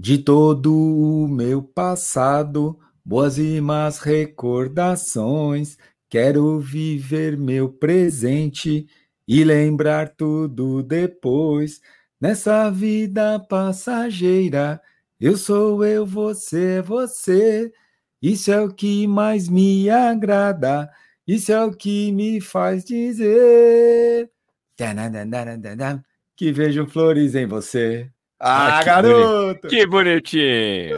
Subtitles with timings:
[0.00, 5.76] De todo o meu passado, boas e más recordações,
[6.08, 8.86] quero viver meu presente
[9.26, 11.80] e lembrar tudo depois.
[12.20, 14.80] Nessa vida passageira,
[15.18, 17.72] eu sou eu, você é você.
[18.22, 20.88] Isso é o que mais me agrada,
[21.26, 24.30] isso é o que me faz dizer
[26.36, 28.08] que vejo flores em você.
[28.40, 29.60] Ah, ah que garoto!
[29.62, 29.74] Boni...
[29.74, 30.96] Que bonitinho!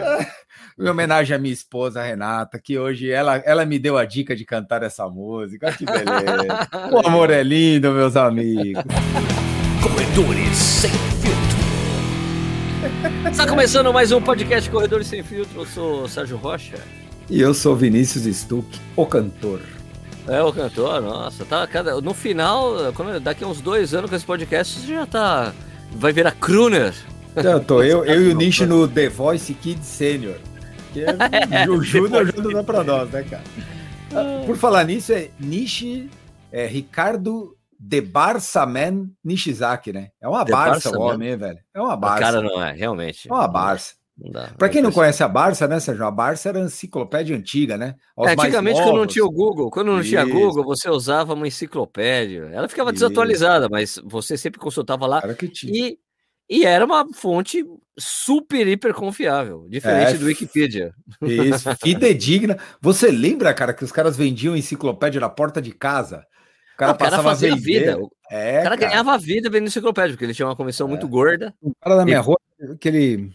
[0.76, 4.44] Minha homenagem à minha esposa Renata, que hoje ela, ela me deu a dica de
[4.44, 5.72] cantar essa música.
[5.72, 6.68] Que beleza!
[6.92, 8.82] o amor é lindo, meus amigos.
[9.82, 11.30] Corredores sem filtro.
[13.30, 15.60] Está começando mais um podcast Corredores sem filtro.
[15.60, 16.78] Eu sou Sérgio Rocha.
[17.28, 18.66] E eu sou Vinícius Stuck,
[18.96, 19.60] o cantor.
[20.28, 24.16] É, o cantor, nossa, tá cada, no final, quando, daqui a uns dois anos com
[24.16, 25.52] esse podcast, você já tá.
[25.92, 26.94] Vai virar crooner.
[27.36, 30.36] Eu tô, eu, eu e o Nish no The Voice Kid Senior.
[30.92, 33.44] Que é, o Júnior ajuda pra nós, né, cara?
[34.14, 36.10] Ah, por falar nisso, é Nishi,
[36.50, 40.08] é Ricardo de Barça Man Nishizaki, né?
[40.20, 41.58] É uma Barça o homem, velho.
[41.72, 42.16] É uma Barça.
[42.16, 43.28] O cara não é, realmente.
[43.28, 43.94] É uma Barça.
[44.58, 46.04] Para quem não conhece a Barça, né, Sérgio?
[46.04, 47.94] A Barça era enciclopédia antiga, né?
[48.18, 50.10] É, antigamente, quando não tinha o Google, quando não Isso.
[50.10, 52.50] tinha Google, você usava uma enciclopédia.
[52.52, 53.00] Ela ficava Isso.
[53.00, 55.20] desatualizada, mas você sempre consultava lá.
[55.24, 55.72] Era que tinha.
[55.72, 55.98] E,
[56.50, 57.64] e era uma fonte
[57.96, 60.92] super, hiper confiável, diferente é, do Wikipedia.
[61.22, 62.58] Isso, fidedigna.
[62.80, 66.26] Você lembra, cara, que os caras vendiam enciclopédia na porta de casa?
[66.74, 67.92] O cara, o cara passava fazia a vida.
[68.30, 70.90] É, o cara, cara, ganhava vida vendendo enciclopédia, porque ele tinha uma comissão é.
[70.90, 71.54] muito gorda.
[71.62, 72.20] O cara da minha e...
[72.20, 72.40] rua,
[72.72, 73.30] aquele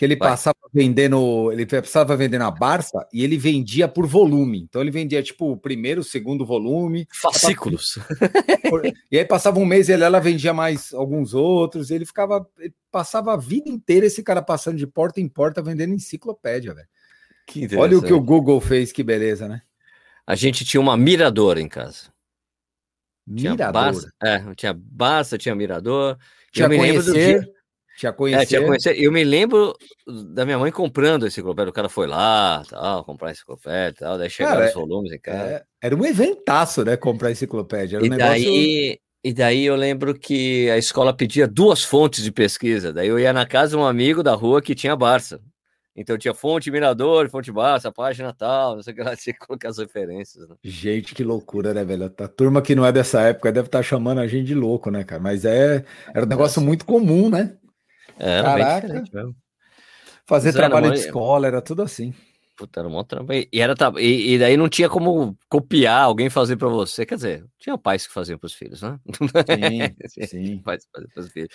[0.00, 0.30] que ele Vai.
[0.30, 4.62] passava vendendo, ele passava vendendo a Barça e ele vendia por volume.
[4.62, 7.98] Então ele vendia tipo o primeiro, o segundo volume, fascículos.
[9.12, 11.90] e aí passava um mês e ela vendia mais alguns outros.
[11.90, 15.92] ele ficava, ele passava a vida inteira esse cara passando de porta em porta vendendo
[15.92, 17.78] enciclopédia, velho.
[17.78, 19.60] Olha o que o Google fez, que beleza, né?
[20.26, 22.10] A gente tinha uma miradora em casa.
[23.26, 23.56] Mirador.
[23.58, 26.16] Tinha Barça, é, tinha Barça, tinha mirador.
[26.50, 27.46] Tinha eu me lembro do dia,
[28.00, 28.74] tinha conhecido.
[28.88, 28.94] É.
[28.96, 29.76] Eu me lembro
[30.32, 31.70] da minha mãe comprando esse enciclopédia.
[31.70, 34.18] O cara foi lá, tal, comprar enciclopédia tal.
[34.18, 35.38] Daí chegaram os volumes em casa.
[35.38, 36.96] É, era um eventaço, né?
[36.96, 37.96] Comprar enciclopédia.
[37.96, 38.32] Era um e, negócio...
[38.32, 42.92] daí, e daí eu lembro que a escola pedia duas fontes de pesquisa.
[42.92, 45.40] Daí eu ia na casa de um amigo da rua que tinha Barça.
[45.94, 49.46] Então tinha fonte Mirador, fonte Barça, página tal, não sei o que lá, tinha que
[49.46, 50.48] colocar as referências.
[50.48, 50.54] Né?
[50.64, 52.04] Gente, que loucura, né, velho?
[52.04, 54.90] A turma que não é dessa época deve estar tá chamando a gente de louco,
[54.90, 55.20] né, cara?
[55.20, 55.84] Mas é,
[56.14, 57.56] era um negócio muito comum, né?
[58.20, 58.80] Era Caraca.
[58.80, 59.36] bem diferente mesmo.
[60.26, 62.14] Fazer Mas trabalho era, de escola, era tudo assim.
[62.56, 63.32] Puta, era um trampo.
[63.32, 67.06] E, era, e, e, daí não tinha como copiar alguém fazer para você.
[67.06, 69.00] Quer dizer, tinha pais que faziam para os filhos, né?
[70.10, 70.58] Sim, sim.
[70.58, 71.48] Pais fazer para os filhos.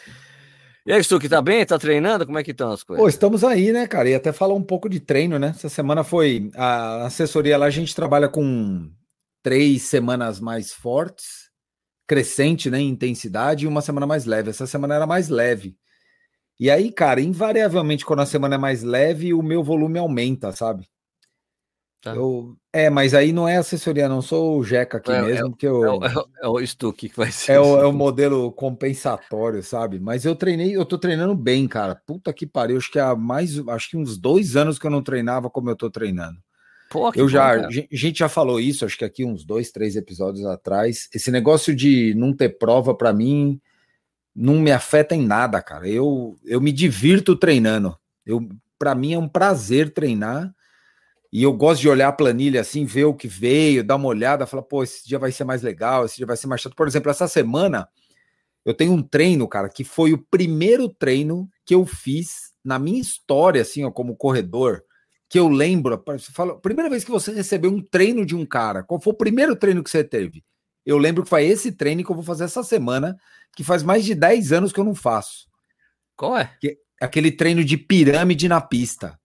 [0.86, 1.66] E aí, Stu, que tá bem?
[1.66, 2.26] Tá treinando?
[2.26, 3.02] Como é que estão as coisas?
[3.02, 4.10] Pô, estamos aí, né, cara?
[4.10, 5.50] E até falar um pouco de treino, né?
[5.50, 8.92] Essa semana foi a assessoria lá, a gente trabalha com
[9.44, 11.52] três semanas mais fortes,
[12.08, 14.50] crescente, né, em intensidade, e uma semana mais leve.
[14.50, 15.76] Essa semana era mais leve.
[16.60, 20.88] E aí, cara, invariavelmente, quando a semana é mais leve, o meu volume aumenta, sabe?
[22.06, 22.16] Tá.
[22.16, 25.50] Eu, é, mas aí não é assessoria, não sou o Jeca aqui é, mesmo, é,
[25.50, 25.84] porque eu.
[25.84, 27.54] É, o, é o Stuck que vai ser.
[27.54, 30.00] É o, é o modelo compensatório, sabe?
[30.00, 31.96] Mas eu treinei, eu tô treinando bem, cara.
[32.06, 35.02] Puta que pariu, acho que há mais, acho que uns dois anos que eu não
[35.02, 36.38] treinava como eu tô treinando.
[36.92, 39.96] Pô, eu já, bom, a gente já falou isso, acho que aqui uns dois, três
[39.96, 41.10] episódios atrás.
[41.12, 43.60] Esse negócio de não ter prova para mim
[44.36, 45.88] não me afeta em nada, cara.
[45.88, 47.98] Eu, eu me divirto treinando.
[48.26, 48.48] Eu,
[48.78, 50.54] para mim é um prazer treinar.
[51.32, 54.46] E eu gosto de olhar a planilha assim, ver o que veio, dar uma olhada,
[54.46, 56.76] falar, pô, esse dia vai ser mais legal, esse dia vai ser mais chato.
[56.76, 57.88] Por exemplo, essa semana
[58.64, 63.00] eu tenho um treino, cara, que foi o primeiro treino que eu fiz na minha
[63.00, 64.82] história, assim, ó, como corredor,
[65.30, 66.02] que eu lembro.
[66.08, 69.18] Você fala, primeira vez que você recebeu um treino de um cara, qual foi o
[69.18, 70.44] primeiro treino que você teve?
[70.86, 73.16] Eu lembro que foi esse treino que eu vou fazer essa semana,
[73.56, 75.48] que faz mais de 10 anos que eu não faço.
[76.16, 76.54] Qual é?
[76.60, 79.20] Que, aquele treino de pirâmide na pista.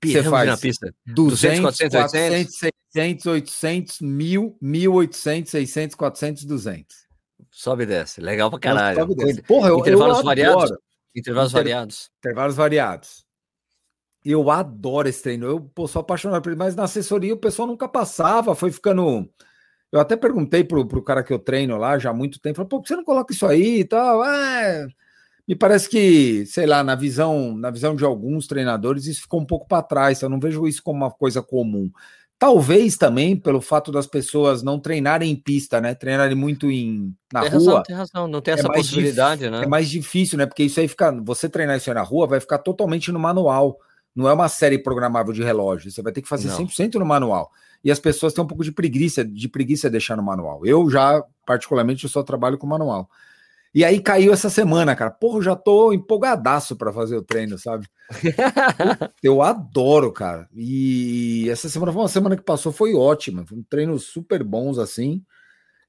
[0.00, 0.94] Pirâmide você faz na pista.
[1.06, 2.58] 200, 200 400, 400,
[2.92, 6.96] 600, 800, 1000, 1800, 600, 400, 200.
[7.50, 8.20] Sobe e desce.
[8.20, 9.00] Legal pra caralho.
[9.00, 9.42] Sobe desce.
[9.42, 10.72] Porra, eu, Intervalos eu variados?
[11.14, 11.62] Intervalos Inter...
[11.62, 12.10] variados.
[12.18, 13.26] Intervalos variados.
[14.24, 15.46] Eu adoro esse treino.
[15.46, 19.28] Eu pô, sou apaixonado por ele, mas na assessoria o pessoal nunca passava, foi ficando
[19.92, 22.68] eu até perguntei pro, pro cara que eu treino lá já há muito tempo, falei,
[22.68, 24.24] pô, por que você não coloca isso aí e tal?
[24.24, 24.88] É,
[25.46, 29.44] me parece que, sei lá, na visão, na visão de alguns treinadores, isso ficou um
[29.44, 30.22] pouco para trás.
[30.22, 31.90] Eu não vejo isso como uma coisa comum.
[32.38, 35.94] Talvez também pelo fato das pessoas não treinarem em pista, né?
[35.94, 37.58] Treinarem muito em na tem rua.
[37.58, 39.62] Razão, tem razão, não tem é essa possibilidade, né?
[39.62, 40.46] É mais difícil, né?
[40.46, 41.12] Porque isso aí fica.
[41.22, 43.78] Você treinar isso aí na rua vai ficar totalmente no manual.
[44.14, 45.90] Não é uma série programável de relógio.
[45.90, 46.66] Você vai ter que fazer não.
[46.66, 47.50] 100% no manual.
[47.84, 50.64] E as pessoas têm um pouco de preguiça, de preguiça de deixar no manual.
[50.64, 53.08] Eu já, particularmente, eu só trabalho com manual.
[53.74, 55.10] E aí caiu essa semana, cara.
[55.10, 57.88] Porra, eu já tô empolgadaço para fazer o treino, sabe?
[59.22, 60.46] eu adoro, cara.
[60.54, 63.46] E essa semana foi uma semana que passou, foi ótima.
[63.46, 65.24] Foi um treino super bons assim.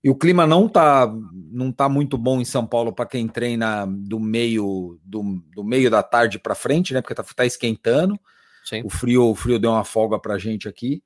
[0.01, 1.13] E o clima não tá,
[1.51, 5.89] não tá muito bom em São Paulo para quem treina do meio do, do meio
[5.91, 7.01] da tarde para frente, né?
[7.01, 8.17] Porque tá, tá esquentando.
[8.63, 8.81] Sim.
[8.85, 11.03] O frio, o frio deu uma folga pra gente aqui.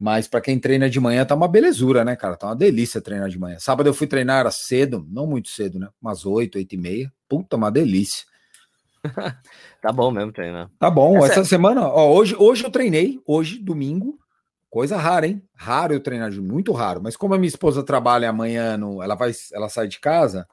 [0.00, 2.34] Mas para quem treina de manhã tá uma belezura, né, cara?
[2.34, 3.58] Tá uma delícia treinar de manhã.
[3.58, 5.88] Sábado eu fui treinar era cedo, não muito cedo, né?
[6.00, 7.12] Umas 8, 8 e meia.
[7.28, 8.24] Puta, uma delícia.
[9.82, 10.70] tá bom mesmo treinar.
[10.78, 11.18] Tá bom.
[11.18, 11.44] Essa, Essa é...
[11.44, 14.18] semana, ó, hoje, hoje eu treinei, hoje, domingo.
[14.70, 15.42] Coisa rara, hein?
[15.54, 17.02] Raro eu treinar de muito raro.
[17.02, 20.48] Mas como a minha esposa trabalha amanhã, no, ela vai, ela sai de casa.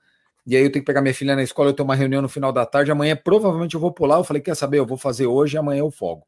[0.45, 2.27] E aí eu tenho que pegar minha filha na escola, eu tenho uma reunião no
[2.27, 2.91] final da tarde.
[2.91, 4.17] Amanhã provavelmente eu vou pular.
[4.17, 4.79] Eu falei, quer saber?
[4.79, 6.25] Eu vou fazer hoje e amanhã eu folgo.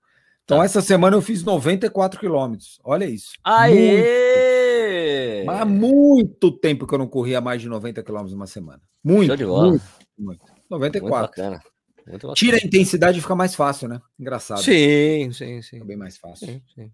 [0.49, 0.65] Então, tá.
[0.65, 2.79] essa semana eu fiz 94 quilômetros.
[2.83, 3.33] Olha isso.
[3.43, 5.35] Aê!
[5.35, 8.81] Muito, mas há muito tempo que eu não corria mais de 90 quilômetros uma semana.
[9.03, 9.83] Muito, muito,
[10.17, 10.43] muito.
[10.67, 11.01] 94.
[11.01, 11.63] Muito bacana.
[12.07, 12.33] Muito bacana.
[12.33, 14.01] Tira a intensidade e fica mais fácil, né?
[14.19, 14.63] Engraçado.
[14.63, 15.85] Sim, sim, sim.
[15.85, 16.47] bem mais fácil.
[16.47, 16.91] Sim, sim.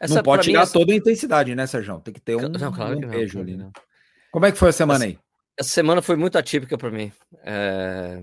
[0.00, 0.72] Essa, não pode tirar essa...
[0.72, 2.00] toda a intensidade, né, Sérgio?
[2.00, 3.70] Tem que ter um, não, claro um beijo ali, né?
[4.32, 5.18] Como é que foi a semana essa, aí?
[5.58, 7.12] Essa semana foi muito atípica para mim.
[7.44, 8.22] É...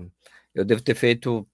[0.52, 1.46] Eu devo ter feito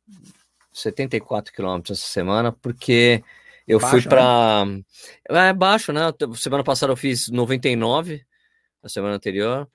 [0.72, 3.22] 74 quilômetros essa semana, porque
[3.66, 4.64] eu baixo, fui para.
[4.64, 5.48] Né?
[5.48, 6.00] É baixo, né?
[6.36, 8.24] Semana passada eu fiz 99,
[8.82, 9.68] a semana anterior.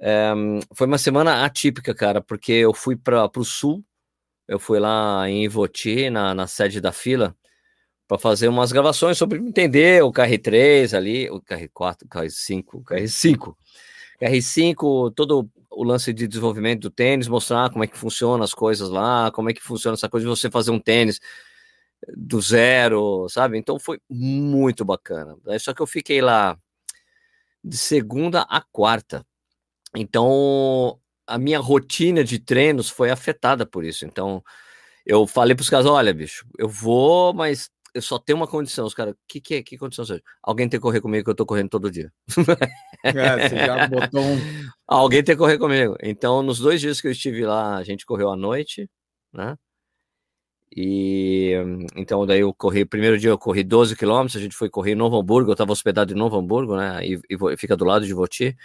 [0.00, 0.32] É,
[0.74, 3.84] foi uma semana atípica, cara, porque eu fui para o sul,
[4.46, 7.36] eu fui lá em Ivoti, na, na sede da fila,
[8.06, 13.54] para fazer umas gravações sobre entender o KR3 ali, o KR4, o KR5, o KR5.
[14.20, 18.90] KR5, todo o lance de desenvolvimento do tênis, mostrar como é que funciona as coisas
[18.90, 21.20] lá, como é que funciona essa coisa de você fazer um tênis
[22.16, 23.56] do zero, sabe?
[23.58, 25.36] Então foi muito bacana.
[25.60, 26.58] Só que eu fiquei lá
[27.62, 29.24] de segunda a quarta.
[29.94, 34.04] Então a minha rotina de treinos foi afetada por isso.
[34.04, 34.42] Então
[35.06, 38.86] eu falei para os caras: olha, bicho, eu vou, mas eu só tenho uma condição,
[38.86, 39.62] os caras, que que é?
[39.62, 40.22] Que condição seja?
[40.42, 42.12] Alguém tem que correr comigo que eu tô correndo todo dia.
[43.04, 44.36] É, você já botou um...
[44.86, 45.96] Alguém tem que correr comigo.
[46.02, 48.88] Então, nos dois dias que eu estive lá, a gente correu à noite,
[49.32, 49.56] né?
[50.74, 51.54] E
[51.96, 54.96] então daí eu corri, primeiro dia eu corri 12 quilômetros, a gente foi correr em
[54.96, 57.04] Novo Hamburgo, eu estava hospedado em Novo Hamburgo, né?
[57.04, 58.56] E, e fica do lado de Voti.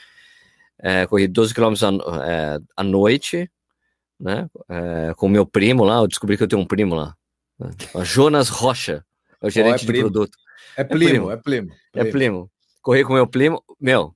[0.80, 1.91] É, corri 12 quilômetros à,
[2.25, 3.50] é, à noite,
[4.19, 4.47] né?
[4.69, 7.15] É, com o meu primo lá, eu descobri que eu tenho um primo lá.
[7.59, 7.69] Né?
[8.03, 9.06] Jonas Rocha.
[9.44, 10.38] É o gerente oh, é de produto.
[10.78, 12.07] É primo, é primo, é primo.
[12.07, 12.51] É primo.
[12.81, 14.16] Corri com meu primo, meu,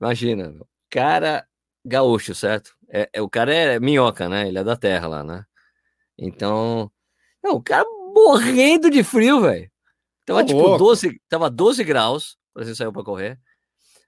[0.00, 1.46] imagina, meu, cara
[1.84, 2.74] gaúcho, certo?
[2.88, 4.48] É, é, o cara é minhoca, né?
[4.48, 5.44] Ele é da terra lá, né?
[6.18, 6.90] Então,
[7.42, 7.84] meu, o cara
[8.14, 9.70] morrendo de frio, velho.
[10.24, 13.38] Tava tá tipo 12, tava 12 graus, quando a gente saiu pra correr.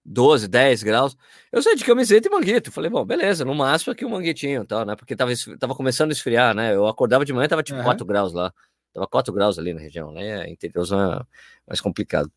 [0.05, 1.17] 12, 10 graus.
[1.53, 2.73] Eu saí de camiseta e manguito.
[2.73, 4.97] Falei, bom, beleza, no máximo aqui um manguitinho tal, né?
[4.97, 6.75] Porque tava, tava começando a esfriar, né?
[6.75, 7.85] Eu acordava de manhã, tava tipo uhum.
[7.85, 8.53] 4 graus lá.
[8.99, 10.51] Tava 4 graus ali na região, né?
[10.51, 11.25] Interiorzão é
[11.67, 12.31] mais complicado.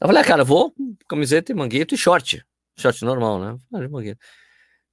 [0.00, 0.74] Eu falei, ah, cara, vou
[1.08, 2.44] camiseta e manguito e short.
[2.76, 3.58] Short normal, né?
[3.72, 3.78] Ah,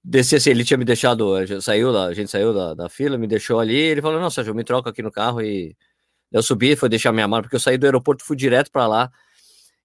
[0.04, 3.26] Desci assim, ele tinha me deixado, saiu lá, a gente saiu da, da fila, me
[3.26, 5.76] deixou ali, ele falou, não, Sérgio, me troca aqui no carro e
[6.32, 9.12] eu subi, foi deixar minha mala, porque eu saí do aeroporto, fui direto para lá,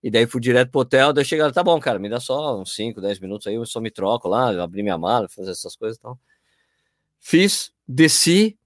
[0.03, 2.75] e daí fui direto pro hotel, daí chegaram, tá bom, cara, me dá só uns
[2.75, 5.97] 5, 10 minutos aí, eu só me troco lá, abri minha mala, fazer essas coisas
[5.97, 6.19] e tal.
[7.19, 8.59] Fiz, desci,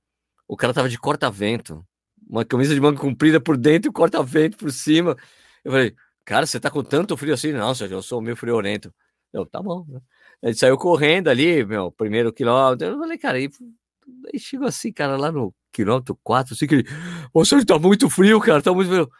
[0.48, 1.86] o cara tava de corta-vento,
[2.28, 5.16] uma camisa de manga comprida por dentro e corta-vento por cima.
[5.64, 7.52] Eu falei, cara, você tá com tanto frio assim?
[7.52, 8.92] Não, Sérgio, eu sou meio friorento.
[9.32, 9.84] Eu, tá bom.
[9.88, 10.00] Né?
[10.42, 12.86] Ele saiu correndo ali, meu, primeiro quilômetro.
[12.86, 13.50] Eu falei, cara, e
[14.32, 16.88] aí chegou assim, cara, lá no quilômetro 4, assim, que ele,
[17.32, 19.10] ô, Sérgio, tá muito frio, cara, tá muito frio.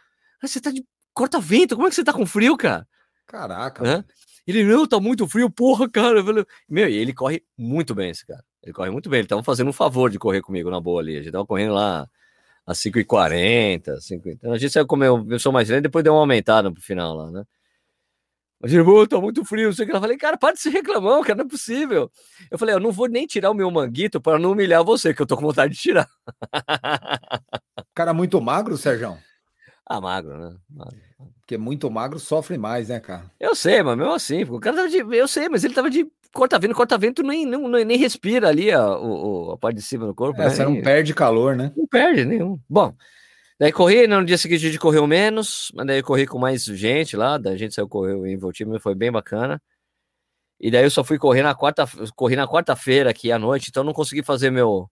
[0.41, 2.87] Ah, você tá de corta-vento, como é que você tá com frio, cara?
[3.25, 4.05] Caraca.
[4.45, 6.19] Ele, não, tá muito frio, porra, cara.
[6.19, 8.43] Eu falei, meu, e ele corre muito bem, esse cara.
[8.61, 9.19] Ele corre muito bem.
[9.19, 11.17] Ele tava fazendo um favor de correr comigo na boa ali.
[11.17, 12.07] A gente tava correndo lá
[12.65, 16.21] às 5h40, 5 Então a gente saiu como eu, sou mais lento, depois deu uma
[16.21, 17.43] aumentada pro final lá, né?
[18.59, 19.95] Mas ele, tá muito frio, sei o que.
[19.95, 22.09] Eu falei, cara, para de se reclamar, cara, não é possível.
[22.49, 25.21] Eu falei, eu não vou nem tirar o meu manguito para não humilhar você, que
[25.21, 26.09] eu tô com vontade de tirar.
[27.93, 29.17] Cara muito magro, Sérgio?
[29.85, 30.57] Ah, magro, né?
[30.69, 30.97] Magro.
[31.41, 33.31] Porque muito magro sofre mais, né, cara?
[33.39, 34.97] Eu sei, mas mesmo assim, o cara tava de.
[34.97, 39.53] Eu sei, mas ele tava de corta-vento, corta-vento nem, nem, nem respira ali a, a,
[39.53, 40.39] a parte de cima do corpo.
[40.41, 40.49] É, né?
[40.51, 41.71] Você não perde calor, né?
[41.75, 42.59] Não perde nenhum.
[42.69, 42.93] Bom,
[43.57, 46.65] Daí corri, no dia seguinte a gente correu menos, mas daí eu corri com mais
[46.65, 49.61] gente lá, da gente saiu correu em Voltímetro, foi bem bacana.
[50.59, 53.83] E daí eu só fui correr na quarta, corri na quarta-feira aqui à noite, então
[53.83, 54.89] não consegui fazer meu,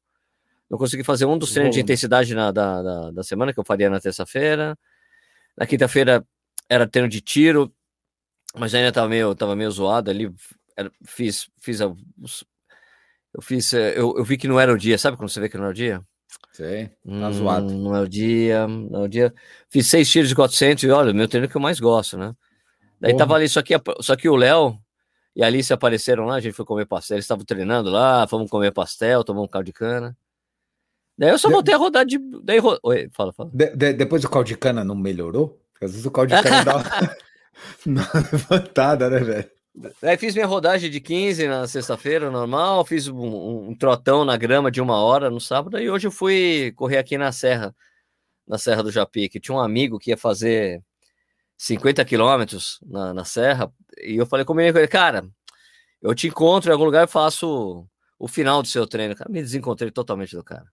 [0.70, 3.66] não consegui fazer um dos treinos de intensidade na, da, da, da semana que eu
[3.66, 4.78] faria na terça-feira.
[5.58, 6.26] Na quinta-feira
[6.70, 7.74] era treino de tiro,
[8.56, 10.34] mas ainda tava meio, tava meio zoado ali.
[10.76, 11.94] Era, fiz, fiz a,
[13.34, 15.50] eu fiz, eh, eu, eu vi que não era o dia, sabe quando você vê
[15.50, 16.02] que não era o dia?
[16.52, 17.74] Sei, tá hum, zoado.
[17.74, 19.34] Não é o dia, não é o dia.
[19.70, 22.36] Fiz seis tiros de 400 e olha, meu treino que eu mais gosto, né?
[23.00, 23.26] Daí Porra.
[23.26, 24.78] tava ali, só que, só que o Léo
[25.36, 28.50] e a Alice apareceram lá, a gente foi comer pastel, eles estavam treinando lá, fomos
[28.50, 30.16] comer pastel, tomamos um caldo de cana.
[31.18, 31.76] Daí eu só voltei de...
[31.76, 32.20] a rodar de.
[32.44, 32.78] Daí ro...
[32.84, 33.50] Oi, fala, fala.
[33.54, 35.60] De, de, depois o caldo de cana não melhorou?
[35.72, 36.78] Porque às vezes o caldo de cana dá
[37.86, 39.52] uma levantada, né, velho?
[40.04, 42.86] Aí fiz minha rodagem de 15 na sexta-feira, normal.
[42.86, 45.80] Fiz um, um, trotão na grama de uma hora no sábado.
[45.80, 47.76] E hoje eu fui correr aqui na Serra,
[48.48, 50.82] na Serra do Japi, que tinha um amigo que ia fazer
[51.58, 53.72] 50 quilômetros na, na Serra.
[54.02, 55.28] E eu falei comigo, cara,
[56.02, 57.88] eu te encontro em algum lugar e faço
[58.20, 59.16] o final do seu treino.
[59.16, 60.68] Cara, me desencontrei totalmente do cara.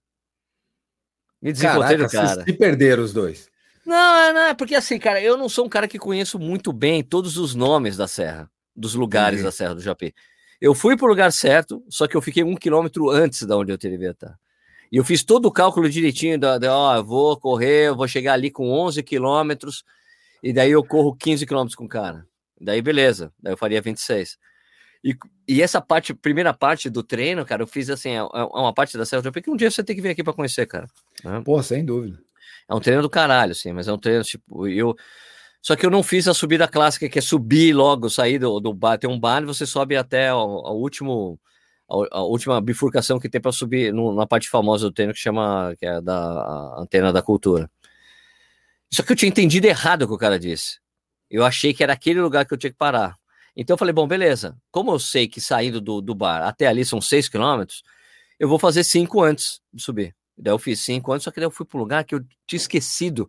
[1.41, 2.45] Me desencontrei Caraca, do cara.
[2.45, 3.49] Se perderam os dois.
[3.87, 6.73] Não, é, não, é porque assim, cara, eu não sou um cara que conheço muito
[6.73, 10.13] bem todos os nomes da serra, dos lugares da Serra do Japim.
[10.61, 13.73] Eu fui para o lugar certo, só que eu fiquei um quilômetro antes da onde
[13.73, 14.39] eu deveria estar.
[14.93, 18.35] E eu fiz todo o cálculo direitinho, da, da ó, vou correr, eu vou chegar
[18.35, 19.85] ali com 11 quilômetros,
[20.43, 22.27] e daí eu corro 15 quilômetros com o cara.
[22.61, 24.37] Daí beleza, daí eu faria 26.
[25.03, 25.17] E,
[25.49, 28.99] e essa parte, primeira parte do treino, cara, eu fiz assim, é, é uma parte
[28.99, 30.87] da Serra do Japim que um dia você tem que vir aqui para conhecer, cara.
[31.25, 31.41] Né?
[31.43, 32.19] Pô, sem dúvida.
[32.69, 34.95] É um treino do caralho, assim, mas é um treino, tipo, eu.
[35.63, 38.73] Só que eu não fiz a subida clássica, que é subir logo, sair do, do
[38.73, 38.99] bar.
[38.99, 41.39] Tem um bar e você sobe até o, o último.
[41.89, 45.19] A, a, última bifurcação que tem para subir no, na parte famosa do treino que
[45.19, 47.71] chama que é da antena da cultura.
[48.93, 50.79] Só que eu tinha entendido errado o que o cara disse.
[51.29, 53.17] Eu achei que era aquele lugar que eu tinha que parar.
[53.57, 54.57] Então eu falei, bom, beleza.
[54.71, 57.83] Como eu sei que saindo do, do bar até ali são seis quilômetros,
[58.39, 60.15] eu vou fazer cinco antes de subir.
[60.37, 62.25] Daí eu fiz cinco antes, só que daí eu fui para um lugar que eu
[62.47, 63.29] tinha esquecido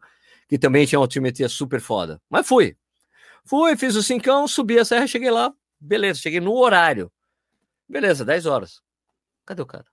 [0.51, 2.22] que também tinha uma altimetria super foda.
[2.29, 2.75] Mas fui.
[3.46, 5.53] Fui, fiz o cincão, subi a serra, cheguei lá.
[5.79, 7.10] Beleza, cheguei no horário.
[7.88, 8.81] Beleza, 10 horas.
[9.46, 9.86] Cadê o cara?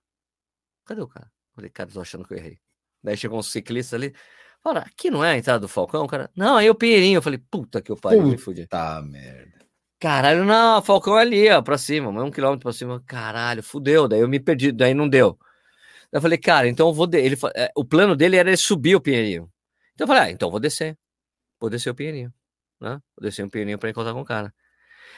[0.83, 1.31] Cadê o cara?
[1.55, 2.59] Falei, cara, tô achando que eu errei.
[3.01, 4.13] Daí chegou um ciclista ali.
[4.61, 6.29] Fala, aqui não é a entrada do Falcão, cara?
[6.35, 7.19] Não, aí o Pinheirinho.
[7.19, 8.67] Eu falei, puta que eu pariu, me fudi.
[8.67, 9.65] Tá, merda.
[9.97, 13.01] Caralho, não, Falcão é ali, ó, pra cima, um quilômetro pra cima.
[13.07, 14.09] Caralho, fudeu.
[14.09, 15.39] Daí eu me perdi, daí não deu.
[16.11, 17.07] Daí eu falei, cara, então eu vou.
[17.07, 17.17] De...
[17.17, 17.37] Ele...
[17.55, 19.49] É, o plano dele era subir o Pinheirinho.
[19.99, 20.97] Então eu falei, ah, então vou descer.
[21.59, 22.33] Vou descer o Pinheirinho.
[22.79, 22.91] Né?
[22.91, 24.53] Vou descer o Pinheirinho pra encontrar com o cara.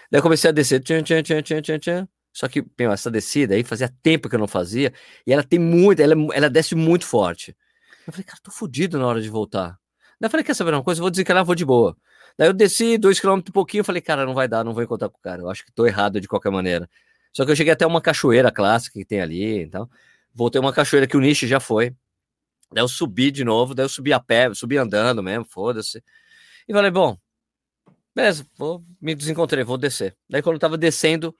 [0.09, 2.09] Daí eu comecei a descer, tchan, tchan, tchan, tchan, tchan, tchan.
[2.33, 4.91] Só que, meu, essa descida aí fazia tempo que eu não fazia.
[5.27, 7.55] E ela tem muito, ela, ela desce muito forte.
[8.07, 9.77] Eu falei, cara, tô fudido na hora de voltar.
[10.19, 10.97] Daí eu falei, quer saber uma coisa?
[10.97, 11.95] Eu vou desencanar, vou de boa.
[12.35, 15.09] Daí eu desci dois quilômetros um pouquinho, falei, cara, não vai dar, não vou encontrar
[15.09, 15.43] com o cara.
[15.43, 16.89] Eu acho que tô errado de qualquer maneira.
[17.31, 19.87] Só que eu cheguei até uma cachoeira clássica que tem ali, então.
[20.33, 21.95] Voltei uma cachoeira que o Nishi já foi.
[22.71, 26.03] Daí eu subi de novo, daí eu subi a pé, subi andando mesmo, foda-se.
[26.67, 27.17] E falei, bom,
[28.15, 30.15] beleza, vou, me desencontrei, vou descer.
[30.29, 31.35] Daí quando eu tava descendo,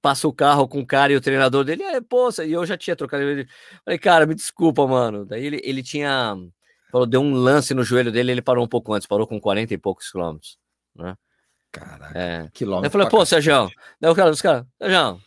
[0.00, 2.76] passa o carro com o cara e o treinador dele, é, pô, e eu já
[2.76, 3.46] tinha trocado ele.
[3.84, 5.24] Falei, cara, me desculpa, mano.
[5.24, 6.36] Daí ele, ele tinha
[6.92, 9.72] falou, deu um lance no joelho dele, ele parou um pouco antes, parou com 40
[9.72, 10.58] e poucos quilômetros,
[10.94, 11.16] né?
[11.72, 12.50] Caraca, é.
[12.52, 12.88] quilômetro.
[12.88, 15.18] Eu falei, pô, Sérgio, daí o cara, os caras, Sérgio,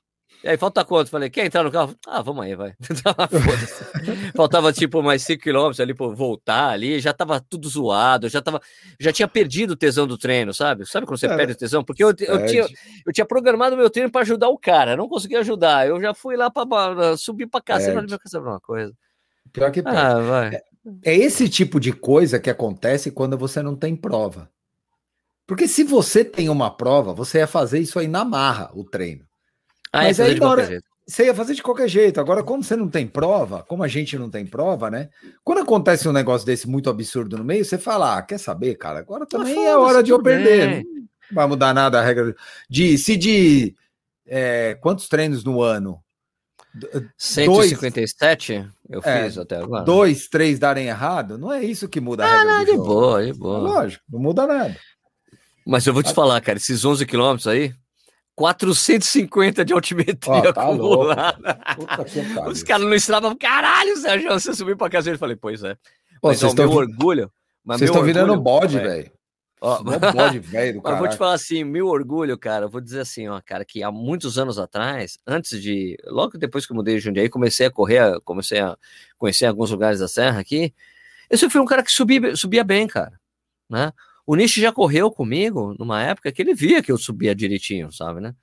[0.46, 1.10] e aí, falta quanto?
[1.10, 1.96] Falei, quer entrar no carro?
[2.06, 2.76] Ah, vamos aí, vai.
[4.38, 8.62] Faltava tipo mais 5 quilômetros ali para voltar ali, já tava tudo zoado, já tava,
[9.00, 10.86] já tinha perdido o tesão do treino, sabe?
[10.86, 11.84] Sabe quando você é, perde o tesão?
[11.84, 12.68] Porque eu, eu, tinha,
[13.08, 15.88] eu tinha programado meu treino para ajudar o cara, não consegui ajudar.
[15.88, 18.94] Eu já fui lá para subir cá, você não quer saber uma coisa.
[19.52, 19.82] Pior que.
[19.84, 20.54] Ah, vai.
[20.54, 20.64] É,
[21.06, 24.48] é esse tipo de coisa que acontece quando você não tem prova.
[25.48, 29.26] Porque se você tem uma prova, você ia fazer isso aí na marra, o treino.
[29.96, 32.20] Ah, Mas aí agora, você ia fazer de qualquer jeito.
[32.20, 35.08] Agora, como você não tem prova, como a gente não tem prova, né?
[35.42, 39.00] Quando acontece um negócio desse muito absurdo no meio, você fala: ah, quer saber, cara?
[39.00, 40.84] Agora também é hora de eu perder.
[40.84, 42.36] Não vai mudar nada a regra.
[42.70, 43.74] De, se de
[44.28, 46.02] é, quantos treinos no ano?
[47.18, 49.86] 157 dois, eu é, fiz é, até agora.
[49.86, 52.54] Dois, três darem errado, não é isso que muda a ah, regra.
[52.58, 52.84] Ah, de jogo.
[52.84, 53.58] boa, de boa.
[53.60, 54.76] Lógico, não muda nada.
[55.66, 57.74] Mas eu vou te falar, cara, esses 11 quilômetros aí,
[58.36, 61.60] 450 de altimetria oh, tá acumulada.
[62.48, 65.10] Os caras não estavam, caralho, Sérgio, você subiu pra casa.
[65.10, 65.76] Eu falei, pois é.
[66.22, 67.32] Pô, mas ó, meu orgulho.
[67.66, 69.12] Vocês estão virando bode, velho.
[69.62, 73.28] Ó, bode velho Eu vou te falar assim, meu orgulho, cara, eu vou dizer assim,
[73.28, 77.02] ó, cara, que há muitos anos atrás, antes de, logo depois que eu mudei de
[77.02, 78.78] Jundiaí, comecei a correr, comecei a
[79.18, 80.74] conhecer alguns lugares da serra aqui,
[81.30, 83.20] Esse foi um cara que subia, subia bem, cara,
[83.70, 83.92] né?
[84.26, 88.22] O Nish já correu comigo numa época que ele via que eu subia direitinho, sabe,
[88.22, 88.36] né?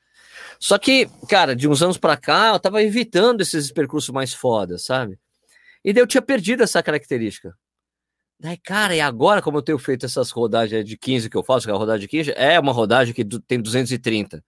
[0.59, 4.85] Só que, cara, de uns anos para cá, eu tava evitando esses percursos mais fodas,
[4.85, 5.19] sabe?
[5.85, 7.57] E daí eu tinha perdido essa característica.
[8.39, 11.67] Daí, cara, e agora, como eu tenho feito essas rodagens de 15 que eu faço,
[11.67, 14.43] que é a rodagem de 15, é uma rodagem que tem 230.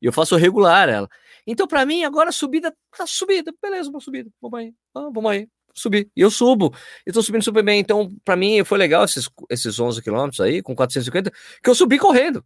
[0.00, 1.08] E eu faço regular ela.
[1.46, 3.52] Então, para mim, agora a subida tá subida.
[3.60, 4.30] Beleza, uma subida.
[4.40, 4.74] Vamos aí.
[4.94, 5.48] Ah, vamos aí.
[5.78, 6.10] Subir.
[6.16, 6.74] E eu subo.
[7.06, 7.80] E tô subindo super bem.
[7.80, 11.30] Então, para mim, foi legal esses, esses 11 quilômetros aí, com 450,
[11.62, 12.44] que eu subi correndo.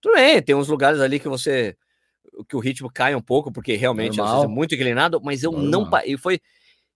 [0.00, 1.76] Tudo bem, tem uns lugares ali que você
[2.48, 5.70] que o ritmo cai um pouco, porque realmente é muito inclinado, mas eu Normal.
[5.70, 6.16] não parei.
[6.16, 6.40] Foi,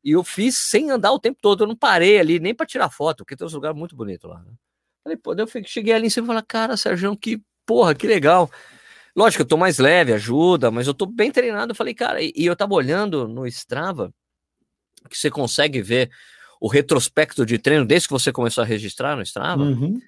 [0.02, 2.90] e eu fiz sem andar o tempo todo, eu não parei ali nem para tirar
[2.90, 4.40] foto, porque tem uns lugares muito bonitos lá.
[4.40, 4.52] Né?
[5.02, 8.50] Falei, pô, eu cheguei ali em cima e falei, cara, Sérgio, que porra, que legal.
[9.16, 11.72] Lógico, eu tô mais leve, ajuda, mas eu tô bem treinado.
[11.72, 14.12] Eu falei, cara, e, e eu tava olhando no Strava,
[15.08, 16.10] que você consegue ver
[16.60, 19.62] o retrospecto de treino desde que você começou a registrar no Strava.
[19.62, 20.00] Uhum.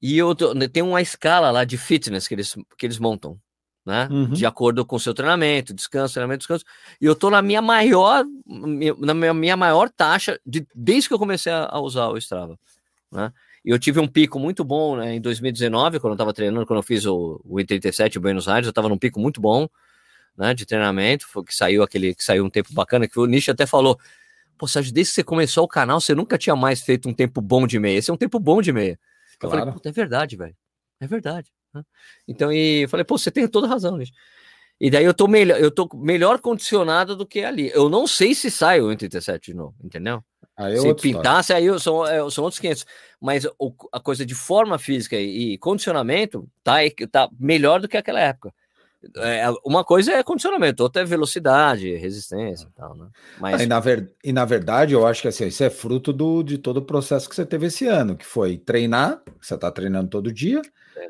[0.00, 3.38] E eu tem uma escala lá de fitness que eles, que eles montam
[3.84, 4.08] né?
[4.10, 4.30] Uhum.
[4.30, 6.64] De acordo com o seu treinamento, descanso, treinamento, descanso.
[7.00, 8.24] E eu tô na minha maior,
[8.98, 12.58] na minha, minha maior taxa de, desde que eu comecei a, a usar o Strava,
[13.10, 13.32] né?
[13.64, 16.78] E eu tive um pico muito bom né, em 2019, quando eu estava treinando, quando
[16.78, 19.68] eu fiz o, o I-37 em Buenos Aires, eu estava num pico muito bom,
[20.40, 23.50] né, de treinamento, foi que saiu aquele, que saiu um tempo bacana, que o Nish
[23.50, 24.00] até falou,
[24.56, 27.42] pô, Sérgio, desde que você começou o canal, você nunca tinha mais feito um tempo
[27.42, 28.98] bom de meia, esse é um tempo bom de meia.
[29.38, 29.58] Claro.
[29.58, 30.56] Eu falei, é verdade, velho,
[30.98, 31.52] é verdade.
[31.74, 31.82] Né?
[32.26, 34.14] Então, e falei, pô, você tem toda razão, gente.
[34.80, 37.70] E daí eu tô melhor, eu tô melhor condicionado do que ali.
[37.74, 40.24] Eu não sei se sai o 87 de novo, entendeu?
[40.56, 42.86] Aí é se pintasse, aí são, é, são outros 500.
[43.20, 46.78] Mas o, a coisa de forma física e, e condicionamento tá,
[47.12, 48.54] tá melhor do que aquela época.
[49.16, 53.08] É, uma coisa é condicionamento, outra é velocidade, resistência e tal, né?
[53.40, 53.62] Mas...
[53.62, 54.12] e, na ver...
[54.22, 57.28] e na verdade, eu acho que assim, isso é fruto do, de todo o processo
[57.28, 60.60] que você teve esse ano, que foi treinar, você tá treinando todo dia,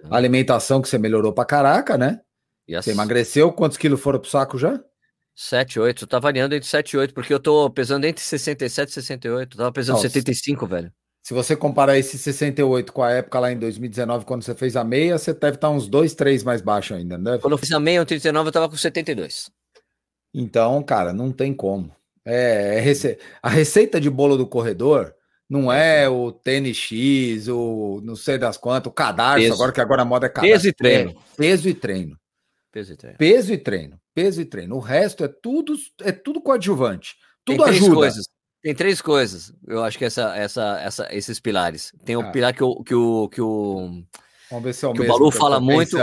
[0.08, 2.20] a alimentação que você melhorou pra caraca, né?
[2.68, 2.84] Yes.
[2.84, 4.80] Você emagreceu, quantos quilos foram pro saco já?
[5.34, 8.92] 7, 8, tá variando entre 7 e 8, porque eu tô pesando entre 67 e
[8.92, 10.08] 68, eu tava pesando Nossa.
[10.08, 10.92] 75, velho.
[11.30, 14.82] Se você comparar esse 68 com a época lá em 2019, quando você fez a
[14.82, 17.38] meia, você deve estar uns 2, 3 mais baixo ainda, né?
[17.38, 19.48] Quando eu fiz a meia, em 39, eu tava com 72.
[20.34, 21.94] Então, cara, não tem como.
[22.24, 23.16] É, é rece...
[23.40, 25.14] A receita de bolo do corredor
[25.48, 29.54] não é o TNX, o não sei das quantas, o cadarço, peso.
[29.54, 30.52] agora que agora a moda é cadarço.
[30.52, 31.10] Peso e treino.
[31.10, 32.16] É, peso e treino.
[32.72, 33.18] Peso e treino.
[33.18, 34.00] Peso e treino.
[34.12, 34.74] Peso e treino.
[34.74, 37.14] O resto é tudo, é tudo coadjuvante.
[37.44, 37.94] Tudo ajuda.
[37.94, 38.26] Coisas.
[38.62, 41.92] Tem três coisas, eu acho que essa, essa, essa, esses pilares.
[42.04, 42.30] Tem o ah.
[42.30, 44.02] pilar que o, que o, que o,
[44.50, 45.96] Vamos ver se é o, que o Balu fala muito.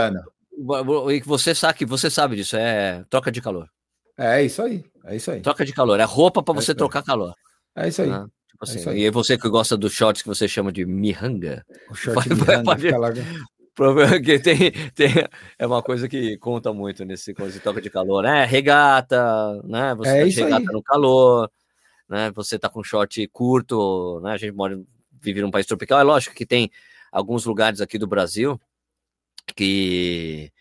[1.12, 3.70] E que você sabe, você sabe disso, é troca de calor.
[4.18, 5.42] É isso aí, é isso aí.
[5.42, 7.36] Troca de calor, é roupa para é você trocar calor.
[7.76, 8.10] É isso aí.
[8.10, 9.04] Ah, tipo assim, é isso aí.
[9.04, 11.64] E você que gosta dos shorts que você chama de miranga.
[11.92, 12.28] O short
[12.64, 12.90] pode,
[13.76, 15.14] pode, que tem, tem,
[15.60, 18.46] é uma coisa que conta muito nesse coisa de troca de calor, né?
[18.46, 19.94] Regata, né?
[19.94, 20.74] Você é tá regata aí.
[20.74, 21.52] no calor
[22.10, 22.32] né?
[22.32, 24.34] Você tá com short curto, né?
[24.34, 24.80] A gente mora,
[25.22, 26.00] vive num país tropical.
[26.00, 26.72] É lógico que tem
[27.12, 28.60] alguns lugares aqui do Brasil
[29.56, 30.52] que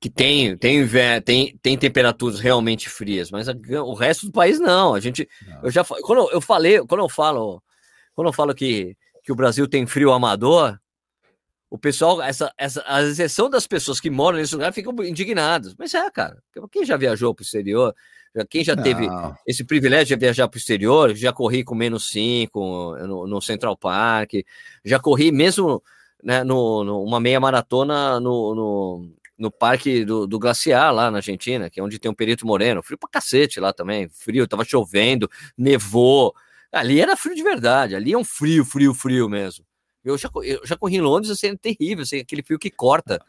[0.00, 0.86] que tem tem
[1.24, 4.94] tem, tem temperaturas realmente frias, mas a, o resto do país não.
[4.94, 5.64] A gente não.
[5.64, 7.62] eu já quando eu falei, quando eu falo
[8.14, 10.78] quando eu falo que que o Brasil tem frio amador,
[11.70, 15.74] o pessoal, essa, essa, a exceção das pessoas que moram nesse lugar ficam indignados.
[15.78, 17.94] Mas é, cara, quem já viajou para o exterior,
[18.44, 18.82] quem já não.
[18.82, 19.06] teve
[19.46, 23.76] esse privilégio de viajar para o exterior, já corri com menos 5 no, no, Central
[23.76, 24.32] Park,
[24.84, 25.82] já corri mesmo
[26.22, 31.18] né, no, no, uma meia maratona no, no, no Parque do, do, Glaciar, lá na
[31.18, 32.82] Argentina, que é onde tem um Perito Moreno.
[32.82, 36.34] Frio pra cacete lá também, frio, tava chovendo, nevou.
[36.72, 39.64] Ali era frio de verdade, ali é um frio, frio, frio mesmo.
[40.04, 43.20] Eu já, eu já corri em Londres, assim, é terrível, assim, aquele frio que corta.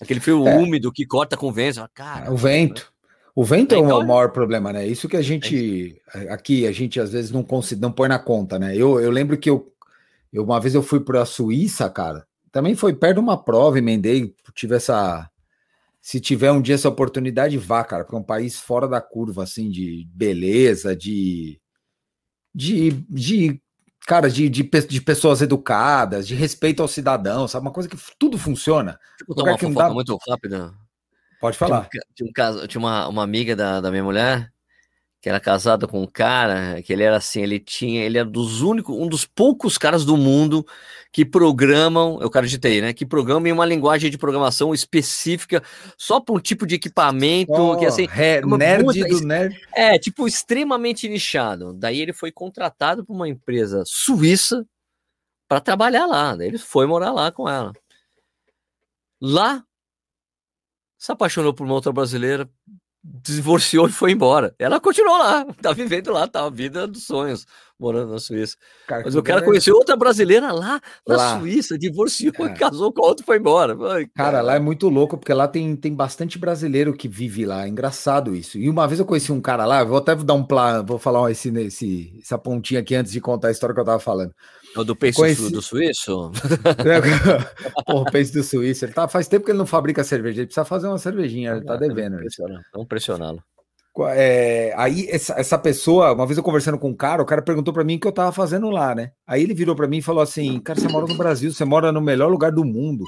[0.00, 0.56] Aquele frio é.
[0.56, 1.86] úmido que corta com vento.
[1.94, 2.92] Cara, o vento.
[3.34, 4.86] O vento é, é o maior problema, né?
[4.86, 8.58] Isso que a gente aqui a gente às vezes não consegue, não põe na conta,
[8.58, 8.76] né?
[8.76, 9.72] Eu, eu lembro que eu,
[10.32, 12.26] eu uma vez eu fui para a Suíça, cara.
[12.50, 15.30] Também foi perto de uma prova, emendei, tive essa
[16.00, 19.42] se tiver um dia essa oportunidade, vá, cara, porque é um país fora da curva,
[19.42, 21.60] assim, de beleza, de.
[22.54, 23.60] de, de
[24.06, 27.66] cara, de, de, de, pessoas educadas, de respeito ao cidadão, sabe?
[27.66, 28.98] Uma coisa que tudo funciona.
[29.18, 29.90] Tipo, uma que dá...
[29.90, 30.72] muito rápida.
[31.40, 31.88] Pode falar.
[31.88, 34.50] Tinha, um, tinha um caso, tinha uma, uma amiga da, da minha mulher
[35.20, 38.62] que era casado com um cara que ele era assim, ele tinha, ele era dos
[38.62, 40.66] únicos, um dos poucos caras do mundo
[41.12, 45.62] que programam, eu acreditei, né, que programam em uma linguagem de programação específica
[45.98, 49.60] só para um tipo de equipamento oh, que assim, é nerd do nerd.
[49.74, 51.74] É, tipo extremamente nichado.
[51.74, 54.64] Daí ele foi contratado por uma empresa suíça
[55.46, 56.34] para trabalhar lá.
[56.34, 57.72] Daí ele foi morar lá com ela.
[59.20, 59.62] Lá
[61.00, 62.46] se apaixonou por uma outra brasileira,
[63.02, 64.54] divorciou e foi embora.
[64.58, 67.46] Ela continuou lá, tá vivendo lá, tá a vida dos sonhos,
[67.78, 68.54] morando na Suíça.
[68.86, 71.38] Cara, Mas o cara conheceu outra brasileira lá na lá.
[71.38, 72.44] Suíça, divorciou é.
[72.44, 73.72] e casou com a outra e foi embora.
[73.72, 77.46] Ai, cara, cara, lá é muito louco, porque lá tem, tem bastante brasileiro que vive
[77.46, 77.64] lá.
[77.64, 78.58] É engraçado isso.
[78.58, 81.30] E uma vez eu conheci um cara lá, vou até dar um plano, vou falar
[81.30, 84.34] esse, esse, essa pontinha aqui antes de contar a história que eu tava falando.
[84.76, 85.50] O do peixe Conheci...
[85.50, 86.30] do suíço?
[87.86, 88.84] Porra, o peixe do suíço.
[88.84, 90.40] Ele tá, faz tempo que ele não fabrica cerveja.
[90.40, 91.52] Ele precisa fazer uma cervejinha.
[91.52, 92.18] Ele tá devendo.
[92.72, 93.42] Vamos pressioná-lo.
[94.10, 97.74] É, aí, essa, essa, pessoa, uma vez eu conversando com um cara, o cara perguntou
[97.74, 99.10] para mim o que eu tava fazendo lá, né?
[99.26, 101.90] Aí ele virou para mim e falou assim: Cara, você mora no Brasil, você mora
[101.90, 103.04] no melhor lugar do mundo.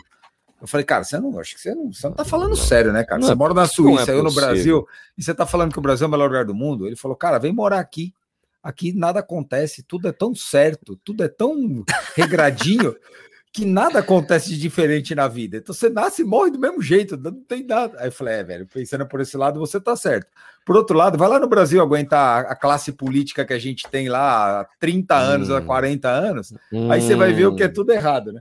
[0.60, 3.02] Eu falei, cara, você não, acho que você não, você não tá falando sério, né,
[3.02, 3.20] cara?
[3.20, 4.86] Não você é, mora na Suíça, é eu no Brasil,
[5.18, 6.86] e você tá falando que o Brasil é o melhor lugar do mundo?
[6.86, 8.14] Ele falou, cara, vem morar aqui.
[8.62, 12.94] Aqui nada acontece, tudo é tão certo, tudo é tão regradinho
[13.52, 15.58] que nada acontece de diferente na vida.
[15.58, 17.98] Então você nasce e morre do mesmo jeito, não tem nada.
[18.00, 20.26] Aí eu falei, é, velho, pensando por esse lado, você tá certo.
[20.64, 24.08] Por outro lado, vai lá no Brasil aguentar a classe política que a gente tem
[24.08, 25.56] lá há 30 anos, hum.
[25.56, 26.90] há 40 anos, hum.
[26.90, 27.72] aí você vai ver o que é hum.
[27.72, 28.40] tudo errado, né?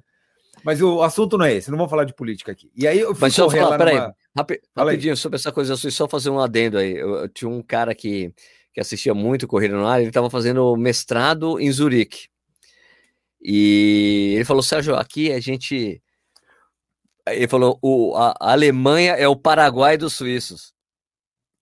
[0.63, 2.71] Mas o assunto não é esse, não vamos falar de política aqui.
[2.75, 3.97] E aí eu fui Mas eu falar, peraí.
[4.35, 6.95] Rapi, rapidinho, sobre essa coisa, só fazer um adendo aí.
[6.95, 8.33] Eu, eu tinha um cara que
[8.73, 12.27] que assistia muito Corrida no Ar, ele estava fazendo mestrado em Zurique.
[13.41, 16.01] E ele falou, Sérgio, aqui a gente.
[17.27, 20.73] Ele falou: o, a, a Alemanha é o Paraguai dos suíços.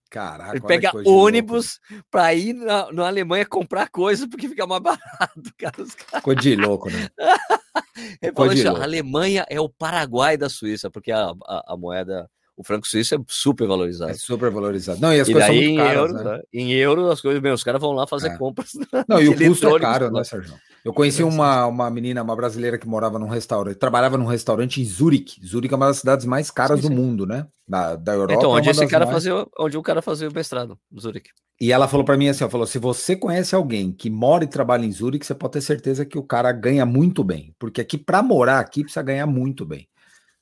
[0.09, 5.53] Caraca, ele pega ônibus para ir na, na, Alemanha comprar coisa porque fica mais barato,
[5.55, 5.85] cara.
[6.15, 7.09] Ficou de louco, né?
[8.19, 12.27] ele falou assim, a Alemanha é o Paraguai da Suíça, porque a, a, a moeda
[12.59, 14.11] o franco suíço é super valorizado.
[14.11, 14.99] É super valorizado.
[14.99, 16.23] Não, e as e coisas são muito caras, euro, né?
[16.25, 16.41] né?
[16.53, 18.37] Em euro, as coisas, bem, os caras vão lá fazer é.
[18.37, 18.73] compras.
[19.07, 20.55] Não, e o custo é caro, né, Sérgio?
[20.83, 24.85] Eu conheci uma, uma menina, uma brasileira que morava num restaurante, trabalhava num restaurante em
[24.85, 25.39] Zurique.
[25.45, 26.93] Zurique é uma das cidades mais caras sim, sim.
[26.93, 27.47] do mundo, né?
[27.65, 28.33] Da, da Europa.
[28.33, 29.15] Então, onde é esse cara mais...
[29.15, 31.29] fazia, onde o cara fazia o mestrado, Zurique.
[31.61, 34.47] E ela falou para mim assim, ela falou, se você conhece alguém que mora e
[34.47, 37.97] trabalha em Zurique, você pode ter certeza que o cara ganha muito bem, porque aqui
[37.97, 39.87] para morar aqui precisa ganhar muito bem.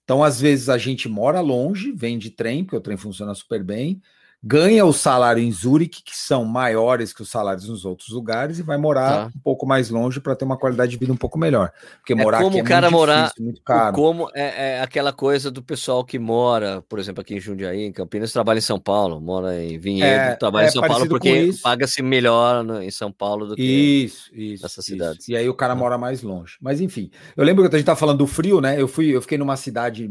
[0.08, 3.62] Então, às vezes, a gente mora longe, vem de trem, porque o trem funciona super
[3.62, 4.02] bem,
[4.44, 8.64] ganha o salário em Zurique, que são maiores que os salários nos outros lugares, e
[8.64, 9.32] vai morar tá.
[9.36, 11.72] um pouco mais longe para ter uma qualidade de vida um pouco melhor.
[11.98, 13.96] Porque é morar como aqui é o cara muito morar, difícil, muito caro.
[13.96, 17.92] Como é, é, aquela coisa do pessoal que mora, por exemplo, aqui em Jundiaí, em
[17.92, 21.52] Campinas, trabalha em São Paulo, mora em Vinhedo, é, trabalha em é São Paulo porque
[21.62, 25.28] paga-se melhor em São Paulo do que isso, isso, nessas cidades.
[25.28, 25.80] E aí o cara tá.
[25.80, 26.58] mora mais longe.
[26.62, 28.80] Mas enfim, eu lembro que a gente estava falando do frio, né?
[28.80, 30.10] Eu fui, eu fiquei numa cidade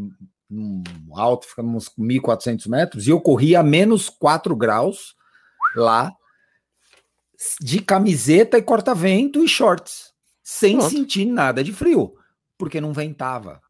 [1.15, 5.15] alto, ficamos 1.400 metros, e eu corri a menos 4 graus
[5.75, 6.15] lá,
[7.61, 10.91] de camiseta e corta-vento e shorts, sem Pronto.
[10.91, 12.15] sentir nada de frio,
[12.57, 13.61] porque não ventava.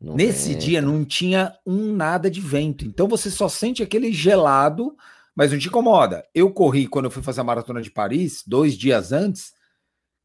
[0.00, 0.60] Não Nesse venta.
[0.60, 4.96] dia não tinha um nada de vento, então você só sente aquele gelado,
[5.34, 6.26] mas não te incomoda.
[6.34, 9.52] Eu corri quando eu fui fazer a maratona de Paris, dois dias antes,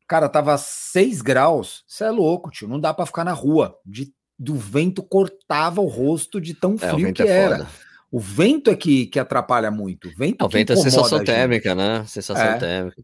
[0.08, 1.84] cara, tava 6 graus.
[1.88, 2.68] Você é louco, tio.
[2.68, 6.90] Não dá para ficar na rua de do vento cortava o rosto de tão é,
[6.90, 7.58] frio é, que era.
[7.60, 7.70] Foda.
[8.12, 10.10] O vento é que, que atrapalha muito.
[10.10, 12.04] O vento, é, o vento é sensação térmica, né?
[12.08, 12.58] Sensação é.
[12.58, 13.04] térmica.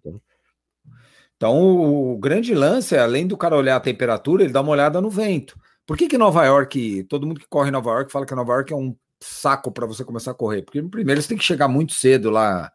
[1.35, 4.99] Então, o grande lance é, além do cara olhar a temperatura, ele dá uma olhada
[4.99, 5.55] no vento.
[5.85, 8.53] Por que, que Nova York, todo mundo que corre em Nova York fala que Nova
[8.53, 10.63] York é um saco para você começar a correr?
[10.63, 12.71] Porque primeiro você tem que chegar muito cedo lá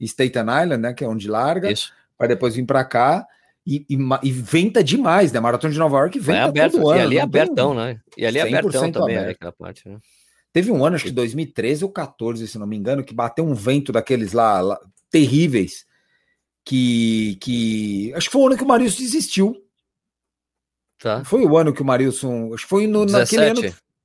[0.00, 0.94] em Staten Island, né?
[0.94, 1.68] Que é onde larga,
[2.16, 3.26] para depois vir para cá.
[3.70, 5.38] E, e, e, venta demais, né?
[5.38, 7.00] Maratona de Nova York venta é aberto, todo ano.
[7.00, 8.00] E ali é abertão, né?
[8.16, 9.98] E ali é abertão também, aquela parte, né?
[10.54, 13.52] Teve um ano, acho que 2013 ou 14, se não me engano, que bateu um
[13.52, 15.84] vento daqueles lá, lá terríveis,
[16.64, 18.10] que, que...
[18.14, 19.62] Acho que foi o ano que o Marilson desistiu.
[20.98, 21.22] Tá.
[21.26, 22.54] Foi o ano que o Marilson...
[22.54, 23.60] Acho que foi no, naquele ano...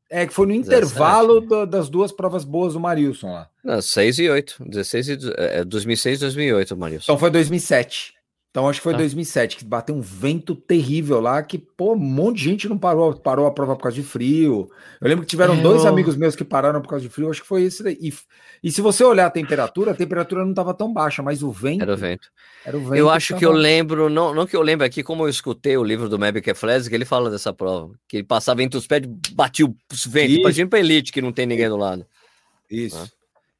[0.09, 3.49] É, que foi no intervalo das duas provas boas do Marilson lá.
[3.63, 4.63] Não, 6 e 8.
[4.67, 7.03] 16 e, é, 2006 e 2008, Marilson.
[7.05, 8.13] Então foi 2007.
[8.53, 8.99] Então acho que foi tá.
[8.99, 13.11] 2007 que bateu um vento terrível lá que pô, um monte de gente não parou,
[13.15, 14.69] parou a prova por causa de frio.
[15.01, 17.41] Eu lembro que tiveram é, dois amigos meus que pararam por causa de frio, acho
[17.41, 17.97] que foi esse daí.
[17.99, 18.13] E,
[18.61, 21.81] e se você olhar a temperatura, a temperatura não estava tão baixa, mas o vento
[21.81, 22.29] Era o vento.
[22.63, 25.01] Era o vento eu acho que, que eu lembro, não, não que eu lembro aqui,
[25.01, 28.23] como eu escutei o livro do Meb Keflez, que ele fala dessa prova, que ele
[28.23, 31.77] passava entre os pés, batia os ventos, imagina para elite que não tem ninguém do
[31.77, 32.05] lado.
[32.69, 32.97] Isso.
[32.97, 33.07] Ah.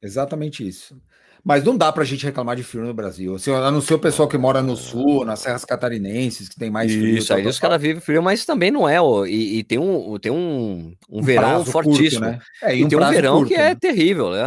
[0.00, 0.96] Exatamente isso.
[1.44, 3.34] Mas não dá pra gente reclamar de frio no Brasil.
[3.34, 6.70] Assim, a não ser o pessoal que mora no sul, nas serras catarinenses, que tem
[6.70, 7.18] mais frio.
[7.18, 8.98] Isso, aí os caras vivem frio, mas também não é.
[8.98, 12.24] Ó, e, e, tem um, tem um, um, um verão fortíssimo.
[12.24, 12.40] Curto, né?
[12.62, 13.74] é, e, e um tem um verão curto, que é né?
[13.74, 14.40] terrível, né?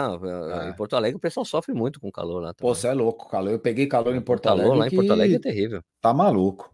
[0.65, 0.69] É.
[0.69, 2.53] Em Porto Alegre o pessoal sofre muito com calor lá.
[2.55, 2.67] Também.
[2.67, 3.51] Pô, você é louco, calor.
[3.51, 4.79] Eu peguei calor em Porto calor, Alegre.
[4.79, 5.83] Lá em Porto Alegre é terrível.
[6.01, 6.73] Tá maluco.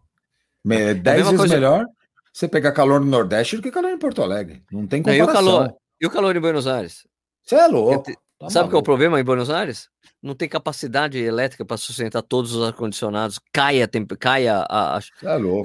[0.69, 1.53] É dez vezes coisa...
[1.53, 1.85] melhor
[2.31, 4.63] você pegar calor no Nordeste do que calor em Porto Alegre.
[4.71, 5.25] Não tem comparação.
[5.25, 7.05] Não, e, o calor, e o calor em Buenos Aires?
[7.43, 8.09] Você é louco.
[8.43, 9.89] Tá Sabe qual é o problema em Buenos Aires?
[10.21, 13.39] Não tem capacidade elétrica para sustentar todos os ar-condicionados.
[13.53, 14.11] Caia, temp...
[14.19, 15.01] caia a, a...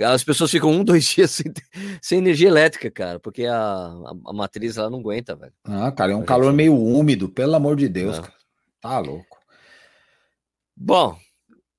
[0.01, 1.53] É as pessoas ficam um, dois dias sem,
[2.01, 5.53] sem energia elétrica, cara, porque a, a, a matriz ela não aguenta, velho.
[5.65, 8.21] Ah, cara, é um calor meio úmido, pelo amor de Deus, é.
[8.21, 8.35] cara.
[8.81, 9.39] Tá louco.
[10.77, 11.19] Bom,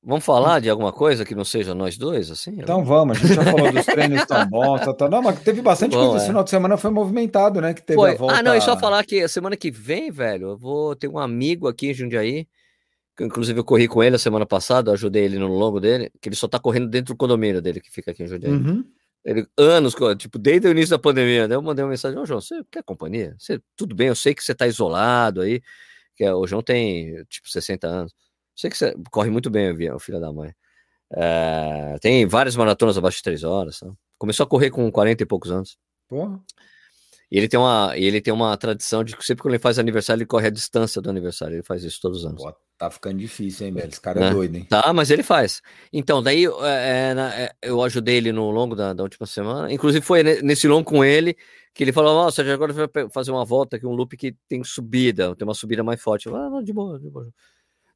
[0.09, 2.55] Vamos falar de alguma coisa que não seja nós dois, assim?
[2.57, 5.07] Então vamos, a gente já falou dos treinos tão bons, tá, tá.
[5.07, 6.27] não, mas teve bastante Bom, coisa esse é.
[6.29, 7.75] final de semana, foi movimentado, né?
[7.75, 8.13] Que teve foi.
[8.13, 8.33] a volta...
[8.33, 11.19] Ah, não, é só falar que a semana que vem, velho, eu vou ter um
[11.19, 12.47] amigo aqui em Jundiaí,
[13.15, 16.27] que inclusive eu corri com ele a semana passada, ajudei ele no longo dele, que
[16.27, 18.51] ele só tá correndo dentro do condomínio dele, que fica aqui em Jundiaí.
[18.51, 18.83] Uhum.
[19.23, 21.53] Ele, anos, tipo, desde o início da pandemia, né?
[21.53, 23.35] Eu mandei uma mensagem, ô João, você quer companhia?
[23.37, 25.61] Você, tudo bem, eu sei que você tá isolado aí,
[26.15, 28.28] que é, o João tem, tipo, 60 anos.
[28.59, 30.53] Sei que você corre muito bem, o filho da mãe.
[31.15, 33.79] É, tem várias maratonas abaixo de três horas.
[34.17, 35.77] Começou a correr com 40 e poucos anos.
[36.09, 36.41] Porra.
[37.31, 40.19] E ele tem uma, ele tem uma tradição de que sempre que ele faz aniversário,
[40.19, 41.55] ele corre a distância do aniversário.
[41.55, 42.43] Ele faz isso todos os anos.
[42.43, 43.87] Pô, tá ficando difícil, hein, velho?
[43.87, 44.67] Esse cara é, é doido, hein?
[44.69, 45.61] Tá, mas ele faz.
[45.93, 49.71] Então, daí é, eu ajudei ele no longo da, da, última semana.
[49.71, 51.37] Inclusive, foi nesse longo com ele
[51.73, 55.33] que ele falou: Nossa, agora vai fazer uma volta aqui, um loop que tem subida,
[55.37, 56.25] tem uma subida mais forte.
[56.25, 57.31] Eu falei, ah, de boa, de boa.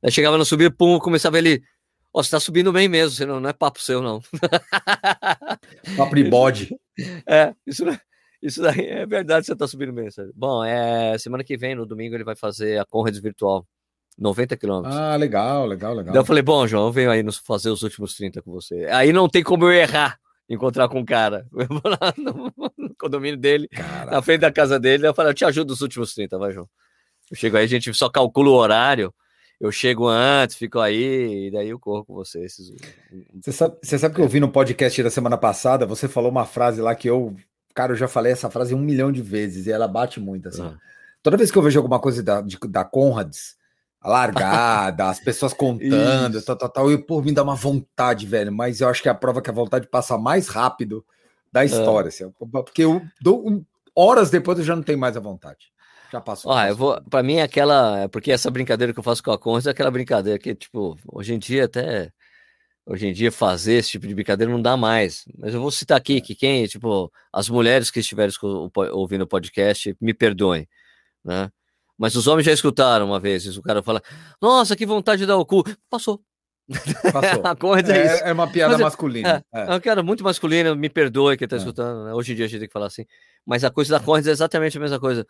[0.04, 1.64] Aí chegava no subir, pum, começava ele.
[2.14, 4.22] Ó, oh, você tá subindo bem mesmo, você não, é papo seu, não.
[5.98, 6.76] papo de bode.
[7.26, 7.84] É, isso,
[8.42, 10.12] isso daí é verdade, você tá subindo bem.
[10.12, 10.32] Sabe?
[10.36, 13.66] Bom, é, semana que vem, no domingo, ele vai fazer a Conrads Virtual.
[14.18, 14.96] 90 quilômetros.
[14.96, 16.14] Ah, legal, legal, legal.
[16.14, 18.86] Daí eu falei, bom, João, eu venho aí nos fazer os últimos 30 com você.
[18.92, 21.48] Aí não tem como eu errar, encontrar com o cara.
[21.58, 24.12] Eu vou lá no, no condomínio dele, Caraca.
[24.12, 26.70] na frente da casa dele, eu falei, eu te ajudo os últimos 30, vai, João.
[27.32, 29.14] Eu chego aí, a gente só calcula o horário,
[29.64, 32.58] eu chego antes, fico aí, e daí eu corro com vocês.
[33.42, 36.46] Você sabe, você sabe que eu vi no podcast da semana passada, você falou uma
[36.46, 37.34] frase lá que eu,
[37.74, 40.64] cara, eu já falei essa frase um milhão de vezes, e ela bate muito, assim.
[40.64, 40.78] Ah.
[41.22, 43.56] Toda vez que eu vejo alguma coisa da, de, da Conrads,
[44.02, 48.52] a largada, as pessoas contando, tal, tal, tal, eu, por mim dá uma vontade, velho,
[48.52, 51.06] mas eu acho que é a prova que a vontade passa mais rápido
[51.50, 51.66] da ah.
[51.66, 53.64] história, assim, porque eu dou,
[53.96, 55.72] horas depois eu já não tenho mais a vontade.
[56.14, 56.52] Já passou.
[56.52, 57.02] Ah, eu vou.
[57.10, 58.08] Para mim, é aquela.
[58.10, 61.34] Porque essa brincadeira que eu faço com a Conza é aquela brincadeira que, tipo, hoje
[61.34, 62.12] em dia até.
[62.86, 65.26] Hoje em dia, fazer esse tipo de brincadeira não dá mais.
[65.40, 66.22] Mas eu vou citar aqui é.
[66.22, 68.32] que quem, tipo, as mulheres que estiverem
[68.92, 70.68] ouvindo o podcast, me perdoem,
[71.24, 71.50] né?
[71.98, 73.60] Mas os homens já escutaram uma vez isso.
[73.60, 74.00] O cara fala:
[74.40, 75.64] Nossa, que vontade de dar o cu.
[75.90, 76.22] Passou.
[77.12, 77.42] Passou.
[77.48, 79.44] a coisa é, é, é uma piada Mas, masculina.
[79.52, 79.76] É, é.
[79.76, 81.60] é, piada muito masculina, me perdoe quem está é.
[81.60, 82.06] escutando.
[82.06, 82.14] Né?
[82.14, 83.06] Hoje em dia a gente tem que falar assim.
[83.44, 85.26] Mas a coisa da corrida é exatamente a mesma coisa.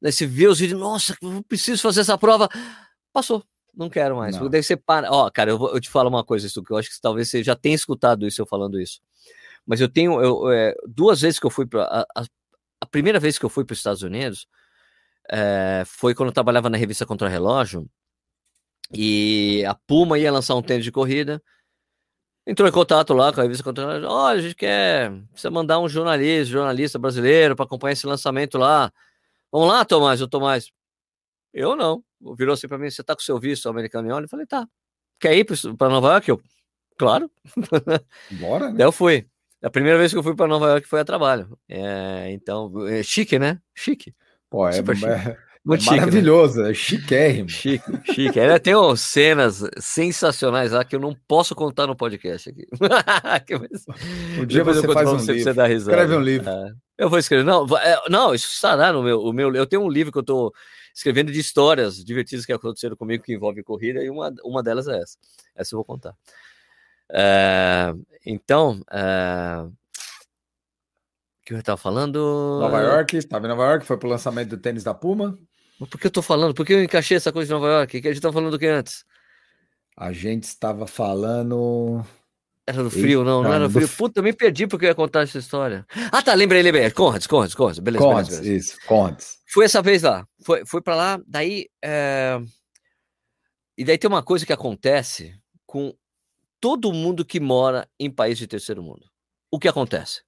[0.00, 2.48] Daí você vê os vídeos, nossa, eu preciso fazer essa prova.
[3.12, 3.42] Passou,
[3.74, 4.36] não quero mais.
[4.36, 4.48] Não.
[4.48, 5.10] Daí você para.
[5.10, 7.28] Ó, cara, eu, vou, eu te falo uma coisa, isso que eu acho que talvez
[7.28, 9.00] você já tenha escutado isso eu falando isso.
[9.66, 12.24] Mas eu tenho eu, é, duas vezes que eu fui para a,
[12.80, 14.46] a, primeira vez que eu fui para os Estados Unidos
[15.30, 17.88] é, foi quando eu trabalhava na revista Contra Relógio
[18.92, 21.42] e a Puma ia lançar um tênis de corrida.
[22.46, 24.08] Entrou em contato lá com a revista Contra Relógio.
[24.08, 28.92] Olha, a gente quer você mandar um jornalista, jornalista brasileiro para acompanhar esse lançamento lá.
[29.52, 30.70] Vamos lá, Tomás, o Tomás.
[31.52, 32.04] Eu não.
[32.36, 34.66] Virou assim para mim: você tá com seu visto americano Eu falei: tá.
[35.18, 36.28] Quer ir para Nova York?
[36.28, 36.40] Eu,
[36.98, 37.30] claro.
[38.32, 38.68] Bora.
[38.68, 38.74] Né?
[38.78, 39.26] Daí eu fui.
[39.62, 41.58] A primeira vez que eu fui para Nova York foi a trabalho.
[41.68, 43.58] É, então, é chique, né?
[43.74, 44.14] Chique.
[44.50, 45.10] Pô, é, Super é, chique.
[45.10, 46.00] é, muito chique, né?
[46.00, 46.70] maravilhoso, né?
[46.70, 47.48] é chiquérrimo.
[47.48, 48.38] Chique, chique.
[48.38, 52.66] Ainda tem umas cenas sensacionais lá que eu não posso contar no podcast aqui.
[54.38, 55.54] um dia você faz um livro.
[55.54, 56.50] Você Escreve um livro.
[56.98, 57.44] Eu vou escrever.
[57.44, 59.54] Não, é, não, isso estará no meu, o meu.
[59.54, 60.54] Eu tenho um livro que eu estou
[60.94, 64.98] escrevendo de histórias divertidas que aconteceram comigo que envolvem corrida e uma, uma delas é
[64.98, 65.18] essa.
[65.54, 66.14] Essa eu vou contar.
[67.10, 67.92] É,
[68.24, 69.72] então, é, o
[71.44, 72.18] que eu estava falando?
[72.60, 75.38] Nova York, estava em Nova York, foi para o lançamento do tênis da Puma.
[75.78, 76.54] Por que eu tô falando?
[76.54, 78.00] Por que eu encaixei essa coisa de Nova York?
[78.00, 79.04] Que a gente tá falando do que antes?
[79.94, 82.02] A gente estava falando.
[82.68, 83.88] Era do frio, Eita, não, não era do frio.
[83.88, 85.86] Puta, eu me perdi porque eu ia contar essa história.
[86.10, 86.90] Ah, tá, lembrei, lembrei.
[86.90, 87.78] Conrads, Conrads, Conrads.
[87.78, 88.72] Beleza, Conrads, beleza, beleza.
[88.72, 89.38] isso, Conrads.
[89.52, 90.26] Foi essa vez lá.
[90.44, 91.68] Foi, foi pra lá, daí.
[91.82, 92.40] É...
[93.78, 95.94] E daí tem uma coisa que acontece com
[96.60, 99.06] todo mundo que mora em país de terceiro mundo.
[99.50, 100.22] O que acontece?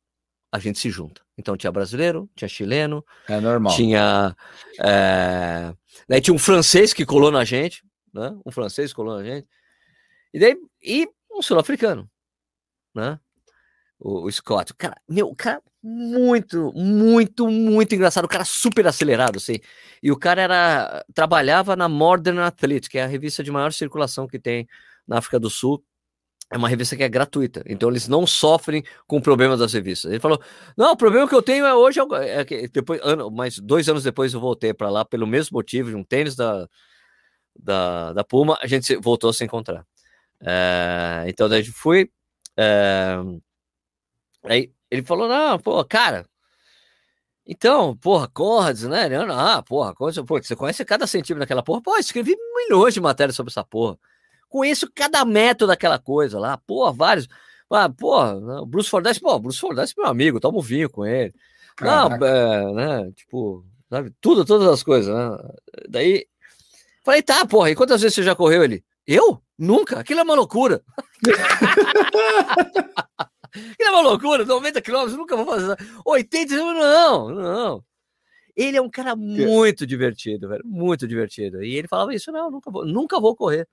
[0.53, 1.21] A gente se junta.
[1.37, 3.05] Então tinha brasileiro, tinha chileno.
[3.29, 3.75] É normal.
[3.75, 4.37] Tinha.
[4.81, 5.75] É...
[6.09, 7.83] Daí tinha um francês que colou na gente.
[8.15, 8.37] né?
[8.47, 9.49] Um francês colou a gente.
[10.33, 12.09] E daí, e um sul-africano,
[12.99, 13.19] né?
[13.99, 14.73] O, o Scott.
[14.73, 18.25] O cara, meu, o cara muito, muito, muito engraçado.
[18.25, 19.59] O cara super acelerado, assim.
[20.03, 24.27] E o cara era, trabalhava na Modern Athlete, que é a revista de maior circulação
[24.27, 24.69] que tem
[25.07, 25.83] na África do Sul
[26.51, 30.11] é uma revista que é gratuita, então eles não sofrem com problemas das revistas.
[30.11, 30.41] Ele falou:
[30.77, 34.03] não, o problema que eu tenho é hoje, é que depois, ano, mas dois anos
[34.03, 36.67] depois eu voltei para lá pelo mesmo motivo, de um tênis da,
[37.55, 39.85] da, da Puma, a gente voltou a se encontrar.
[40.41, 42.11] É, então daí fui.
[42.61, 43.17] É,
[44.43, 46.27] aí ele falou: não, pô, cara.
[47.47, 49.09] Então, porra, Conrads, né?
[49.31, 51.81] Ah, porra, Conrads, pô, você conhece cada centímetro daquela porra?
[51.81, 53.97] Pô, escrevi milhões de matérias sobre essa porra.
[54.49, 57.29] Conheço cada método daquela coisa lá, pô, vários.
[57.71, 61.35] Ah, pô, o Bruce Fordyce, pô, Bruce Fordyce é meu amigo, tomo vinho com ele.
[61.81, 65.39] Não, é, né, tipo, sabe, tudo, todas as coisas, né?
[65.89, 66.27] Daí,
[67.05, 68.85] falei, tá, porra, e quantas vezes você já correu ele?
[69.09, 69.41] Eu?
[69.59, 70.83] Nunca, aquilo é uma loucura.
[73.57, 75.79] aquilo é uma loucura, 90 quilômetros, nunca vou fazer.
[76.05, 77.85] 80, não, não.
[78.55, 81.65] Ele é um cara muito divertido, velho, muito divertido.
[81.65, 83.67] E ele falava isso, não, nunca vou, nunca vou correr.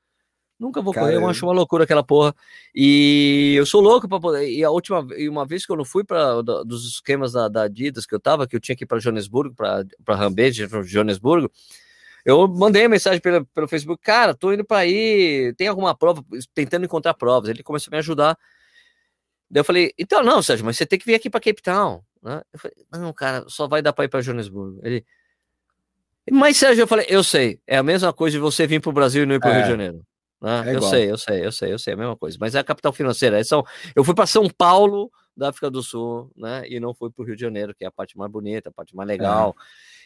[0.57, 2.33] Nunca vou correr, eu acho uma loucura aquela porra.
[2.73, 4.49] E eu sou louco para poder.
[4.49, 7.63] E a última e uma vez que eu não fui para dos esquemas da, da,
[7.63, 11.51] Adidas que eu tava, que eu tinha que ir para Joanesburgo, para Rambage, Joanesburgo,
[12.25, 16.83] eu mandei mensagem pelo, pelo Facebook, cara, tô indo para aí, tem alguma prova, tentando
[16.83, 17.49] encontrar provas.
[17.49, 18.35] Ele começou a me ajudar.
[19.49, 22.01] Daí eu falei, então não, Sérgio, mas você tem que vir aqui para Cape Town.
[22.23, 22.41] Né?
[22.51, 24.79] Eu falei, não, cara, só vai dar para ir para Joanesburgo.
[24.83, 25.05] Ele,
[26.31, 28.93] mas Sérgio, eu falei, eu sei, é a mesma coisa de você vir para o
[28.93, 29.55] Brasil e não ir para o é.
[29.57, 30.01] Rio de Janeiro.
[30.41, 30.71] Né?
[30.71, 32.37] É eu sei, eu sei, eu sei, eu sei, é a mesma coisa.
[32.39, 33.43] Mas é a capital financeira.
[33.43, 33.63] São,
[33.95, 36.63] eu fui para São Paulo da África do Sul, né?
[36.67, 38.71] E não fui para o Rio de Janeiro, que é a parte mais bonita, a
[38.71, 39.55] parte mais legal.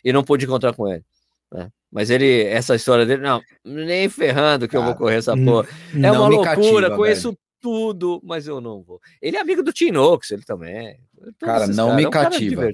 [0.03, 0.10] É.
[0.10, 1.03] E não pude encontrar com ele.
[1.51, 1.69] Né?
[1.91, 5.67] Mas ele, essa história dele, não, nem ferrando que eu vou correr essa porra.
[5.93, 7.39] É uma loucura, cativa, conheço velho.
[7.59, 8.99] tudo, mas eu não vou.
[9.21, 10.99] Ele é amigo do Tinox, ele também.
[11.39, 12.69] Cara, não cara, me é um cativa.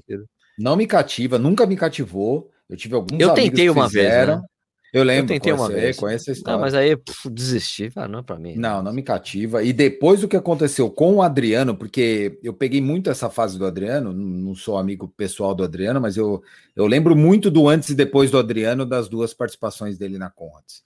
[0.57, 2.51] Não me cativa, nunca me cativou.
[2.69, 4.47] Eu tive alguns Eu tentei uma fizeram, vez, né?
[4.95, 5.97] Eu lembro, eu tentei uma vez.
[5.97, 6.55] Conhece a história.
[6.55, 8.55] Não, mas aí puf, desisti, ah, não é para mim.
[8.55, 9.61] Não, não me cativa.
[9.61, 13.65] E depois o que aconteceu com o Adriano, porque eu peguei muito essa fase do
[13.65, 16.41] Adriano, não sou amigo pessoal do Adriano, mas eu,
[16.77, 20.81] eu lembro muito do antes e depois do Adriano, das duas participações dele na Conrads.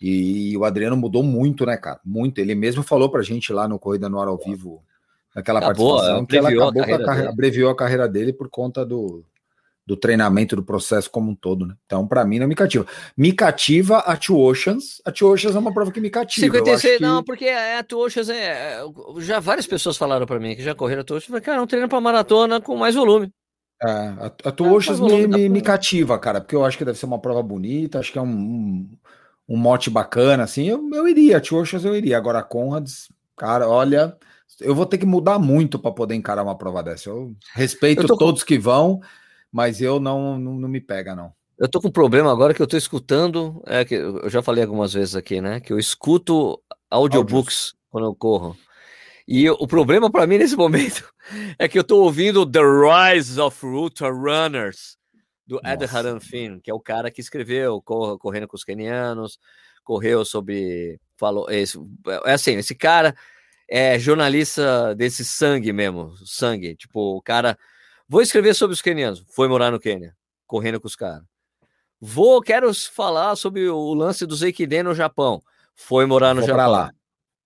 [0.00, 1.98] E, e o Adriano mudou muito, né, cara?
[2.04, 2.38] Muito.
[2.38, 4.84] Ele mesmo falou pra gente lá no Corrida no Ar ao Vivo,
[5.34, 9.24] naquela acabou, participação, que ela acabou a carreira, abreviou a carreira dele por conta do,
[9.88, 11.74] do treinamento, do processo como um todo, né?
[11.86, 12.86] Então, para mim, não me cativa.
[13.16, 15.00] Me cativa a Two Oceans.
[15.02, 16.46] A Two Oceans é uma prova que me cativa.
[16.46, 17.02] 56, que...
[17.02, 18.82] não, porque a Two Oceans é.
[19.16, 21.42] Já várias pessoas falaram para mim que já correram a Two Oceans.
[21.42, 23.32] Cara, é um treino para maratona com mais volume.
[23.82, 26.84] É, a, a Two é, Oceans me, me, me, cativa, cara, porque eu acho que
[26.84, 28.90] deve ser uma prova bonita, acho que é um, um,
[29.48, 30.68] um mote bacana, assim.
[30.68, 32.18] Eu, eu iria, a Two Oceans eu iria.
[32.18, 34.14] Agora, a Conrads, cara, olha.
[34.60, 37.08] Eu vou ter que mudar muito para poder encarar uma prova dessa.
[37.08, 38.48] Eu respeito eu todos com...
[38.48, 39.00] que vão,
[39.52, 41.32] mas eu não, não, não me pega, não.
[41.58, 44.62] Eu tô com um problema agora que eu tô escutando, é que eu já falei
[44.62, 45.58] algumas vezes aqui, né?
[45.58, 47.76] Que eu escuto audiobooks Audios.
[47.90, 48.56] quando eu corro.
[49.26, 51.12] E o problema para mim nesse momento
[51.58, 54.96] é que eu tô ouvindo The Rise of Ultra Runners
[55.46, 59.38] do Ed Haran Finn, que é o cara que escreveu Correndo com os Kenianos,
[59.82, 61.78] correu sobre falou esse,
[62.24, 63.16] é assim, esse cara
[63.68, 67.58] é jornalista desse sangue mesmo, sangue, tipo, o cara
[68.08, 69.24] Vou escrever sobre os quenianos.
[69.28, 70.16] Foi morar no Quênia,
[70.46, 71.22] correndo com os caras.
[72.00, 75.42] Vou, quero falar sobre o lance do Zeikiden no Japão.
[75.74, 76.70] Foi morar no Vou Japão.
[76.70, 76.92] lá.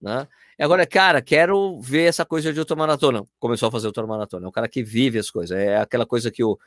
[0.00, 0.28] Né?
[0.58, 3.24] E agora, cara, quero ver essa coisa de ultramaratona.
[3.40, 4.46] Começou a fazer ultramaratona.
[4.46, 5.56] É um cara que vive as coisas.
[5.58, 6.58] É aquela coisa que o,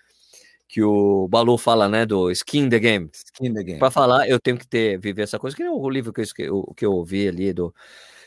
[0.68, 2.06] que o Balu fala, né?
[2.06, 3.10] Do skin the game.
[3.14, 3.80] Skin the game.
[3.80, 5.56] Para falar, eu tenho que ter, viver essa coisa.
[5.56, 7.74] Que é o livro que eu, que eu ouvi ali do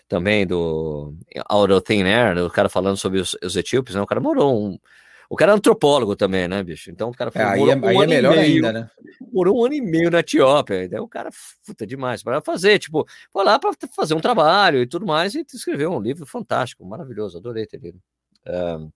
[0.07, 1.15] também do
[1.51, 4.01] Out of Thin Air, o cara falando sobre os, os etíopes, né?
[4.01, 4.79] O cara morou um,
[5.31, 6.91] o cara é antropólogo também, né, bicho?
[6.91, 8.91] Então o cara foi, é, aí, é, um aí é melhor meio, ainda, né?
[9.33, 10.89] Morou um ano e meio na Etiópia.
[10.89, 11.29] Daí o cara,
[11.67, 15.45] puta demais, para fazer, tipo, foi lá para fazer um trabalho e tudo mais, e
[15.53, 18.01] escreveu um livro fantástico, maravilhoso, adorei ter lido.
[18.47, 18.91] Um,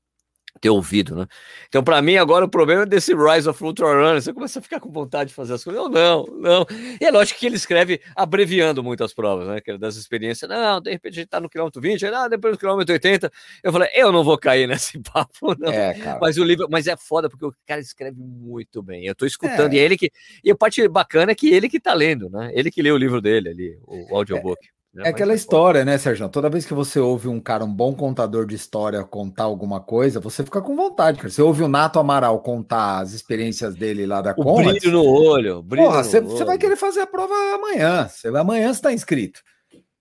[0.61, 1.27] ter ouvido, né?
[1.69, 4.23] Então, para mim, agora o problema é desse Rise of Ultra Runner.
[4.23, 5.83] Você começa a ficar com vontade de fazer as coisas.
[5.83, 6.67] Não, não, não.
[7.01, 9.61] E é lógico que ele escreve abreviando muito as provas, né?
[9.67, 10.49] É das experiências.
[10.49, 13.31] Não, de repente a gente tá no quilômetro 20, ah, depois do quilômetro 80.
[13.63, 15.73] Eu falei, eu não vou cair nesse papo, não.
[15.73, 19.05] É, mas o livro, mas é foda, porque o cara escreve muito bem.
[19.05, 19.77] Eu tô escutando, é.
[19.77, 20.13] e é ele que.
[20.45, 22.53] E a parte bacana é que ele que tá lendo, né?
[22.55, 24.65] Ele que lê o livro dele ali, o, o audiobook.
[24.65, 26.29] É aquela história, né, Sérgio?
[26.29, 30.21] Toda vez que você ouve um cara, um bom contador de história, contar alguma coisa,
[30.21, 31.31] você fica com vontade, cara.
[31.31, 35.63] Você ouve o Nato Amaral contar as experiências dele lá da o Brilho no olho.
[35.63, 36.29] Brilho Porra, no você, olho.
[36.29, 38.07] você vai querer fazer a prova amanhã.
[38.07, 39.41] Você, amanhã você está inscrito.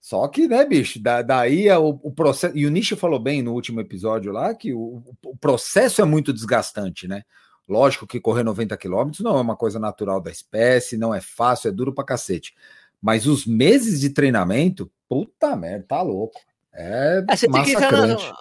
[0.01, 2.57] Só que, né, bicho, da, daí é o, o, processo.
[2.57, 6.33] E o Nishi falou bem no último episódio lá que o, o processo é muito
[6.33, 7.21] desgastante, né?
[7.69, 11.69] Lógico que correr 90 quilômetros não é uma coisa natural da espécie, não é fácil,
[11.69, 12.53] é duro pra cacete.
[13.01, 16.39] Mas os meses de treinamento, puta merda, tá louco.
[16.73, 18.27] É, é massacrante.
[18.27, 18.35] Na...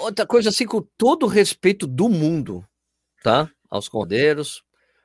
[0.00, 2.64] Outra coisa assim, com todo o respeito do mundo,
[3.22, 3.48] tá?
[3.68, 4.64] Aos cordeiros,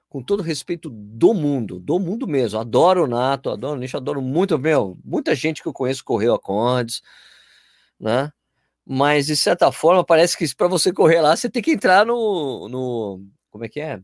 [0.10, 2.60] com todo o respeito do mundo, do mundo mesmo.
[2.60, 6.34] Adoro o Nato, adoro o Nicho, adoro muito, meu, muita gente que eu conheço correu
[6.34, 7.02] a Condes,
[8.00, 8.32] né?
[8.86, 12.70] Mas de certa forma parece que para você correr lá, você tem que entrar no,
[12.70, 14.00] no como é que é?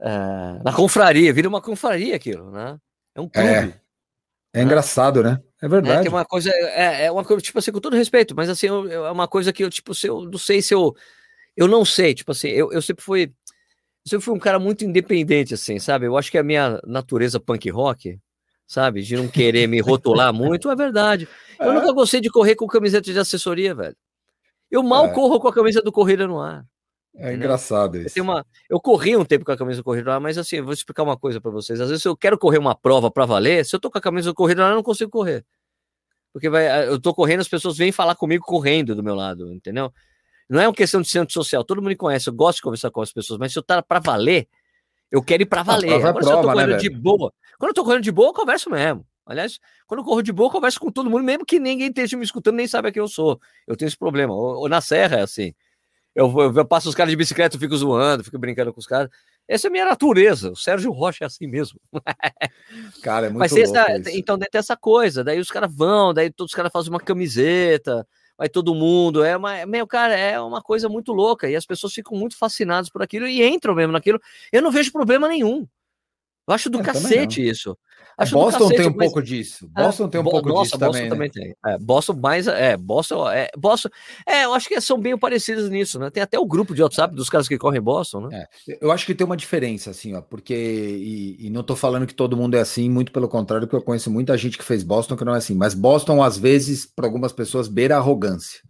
[0.00, 2.78] é na confraria, vira uma confraria aquilo, né?
[3.18, 3.48] É um clube.
[3.48, 5.40] É, é engraçado, né?
[5.60, 6.06] É verdade.
[6.06, 8.90] É, uma coisa, é, é, uma coisa, tipo assim, com todo respeito, mas assim, eu,
[8.92, 10.94] é uma coisa que eu, tipo, se eu não sei se eu.
[11.56, 13.32] Eu não sei, tipo assim, eu, eu sempre fui.
[14.04, 16.06] Eu sempre fui um cara muito independente, assim, sabe?
[16.06, 18.18] Eu acho que a minha natureza punk rock,
[18.66, 19.02] sabe?
[19.02, 21.28] De não querer me rotular muito, é verdade.
[21.58, 21.74] Eu é.
[21.74, 23.96] nunca gostei de correr com camiseta de assessoria, velho.
[24.70, 25.12] Eu mal é.
[25.12, 26.64] corro com a camisa do Corrida no Ar.
[27.16, 28.18] É engraçado isso.
[28.18, 28.46] Eu, uma...
[28.70, 31.40] eu corri um tempo com a camisa do corredor, mas assim, vou explicar uma coisa
[31.40, 31.80] para vocês.
[31.80, 34.30] Às vezes eu quero correr uma prova para valer, se eu tô com a camisa
[34.30, 35.44] do corredor, eu não consigo correr.
[36.32, 39.92] Porque vai, eu tô correndo, as pessoas vêm falar comigo correndo do meu lado, entendeu?
[40.48, 42.90] Não é uma questão de centro social, todo mundo me conhece, eu gosto de conversar
[42.90, 44.48] com as pessoas, mas se eu tá para valer,
[45.10, 45.94] eu quero ir para valer.
[45.94, 48.12] Agora, prova, se eu tô né, correndo né, de boa, quando eu tô correndo de
[48.12, 49.06] boa, eu converso mesmo.
[49.28, 52.16] Aliás, quando eu corro de boa, eu converso com todo mundo, mesmo que ninguém esteja
[52.16, 53.38] me escutando, nem sabe quem eu sou.
[53.66, 54.32] Eu tenho esse problema.
[54.32, 55.52] Ou, ou na serra é assim.
[56.18, 58.86] Eu, eu, eu passo os caras de bicicleta, eu fico zoando, fico brincando com os
[58.88, 59.08] caras.
[59.46, 60.50] Essa é a minha natureza.
[60.50, 61.80] O Sérgio Rocha é assim mesmo.
[63.04, 65.22] Cara, é muito Mas essa, Então, tem essa coisa.
[65.22, 68.04] Daí os caras vão, daí todos os caras fazem uma camiseta,
[68.36, 69.22] vai todo mundo.
[69.22, 71.48] É uma, meu, cara, é uma coisa muito louca.
[71.48, 74.20] E as pessoas ficam muito fascinadas por aquilo e entram mesmo naquilo.
[74.50, 75.68] Eu não vejo problema nenhum.
[76.48, 77.76] Eu acho do eu cacete isso.
[78.16, 79.06] Acho Boston cacete, tem um mas...
[79.06, 79.70] pouco disso.
[79.76, 81.08] É, Boston é, tem um Bo pouco nossa, disso Boston também.
[81.08, 81.54] também né?
[81.62, 81.72] tem.
[81.72, 82.48] É, Boston mais.
[82.48, 83.90] É, Boston, é, Boston.
[84.26, 86.10] É, eu acho que são bem parecidos nisso, né?
[86.10, 88.46] Tem até o grupo de WhatsApp dos caras que correm Boston, né?
[88.66, 90.54] É, eu acho que tem uma diferença, assim, ó, porque.
[90.54, 93.86] E, e, não tô falando que todo mundo é assim, muito pelo contrário, porque eu
[93.86, 95.54] conheço muita gente que fez Boston que não é assim.
[95.54, 98.60] Mas Boston, às vezes, para algumas pessoas, beira a arrogância.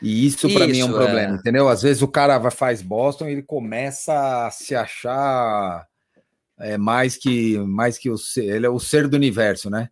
[0.00, 1.36] E isso para mim é um problema, é.
[1.36, 1.68] entendeu?
[1.68, 5.89] Às vezes o cara faz Boston e ele começa a se achar
[6.60, 9.88] é mais que mais que o ser, ele é o ser do universo, né?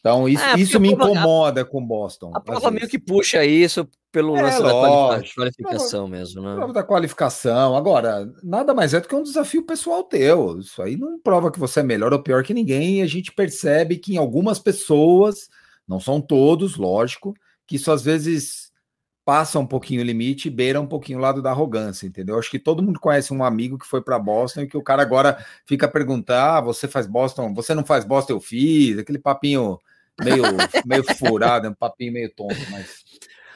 [0.00, 2.30] Então isso, é, isso me incomoda a, com Boston.
[2.34, 6.54] A prova meio que puxa isso pelo é, lance da qualificação mesmo, né?
[6.54, 7.76] Prova da qualificação.
[7.76, 10.60] Agora, nada mais é do que um desafio pessoal teu.
[10.60, 13.00] Isso aí não prova que você é melhor ou pior que ninguém.
[13.00, 15.48] E a gente percebe que em algumas pessoas,
[15.88, 17.34] não são todos, lógico,
[17.66, 18.65] que isso às vezes
[19.26, 22.38] passa um pouquinho o limite e beira um pouquinho o lado da arrogância, entendeu?
[22.38, 25.02] Acho que todo mundo conhece um amigo que foi para Boston e que o cara
[25.02, 27.52] agora fica a perguntar: ah, você faz Boston?
[27.52, 28.34] Você não faz Boston?
[28.34, 28.96] Eu fiz.
[28.96, 29.80] Aquele papinho
[30.22, 30.44] meio,
[30.86, 33.04] meio furado, um papinho meio tonto, mas.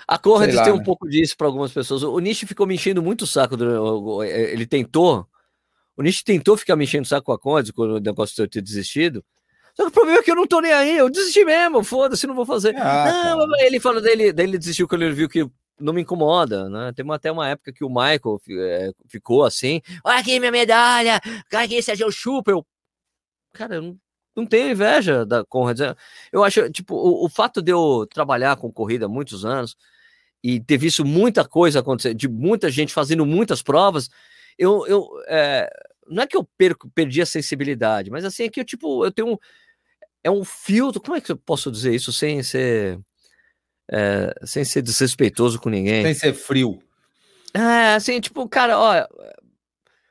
[0.09, 0.73] A Conrad tem né?
[0.73, 2.03] um pouco disso para algumas pessoas.
[2.03, 3.57] O Nish ficou me enchendo muito o saco.
[3.57, 5.25] Do, ele tentou.
[5.97, 8.51] O Nish tentou ficar me enchendo o saco com a Conrad, quando o negócio de
[8.51, 9.25] ter desistido.
[9.75, 12.27] Só que o problema é que eu não tô nem aí, eu desisti mesmo, foda-se,
[12.27, 12.77] não vou fazer.
[12.77, 15.49] Ah, não, ele falou dele, daí ele desistiu quando ele viu que
[15.81, 16.93] não me incomoda, né?
[16.95, 21.65] Tem até uma época que o Michael é, ficou assim, olha aqui minha medalha, cara,
[21.65, 22.65] aqui Sérgio Chupa, eu,
[23.53, 23.99] cara, eu não,
[24.37, 25.97] não tenho inveja da Conrad,
[26.33, 29.77] eu acho, tipo, o, o, fato de eu trabalhar com corrida há muitos anos
[30.43, 34.11] e ter visto muita coisa acontecer, de muita gente fazendo muitas provas,
[34.59, 35.71] eu, eu é,
[36.09, 39.11] não é que eu perco, perdi a sensibilidade, mas assim, é que eu, tipo, eu
[39.11, 39.37] tenho um,
[40.23, 42.99] é um filtro, como é que eu posso dizer isso sem ser
[43.91, 46.05] é, sem ser desrespeitoso com ninguém.
[46.05, 46.81] Sem ser frio.
[47.53, 49.07] É, assim, tipo, cara, ó,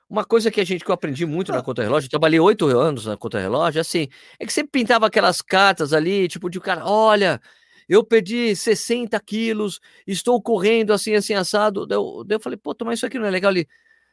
[0.09, 1.55] uma coisa que a gente que eu aprendi muito ah.
[1.55, 4.07] na conta relógio, trabalhei oito anos na conta relógio, assim,
[4.39, 7.39] é que sempre pintava aquelas cartas ali, tipo, de cara, olha,
[7.87, 11.87] eu perdi 60 quilos, estou correndo assim, assim, assado.
[11.87, 13.67] Daí eu, eu falei, pô, mas isso aqui não é legal ali.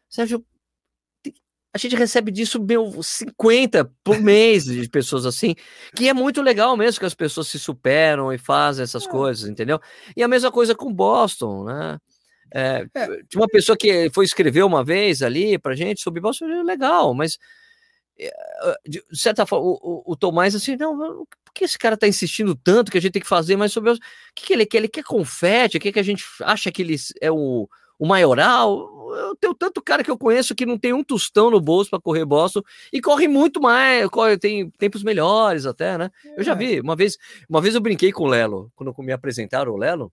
[0.08, 0.44] Sérgio,
[1.76, 5.54] a gente recebe disso, meu, 50 por mês de pessoas assim,
[5.94, 9.08] que é muito legal mesmo que as pessoas se superam e fazem essas é.
[9.08, 9.80] coisas, entendeu?
[10.16, 11.98] E a mesma coisa com Boston, né?
[12.54, 13.06] É, é.
[13.28, 17.38] Tinha uma pessoa que foi escrever uma vez ali pra gente sobre Boston, legal, mas
[18.18, 18.32] eh,
[18.86, 20.96] de certa forma, o, o, o Tomás assim, não,
[21.44, 23.90] por que esse cara tá insistindo tanto que a gente tem que fazer mais sobre
[23.90, 23.98] o
[24.34, 24.78] que, que ele quer?
[24.78, 27.68] Ele quer confete, o que, que a gente acha que ele é o,
[27.98, 28.96] o maioral?
[29.14, 32.00] eu tenho tanto cara que eu conheço que não tem um tostão no bolso para
[32.00, 36.10] correr Boston e corre muito mais, corre, tem tempos melhores até, né?
[36.24, 36.40] É.
[36.40, 36.56] Eu já é.
[36.56, 37.16] vi, uma vez,
[37.48, 40.12] uma vez eu brinquei com o Lelo, quando me apresentaram o Lelo,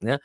[0.00, 0.18] né?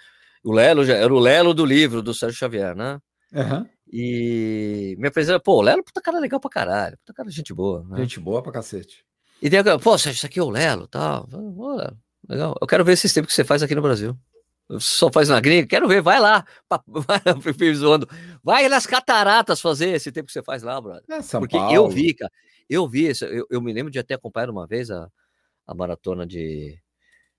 [0.43, 2.99] O Lelo já era o Lelo do livro do Sérgio Xavier, né?
[3.33, 3.65] Uhum.
[3.91, 7.83] E me apresentaram, pô, o Lelo, puta cara legal pra caralho, puta cara gente boa.
[7.89, 7.97] Né?
[7.97, 9.03] Gente boa pra cacete.
[9.41, 11.27] E daí, pô, Sérgio, isso aqui é o Lelo, tal.
[11.27, 11.37] Tá?
[12.27, 12.55] Legal.
[12.59, 14.17] Eu quero ver esse tempo que você faz aqui no Brasil
[14.79, 16.45] só faz na gringa, quero ver, vai lá,
[16.87, 18.07] vai, zoando,
[18.43, 21.03] vai nas cataratas fazer esse tempo que você faz lá, brother.
[21.09, 21.75] É Porque Paulo.
[21.75, 22.31] eu vi, cara,
[22.69, 25.07] eu vi isso, eu, eu, me lembro de até acompanhar uma vez a,
[25.67, 26.79] a maratona de,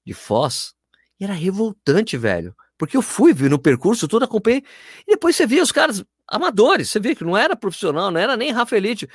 [0.04, 0.74] de Foz,
[1.18, 2.54] e era revoltante, velho.
[2.78, 4.62] Porque eu fui, vi no percurso todo, acompanhei,
[5.06, 8.36] e depois você via os caras amadores, você vê que não era profissional, não era
[8.36, 9.08] nem Rafa Elite.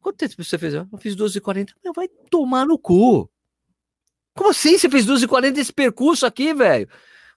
[0.00, 0.74] Quanto tempo você fez?
[0.74, 1.72] Eu fiz 12h40.
[1.84, 3.30] Meu, vai tomar no cu.
[4.40, 6.88] Como assim você fez 2h40 esse percurso aqui, velho?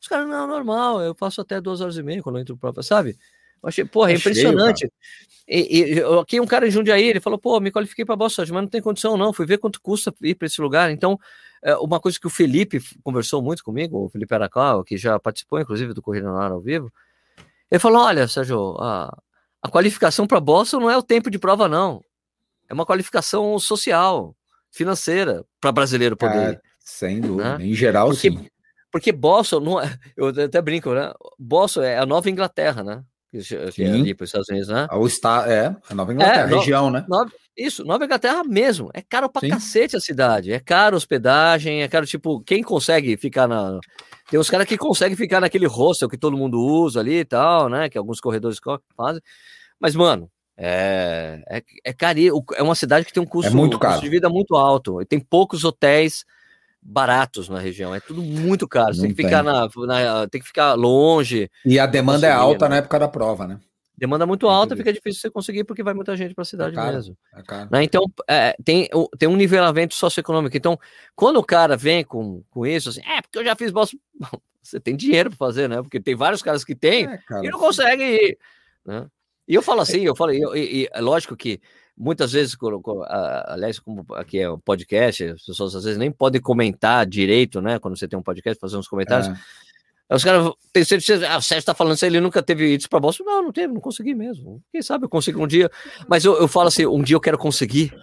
[0.02, 2.82] Os caras, não, normal, eu faço até 2 horas e meia quando eu entro prova,
[2.82, 3.18] sabe?
[3.62, 4.80] Eu achei, porra, é, é impressionante.
[4.80, 4.92] Cheio,
[5.46, 8.52] e, e, aqui um cara em Jundiaí, ele falou, pô, me qualifiquei para Boston, mas
[8.52, 10.92] não tem condição não, fui ver quanto custa ir para esse lugar.
[10.92, 11.20] Então,
[11.62, 15.60] é, uma coisa que o Felipe conversou muito comigo, o Felipe Aracal, que já participou,
[15.60, 16.90] inclusive, do Corrida na Hora ao vivo,
[17.70, 19.14] ele falou, olha, Sérgio, a,
[19.62, 22.02] a qualificação para Boston não é o tempo de prova, não.
[22.70, 24.34] É uma qualificação social,
[24.72, 26.73] financeira, para brasileiro poder ir.
[26.84, 27.58] Sem dúvida.
[27.58, 27.66] Né?
[27.66, 28.48] Em geral, porque, sim.
[28.92, 31.12] Porque Boston, não é, eu até brinco, né?
[31.40, 33.04] Boston é a Nova Inglaterra, né?
[33.32, 34.88] Que é ali para os Estados Unidos, né?
[34.92, 37.04] O está, é, a Nova Inglaterra, é, região, né?
[37.10, 38.92] Nova, isso, Nova Inglaterra mesmo.
[38.94, 39.50] É caro pra sim.
[39.50, 40.52] cacete a cidade.
[40.52, 43.80] É caro hospedagem, é caro, tipo, quem consegue ficar na.
[44.30, 47.70] Tem uns caras que conseguem ficar naquele hostel que todo mundo usa ali e tal,
[47.70, 47.90] né?
[47.90, 48.60] Que alguns corredores
[48.96, 49.22] fazem.
[49.80, 52.20] Mas, mano, é, é, é caro.
[52.56, 53.94] É uma cidade que tem um custo, é muito caro.
[53.94, 55.02] custo de vida muito alto.
[55.02, 56.24] E tem poucos hotéis
[56.84, 57.94] baratos na região.
[57.94, 58.94] É tudo muito caro.
[58.94, 59.26] Você tem que tem.
[59.26, 61.50] ficar na, na, tem que ficar longe.
[61.66, 62.70] E a demanda é alta né?
[62.70, 63.60] na época da prova, né?
[63.96, 66.76] Demanda muito alta, fica difícil você conseguir porque vai muita gente para a cidade é
[66.76, 67.18] caro, mesmo.
[67.36, 67.70] É caro.
[67.72, 67.84] Né?
[67.84, 70.58] Então, é, tem, tem um nivelamento socioeconômico.
[70.58, 70.78] Então,
[71.16, 73.98] quando o cara vem com, com isso, assim, é porque eu já fiz Boston.
[74.62, 75.82] Você tem dinheiro para fazer, né?
[75.82, 78.38] Porque tem vários caras que têm é, e não conseguem ir.
[78.86, 79.06] Né?
[79.48, 81.60] E eu falo assim, eu falei, e, é lógico que
[81.98, 82.56] muitas vezes,
[83.46, 87.80] aliás, como aqui é um podcast, as pessoas às vezes nem podem comentar direito, né?
[87.80, 89.28] Quando você tem um podcast, fazer uns comentários.
[89.28, 90.16] É.
[90.16, 93.00] Os caras têm certeza, ah, o Sérgio tá falando se ele nunca teve isso para
[93.00, 93.24] Boston.
[93.24, 94.62] Não, não teve, não consegui mesmo.
[94.72, 95.72] Quem sabe eu consigo um dia.
[96.08, 97.96] Mas eu, eu falo assim, um dia eu quero conseguir,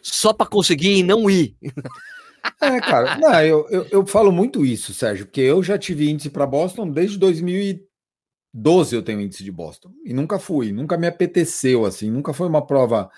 [0.00, 1.56] só para conseguir e não ir.
[2.60, 6.30] É, cara, não, eu, eu, eu, falo muito isso, Sérgio, porque eu já tive índice
[6.30, 11.84] para Boston desde 2012 eu tenho índice de Boston e nunca fui, nunca me apeteceu
[11.84, 13.10] assim, nunca foi uma prova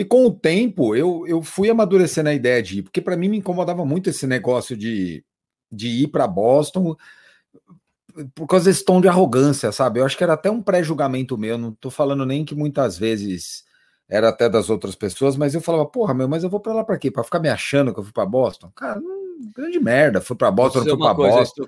[0.00, 3.28] e com o tempo, eu, eu fui amadurecendo a ideia de ir, porque para mim
[3.28, 5.22] me incomodava muito esse negócio de,
[5.70, 6.96] de ir para Boston
[8.34, 10.00] por causa desse tom de arrogância, sabe?
[10.00, 13.62] Eu acho que era até um pré-julgamento meu, não tô falando nem que muitas vezes
[14.08, 16.82] era até das outras pessoas, mas eu falava, porra, meu, mas eu vou para lá
[16.82, 17.10] para quê?
[17.10, 18.72] Para ficar me achando que eu fui para Boston?
[18.74, 21.66] Cara, não, grande merda, fui para Boston, não fui para Boston.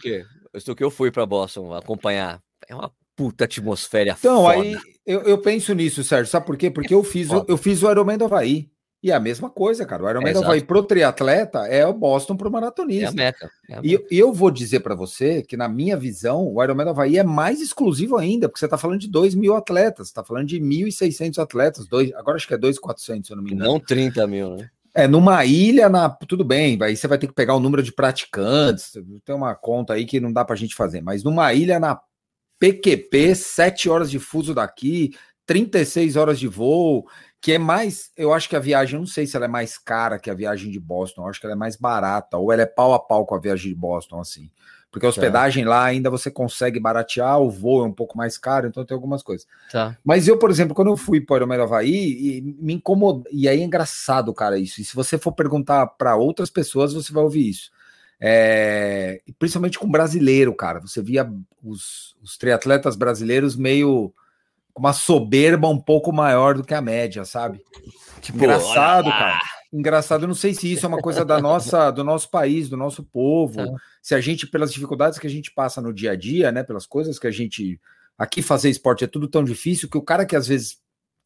[0.54, 2.42] Eu que eu fui para Boston acompanhar.
[2.66, 4.58] É uma puta atmosfera Então, foda.
[4.58, 6.30] aí eu, eu, penso nisso, Sérgio.
[6.30, 6.70] Sabe por quê?
[6.70, 8.70] Porque eu fiz, eu, eu fiz o Ironman do Havaí.
[9.03, 10.05] E é a mesma coisa, cara.
[10.05, 13.07] O Ironman é, do Havaí pro triatleta é o Boston pro maratonista.
[13.07, 13.50] É a meta.
[13.68, 14.05] É a meta.
[14.11, 17.24] E eu vou dizer para você que, na minha visão, o Ironman do Havaí é
[17.24, 21.42] mais exclusivo ainda, porque você tá falando de 2 mil atletas, tá falando de 1.600
[21.42, 23.72] atletas, dois, agora acho que é 2.400, se eu não me engano.
[23.72, 24.70] Não 30 mil, né?
[24.94, 27.92] É, numa ilha, na, tudo bem, aí você vai ter que pegar o número de
[27.92, 28.92] praticantes,
[29.24, 31.98] tem uma conta aí que não dá pra gente fazer, mas numa ilha na
[32.62, 35.10] PQP, 7 horas de fuso daqui,
[35.46, 37.04] 36 horas de voo,
[37.40, 40.16] que é mais, eu acho que a viagem, não sei se ela é mais cara
[40.16, 42.66] que a viagem de Boston, eu acho que ela é mais barata, ou ela é
[42.66, 44.48] pau a pau com a viagem de Boston, assim.
[44.92, 45.66] Porque a hospedagem é.
[45.66, 49.24] lá ainda você consegue baratear, o voo é um pouco mais caro, então tem algumas
[49.24, 49.44] coisas.
[49.72, 49.98] Tá.
[50.04, 53.60] Mas eu, por exemplo, quando eu fui para o Aeromero Havaí, me incomodou, e aí
[53.60, 54.80] é engraçado, cara, isso.
[54.80, 57.72] E se você for perguntar para outras pessoas, você vai ouvir isso.
[58.24, 60.78] É, principalmente com brasileiro, cara.
[60.78, 61.28] Você via
[61.60, 64.14] os, os triatletas brasileiros meio
[64.72, 67.60] com uma soberba um pouco maior do que a média, sabe?
[68.20, 69.40] Tipo, Engraçado, cara.
[69.72, 72.76] Engraçado, eu não sei se isso é uma coisa da nossa, do nosso país, do
[72.76, 73.60] nosso povo.
[73.60, 73.74] É.
[74.00, 76.62] Se a gente, pelas dificuldades que a gente passa no dia a dia, né?
[76.62, 77.80] Pelas coisas que a gente.
[78.16, 80.78] Aqui fazer esporte é tudo tão difícil que o cara que às vezes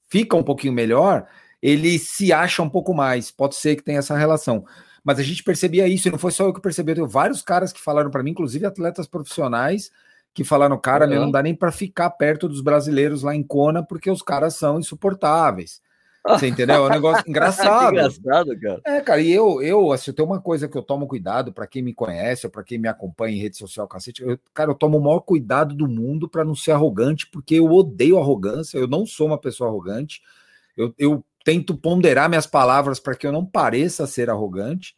[0.09, 1.27] fica um pouquinho melhor,
[1.61, 3.31] ele se acha um pouco mais.
[3.31, 4.65] Pode ser que tenha essa relação
[5.07, 7.41] mas a gente percebia isso, e não foi só eu que percebi, eu tenho vários
[7.41, 9.89] caras que falaram para mim, inclusive atletas profissionais,
[10.35, 11.15] que falaram, cara, uhum.
[11.15, 14.81] não dá nem para ficar perto dos brasileiros lá em Kona, porque os caras são
[14.81, 15.81] insuportáveis.
[16.27, 16.75] Você entendeu?
[16.75, 17.93] É um negócio engraçado.
[17.93, 18.81] engraçado, cara.
[18.85, 21.83] É, cara, e eu, eu, assim, tem uma coisa que eu tomo cuidado para quem
[21.83, 24.25] me conhece, ou para quem me acompanha em rede social, cacete.
[24.25, 27.67] Eu, cara, eu tomo o maior cuidado do mundo para não ser arrogante, porque eu
[27.67, 30.21] odeio arrogância, eu não sou uma pessoa arrogante.
[30.77, 34.97] Eu, eu tento ponderar minhas palavras para que eu não pareça ser arrogante,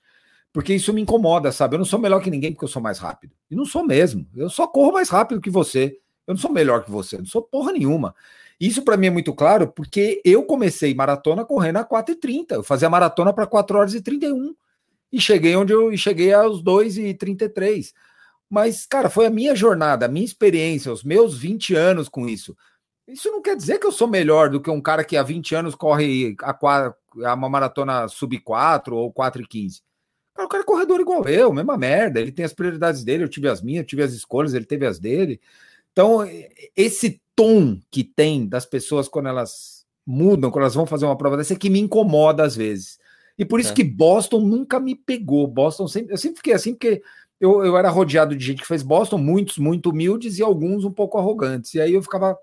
[0.51, 1.75] porque isso me incomoda, sabe?
[1.75, 3.35] Eu não sou melhor que ninguém porque eu sou mais rápido.
[3.51, 4.27] E não sou mesmo.
[4.35, 5.99] Eu só corro mais rápido que você.
[6.27, 8.15] Eu não sou melhor que você, não sou porra nenhuma.
[8.59, 12.53] Isso para mim é muito claro porque eu comecei maratona correndo a 4h30.
[12.53, 14.55] Eu fazia maratona para 4 horas e 31.
[15.13, 17.93] E cheguei onde eu cheguei aos 2 e 33.
[18.49, 22.57] Mas, cara, foi a minha jornada, a minha experiência, os meus 20 anos com isso.
[23.09, 25.55] Isso não quer dizer que eu sou melhor do que um cara que há 20
[25.55, 26.57] anos corre a,
[27.25, 29.83] a uma maratona sub 4 ou 4 e 15.
[30.35, 32.21] Cara, o cara é corredor igual eu, mesma merda.
[32.21, 34.87] Ele tem as prioridades dele, eu tive as minhas, eu tive as escolhas, ele teve
[34.87, 35.41] as dele.
[35.91, 36.21] Então,
[36.77, 41.37] esse tom que tem das pessoas quando elas mudam, quando elas vão fazer uma prova
[41.37, 42.99] dessa, é que me incomoda às vezes.
[43.39, 43.75] E por isso é.
[43.75, 45.47] que Boston nunca me pegou.
[45.47, 47.03] Boston sempre, eu sempre fiquei assim, porque
[47.41, 50.91] eu, eu era rodeado de gente que fez Boston, muitos muito humildes e alguns um
[50.91, 51.75] pouco arrogantes.
[51.75, 52.37] E aí eu ficava,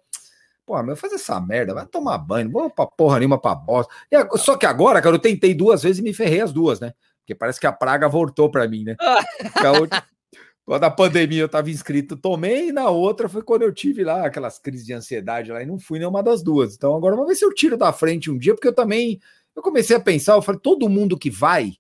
[0.65, 3.93] pô, meu, fazer essa merda, vai tomar banho, não vou pra porra nenhuma pra Boston.
[4.11, 6.93] E, só que agora, cara, eu tentei duas vezes e me ferrei as duas, né?
[7.19, 8.95] Porque parece que a praga voltou para mim, né?
[10.65, 14.25] Quando a pandemia eu estava inscrito, tomei, e na outra foi quando eu tive lá
[14.25, 16.73] aquelas crises de ansiedade lá e não fui nenhuma das duas.
[16.73, 19.21] Então agora vamos ver se eu tiro da frente um dia, porque eu também
[19.55, 21.73] eu comecei a pensar, eu falei, todo mundo que vai,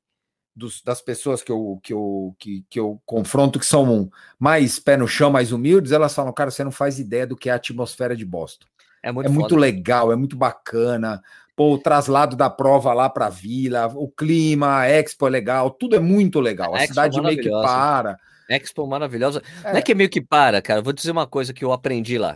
[0.55, 4.09] dos, das pessoas que eu, que, eu, que, que eu confronto, que são
[4.39, 7.49] mais pé no chão, mais humildes, elas falam, cara, você não faz ideia do que
[7.49, 8.65] é a atmosfera de Boston.
[9.05, 11.21] É muito, é muito legal, é muito bacana.
[11.55, 15.69] Pô, o traslado da prova lá para a vila, o clima, a Expo é legal,
[15.69, 16.73] tudo é muito legal.
[16.73, 18.17] A, a cidade meio que para.
[18.49, 19.43] Expo maravilhosa.
[19.63, 19.73] É.
[19.73, 20.81] Não é que é meio que para, cara.
[20.81, 22.35] Vou dizer uma coisa que eu aprendi lá.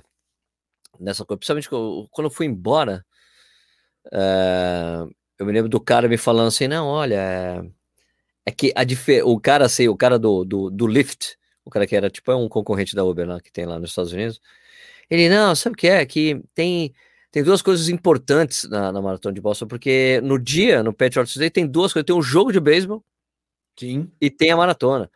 [0.99, 1.70] Nessa coisa, principalmente
[2.11, 3.03] quando eu fui embora,
[4.13, 5.07] é,
[5.39, 7.61] eu me lembro do cara me falando assim: não, olha, é,
[8.45, 8.84] é que a
[9.26, 12.36] o cara assim, o cara do, do, do Lyft, o cara que era tipo é
[12.36, 14.39] um concorrente da Uber lá, que tem lá nos Estados Unidos,
[15.10, 16.05] ele, não, sabe o que é?
[16.05, 16.93] Que tem,
[17.32, 21.49] tem duas coisas importantes na, na maratona de Boston, porque no dia, no Patriots Day,
[21.49, 23.03] tem duas coisas: tem um jogo de beisebol
[23.78, 24.12] Sim.
[24.22, 25.10] e tem a maratona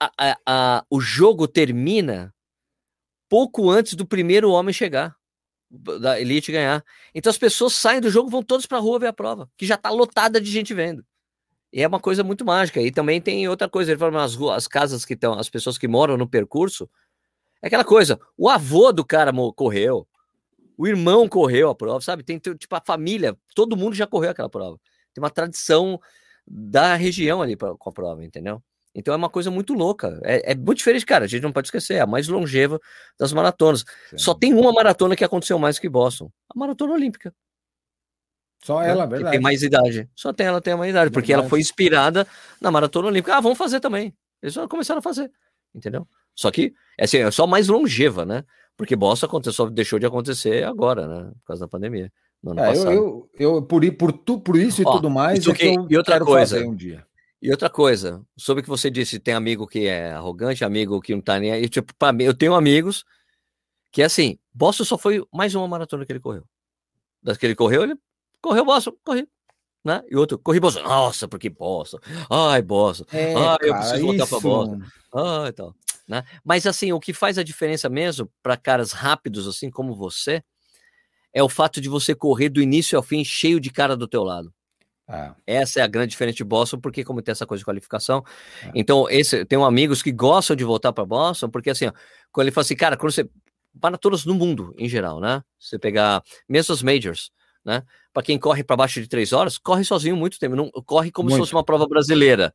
[0.00, 2.32] a, a, a, o jogo termina
[3.28, 5.16] pouco antes do primeiro homem chegar,
[5.70, 6.84] da elite ganhar.
[7.14, 9.66] Então as pessoas saem do jogo, vão todos para a rua ver a prova, que
[9.66, 11.04] já está lotada de gente vendo.
[11.70, 12.80] E é uma coisa muito mágica.
[12.80, 15.76] E também tem outra coisa, ele fala, as, ruas, as casas que estão, as pessoas
[15.76, 16.88] que moram no percurso,
[17.62, 20.06] é aquela coisa, o avô do cara correu,
[20.76, 22.22] o irmão correu a prova, sabe?
[22.22, 24.78] Tem tipo a família, todo mundo já correu aquela prova.
[25.12, 26.00] Tem uma tradição
[26.46, 28.62] da região ali pra, com a prova, entendeu?
[28.94, 30.20] Então é uma coisa muito louca.
[30.24, 31.24] É, é, muito diferente, cara.
[31.24, 31.94] A gente não pode esquecer.
[31.94, 32.80] É a mais longeva
[33.18, 33.84] das maratonas.
[34.10, 34.18] Sim.
[34.18, 36.30] Só tem uma maratona que aconteceu mais que Boston.
[36.48, 37.32] A maratona olímpica.
[38.64, 39.10] Só ela, né?
[39.10, 39.32] verdade.
[39.32, 40.08] tem mais idade.
[40.16, 42.26] Só tem ela tem mais idade, porque ela foi inspirada
[42.60, 43.36] na maratona olímpica.
[43.36, 44.12] Ah, vamos fazer também.
[44.42, 45.30] Eles só começaram a fazer,
[45.74, 46.06] entendeu?
[46.38, 48.44] Só que assim, é só mais longeva, né?
[48.76, 51.32] Porque Boston aconteceu, deixou de acontecer agora, né?
[51.40, 52.12] Por causa da pandemia.
[52.56, 55.54] É, eu, eu, eu, por, por, tu, por isso e Ó, tudo mais, isso é
[55.54, 57.04] que, e outra coisa, um dia.
[57.42, 61.12] E outra coisa, sobre o que você disse, tem amigo que é arrogante, amigo que
[61.12, 61.68] não tá nem aí.
[61.68, 63.04] Tipo, mim, eu tenho amigos
[63.90, 66.44] que, assim, Boston só foi mais uma maratona que ele correu.
[67.20, 67.96] Das que ele correu, ele
[68.40, 69.26] correu Boston, corri.
[69.84, 70.04] Né?
[70.08, 70.82] E outro, corri Boston.
[70.82, 71.98] Nossa, porque Boston.
[72.30, 73.04] Ai, Boston.
[73.12, 74.80] É, Ai, eu preciso voltar para Boston.
[75.14, 75.74] Ai, tal.
[76.08, 76.24] Né?
[76.42, 80.42] Mas, assim, o que faz a diferença mesmo para caras rápidos, assim como você,
[81.34, 84.24] é o fato de você correr do início ao fim cheio de cara do teu
[84.24, 84.52] lado.
[85.06, 85.32] É.
[85.46, 88.24] Essa é a grande diferença de Boston, porque como tem essa coisa de qualificação.
[88.62, 88.70] É.
[88.74, 91.92] Então, esse, tenho amigos que gostam de voltar para Boston, porque assim, ó,
[92.32, 93.28] quando ele fala assim, cara, quando você.
[93.80, 95.42] Para todos no mundo, em geral, né?
[95.58, 97.30] Você pegar mesmo os majors,
[97.64, 97.84] né?
[98.12, 101.28] Para quem corre para baixo de três horas, corre sozinho muito tempo, não corre como
[101.28, 101.36] muito.
[101.36, 102.52] se fosse uma prova brasileira,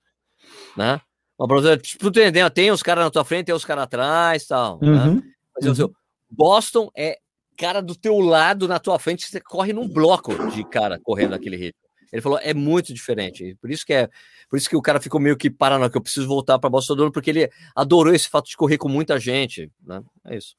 [0.75, 0.99] né?
[1.37, 2.49] Uma prova, tu entendeu?
[2.49, 4.79] Tem os caras na tua frente, tem os caras atrás, tal.
[4.81, 4.89] Né?
[4.89, 5.15] Uhum.
[5.15, 5.21] Né?
[5.55, 5.91] Mas uhum.
[6.29, 7.17] Boston é
[7.57, 11.55] cara do teu lado na tua frente, você corre num bloco de cara correndo naquele
[11.55, 11.83] ritmo.
[12.11, 13.57] Ele falou, é muito diferente.
[13.59, 14.07] Por isso que é,
[14.47, 17.09] por isso que o cara ficou meio que parando, que eu preciso voltar para Boston
[17.09, 19.99] porque ele adorou esse fato de correr com muita gente, né?
[20.23, 20.55] É isso.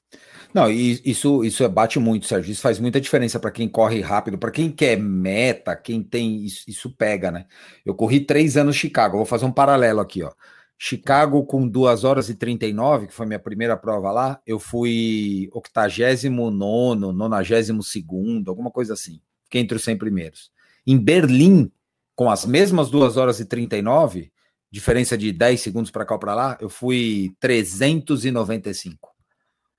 [0.52, 2.50] Não, isso isso é, bate muito, Sérgio.
[2.50, 6.64] Isso faz muita diferença para quem corre rápido, para quem quer meta, quem tem isso,
[6.66, 7.46] isso pega, né?
[7.86, 9.18] Eu corri três anos em Chicago.
[9.18, 10.32] Vou fazer um paralelo aqui, ó.
[10.78, 16.28] Chicago com 2 horas e 39, que foi minha primeira prova lá, eu fui 89,
[16.28, 19.20] 92, alguma coisa assim.
[19.44, 20.50] Fiquei entre os 100 primeiros.
[20.86, 21.70] Em Berlim,
[22.14, 24.32] com as mesmas 2 horas e 39,
[24.70, 29.14] diferença de 10 segundos para cá ou para lá, eu fui 395.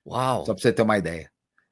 [0.06, 0.46] Uau!
[0.46, 1.30] Só para você ter uma ideia.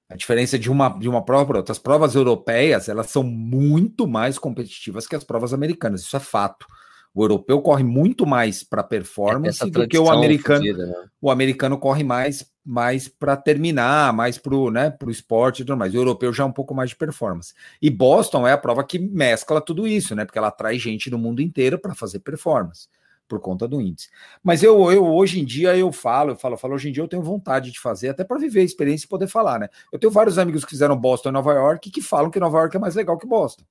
[0.08, 1.72] A diferença de uma, de uma prova para outra.
[1.72, 6.66] As provas europeias, elas são muito mais competitivas que as provas americanas, isso é fato.
[7.14, 10.58] O europeu corre muito mais para performance é do que o americano.
[10.58, 10.94] Fudida, né?
[11.20, 15.76] O americano corre mais mais para terminar, mais para o né, pro esporte e tudo
[15.76, 15.92] mais.
[15.92, 17.52] O europeu já é um pouco mais de performance.
[17.80, 20.24] E Boston é a prova que mescla tudo isso, né?
[20.24, 22.88] Porque ela traz gente do mundo inteiro para fazer performance
[23.28, 24.08] por conta do índice.
[24.42, 27.02] Mas eu, eu hoje em dia eu falo, eu falo, eu falo, hoje em dia
[27.02, 29.68] eu tenho vontade de fazer, até para viver a experiência e poder falar, né?
[29.92, 32.76] Eu tenho vários amigos que fizeram Boston e Nova York que falam que Nova York
[32.76, 33.64] é mais legal que Boston.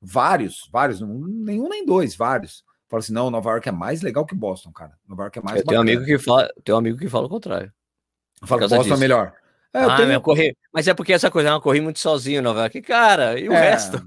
[0.00, 2.64] Vários, vários, nenhum nem dois, vários.
[2.92, 4.92] Fala assim, não, Nova York é mais legal que Boston, cara.
[5.08, 7.28] Nova York é mais Eu tenho amigo que fala, tenho um amigo que fala o
[7.30, 7.72] contrário.
[8.44, 8.94] Fala que Boston é disso.
[8.94, 9.32] é melhor.
[9.72, 10.20] É, ah, tenho...
[10.20, 10.54] corri...
[10.74, 12.82] Mas é porque essa coisa, eu corri muito sozinho, Nova York.
[12.82, 14.06] Cara, e o é, resto?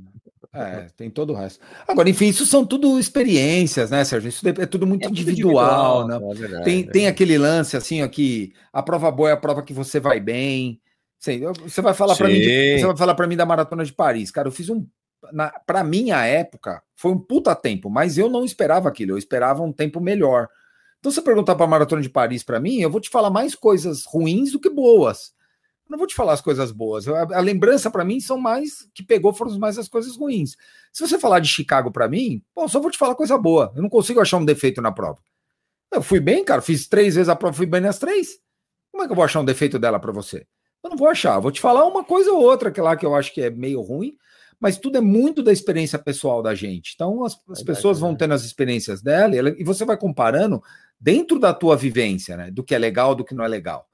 [0.53, 1.59] É, tem todo o resto.
[1.87, 4.29] Agora, enfim, isso são tudo experiências, né, Sérgio?
[4.29, 6.31] Isso é tudo muito é individual, individual, né?
[6.31, 9.37] É verdade, tem, é tem aquele lance assim, ó, que a prova boa é a
[9.37, 10.79] prova que você vai bem.
[11.17, 14.47] Você vai falar para mim, você vai falar para mim da maratona de Paris, cara.
[14.47, 14.85] Eu fiz um
[15.65, 19.71] para minha época, foi um puta tempo, mas eu não esperava aquilo, eu esperava um
[19.71, 20.47] tempo melhor.
[20.99, 23.29] Então, se você perguntar para a Maratona de Paris para mim, eu vou te falar
[23.29, 25.33] mais coisas ruins do que boas.
[25.85, 27.07] Eu não vou te falar as coisas boas.
[27.07, 30.57] A, a lembrança para mim são mais que pegou foram mais as coisas ruins.
[30.91, 33.71] Se você falar de Chicago para mim, pô, só vou te falar coisa boa.
[33.75, 35.19] Eu não consigo achar um defeito na prova.
[35.91, 38.39] Eu fui bem, cara, fiz três vezes a prova, fui bem nas três.
[38.91, 40.47] Como é que eu vou achar um defeito dela para você?
[40.83, 41.39] Eu não vou achar.
[41.39, 43.81] Vou te falar uma coisa ou outra que lá que eu acho que é meio
[43.81, 44.17] ruim,
[44.65, 46.93] mas tudo é muito da experiência pessoal da gente.
[46.95, 50.59] Então as, as pessoas vão tendo as experiências dela e, ela, e, você vai comparando
[50.99, 52.49] dentro da tua vivência, né?
[52.49, 53.87] Do que é legal, do que não é legal.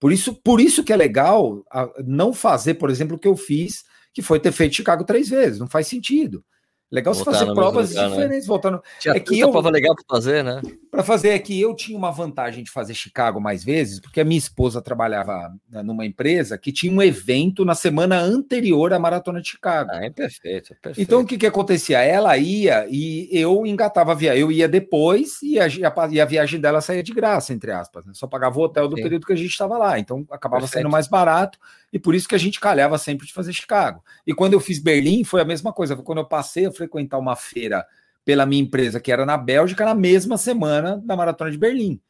[0.00, 1.64] Por isso, por isso que é legal
[2.04, 5.60] não fazer, por exemplo, o que eu fiz, que foi ter feito Chicago três vezes.
[5.60, 6.44] Não faz sentido.
[6.90, 8.08] Legal você fazer provas lugar, né?
[8.08, 8.48] diferentes, né?
[8.48, 8.82] voltando.
[8.98, 10.62] Tinha é que eu, prova legal para fazer, né?
[10.90, 14.24] Para fazer é que eu tinha uma vantagem de fazer Chicago mais vezes, porque a
[14.24, 19.42] minha esposa trabalhava né, numa empresa que tinha um evento na semana anterior à maratona
[19.42, 19.90] de Chicago.
[19.92, 21.00] Ah, é perfeito, é perfeito.
[21.06, 21.98] Então o que que acontecia?
[21.98, 24.40] Ela ia e eu engatava a viagem.
[24.40, 25.66] Eu ia depois e a,
[26.10, 28.06] e a viagem dela saía de graça, entre aspas.
[28.06, 28.12] Né?
[28.14, 29.02] Só pagava o hotel do Sim.
[29.02, 29.98] período que a gente estava lá.
[29.98, 30.84] Então acabava perfeito.
[30.84, 31.58] sendo mais barato
[31.92, 34.02] e por isso que a gente calhava sempre de fazer Chicago.
[34.26, 35.96] E quando eu fiz Berlim, foi a mesma coisa.
[35.96, 37.86] Quando eu passei a frequentar uma feira
[38.24, 42.00] pela minha empresa, que era na Bélgica, na mesma semana da Maratona de Berlim.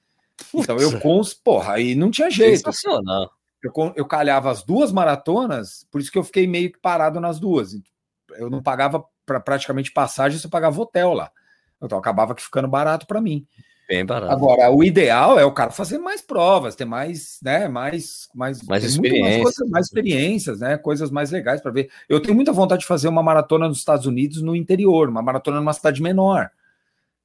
[0.55, 2.59] Então eu cons, porra, aí não tinha jeito.
[2.59, 3.31] Sensacional.
[3.63, 7.41] Eu, eu calhava as duas maratonas, por isso que eu fiquei meio que parado nas
[7.41, 7.73] duas.
[8.37, 11.31] Eu não pagava para praticamente passagem, você pagava hotel lá.
[11.83, 13.47] Então acabava que ficando barato para mim.
[13.89, 14.31] Bem barato.
[14.31, 18.85] Agora, o ideal é o cara fazer mais provas, ter mais, né, mais, mais, mais,
[18.85, 19.31] experiências.
[19.31, 21.91] Mais, coisas, mais experiências, né, coisas mais legais para ver.
[22.07, 25.59] Eu tenho muita vontade de fazer uma maratona nos Estados Unidos no interior, uma maratona
[25.59, 26.51] numa cidade menor.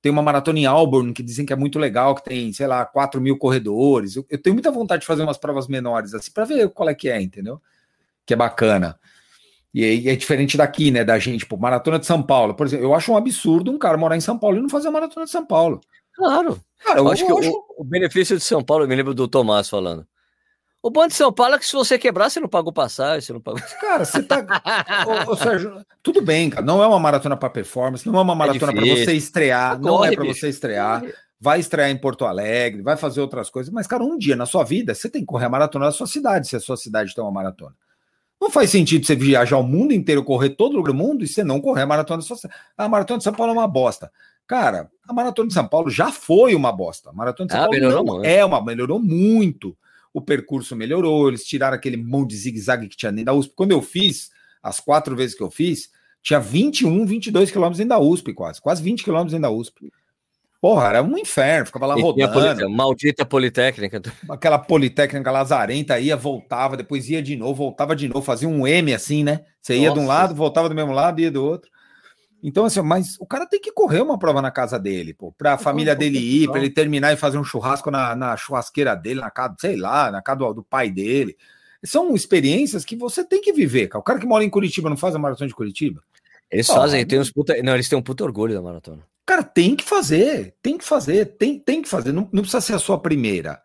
[0.02, 2.86] Tem uma maratona em Auburn que dizem que é muito legal, que tem, sei lá,
[2.86, 4.16] 4 mil corredores.
[4.16, 6.96] Eu, eu tenho muita vontade de fazer umas provas menores assim, para ver qual é
[6.96, 7.62] que é, entendeu?
[8.26, 8.98] Que é bacana.
[9.74, 12.54] E é diferente daqui, né, da gente, pô, maratona de São Paulo.
[12.54, 14.88] Por exemplo, eu acho um absurdo um cara morar em São Paulo e não fazer
[14.88, 15.82] a maratona de São Paulo.
[16.14, 16.60] Claro.
[16.84, 17.50] Cara, eu, eu acho que acho...
[17.50, 20.06] O, o, benefício de São Paulo, eu me lembro do Tomás falando.
[20.82, 23.22] O bom de São Paulo é que se você quebrar, você não paga o passagem,
[23.22, 23.62] você não paga.
[23.80, 24.46] Cara, você tá.
[25.08, 26.66] ô, ô, Sérgio, tudo bem, cara.
[26.66, 29.86] Não é uma maratona para performance, não é uma maratona é para você estrear, Corre,
[29.86, 31.00] não é para você estrear.
[31.00, 31.14] Corre.
[31.40, 34.64] Vai estrear em Porto Alegre, vai fazer outras coisas, mas, cara, um dia na sua
[34.64, 37.24] vida você tem que correr a maratona da sua cidade, se a sua cidade tem
[37.24, 37.76] uma maratona.
[38.40, 41.62] Não faz sentido você viajar o mundo inteiro, correr todo o mundo e você não
[41.62, 42.60] correr a maratona da sua cidade.
[42.78, 44.12] A maratona de São Paulo é uma bosta.
[44.48, 47.10] Cara, a Maratona de São Paulo já foi uma bosta.
[47.10, 49.78] A Maratona de São ah, Paulo melhorou não é uma, melhorou muito.
[50.14, 53.54] O percurso melhorou, eles tiraram aquele monte de zigue-zague que tinha dentro da USP.
[53.56, 54.30] Quando eu fiz,
[54.62, 55.90] as quatro vezes que eu fiz,
[56.22, 58.62] tinha 21, 22 quilômetros dentro da USP, quase.
[58.62, 59.92] Quase 20 quilômetros dentro da USP.
[60.62, 62.70] Porra, era um inferno, ficava lá e rodando.
[62.70, 64.02] maldita Politécnica.
[64.30, 68.94] Aquela Politécnica lazarenta ia, voltava, depois ia de novo, voltava de novo, fazia um M
[68.94, 69.42] assim, né?
[69.62, 70.00] Você ia Nossa.
[70.00, 71.70] de um lado, voltava do mesmo lado, ia do outro.
[72.44, 75.54] Então, assim, mas o cara tem que correr uma prova na casa dele, pô, para
[75.54, 79.22] a família dele ir, para ele terminar e fazer um churrasco na, na, churrasqueira dele,
[79.22, 81.38] na casa, sei lá, na casa do, do, pai dele.
[81.86, 84.02] São experiências que você tem que viver, cara.
[84.02, 86.04] O cara que mora em Curitiba não faz a maratona de Curitiba?
[86.52, 89.04] Eles fazem, tem uns puta, não, eles têm um puto orgulho da maratona.
[89.26, 92.12] Cara, tem que fazer, tem que fazer, tem, tem que fazer.
[92.12, 93.62] Não, não precisa ser a sua primeira.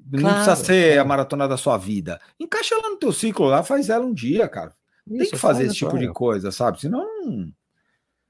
[0.00, 2.20] Não claro, precisa ser a maratona da sua vida.
[2.40, 4.72] Encaixa ela no teu ciclo lá, faz ela um dia, cara.
[5.06, 6.80] Isso, tem que fazer esse tipo de coisa, sabe?
[6.80, 7.06] Senão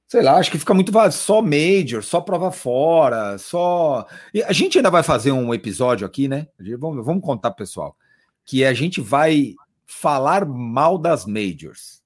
[0.08, 4.06] Sei lá, acho que fica muito vazio, só Major, só prova fora, só.
[4.32, 6.46] E a gente ainda vai fazer um episódio aqui, né?
[6.78, 7.96] Vamos, vamos contar pro pessoal.
[8.44, 9.54] Que a gente vai
[9.84, 12.02] falar mal das Majors.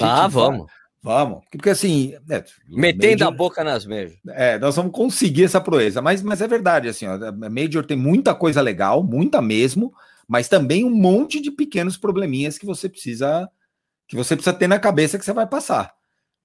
[0.00, 0.66] ah, vamos.
[1.02, 1.44] vamos.
[1.50, 2.14] Porque assim.
[2.30, 4.18] É, Metendo Major, a boca nas Majors.
[4.28, 6.00] É, nós vamos conseguir essa proeza.
[6.00, 9.92] Mas, mas é verdade, assim, ó, a Major tem muita coisa legal, muita mesmo,
[10.26, 13.46] mas também um monte de pequenos probleminhas que você precisa
[14.08, 15.92] que você precisa ter na cabeça que você vai passar.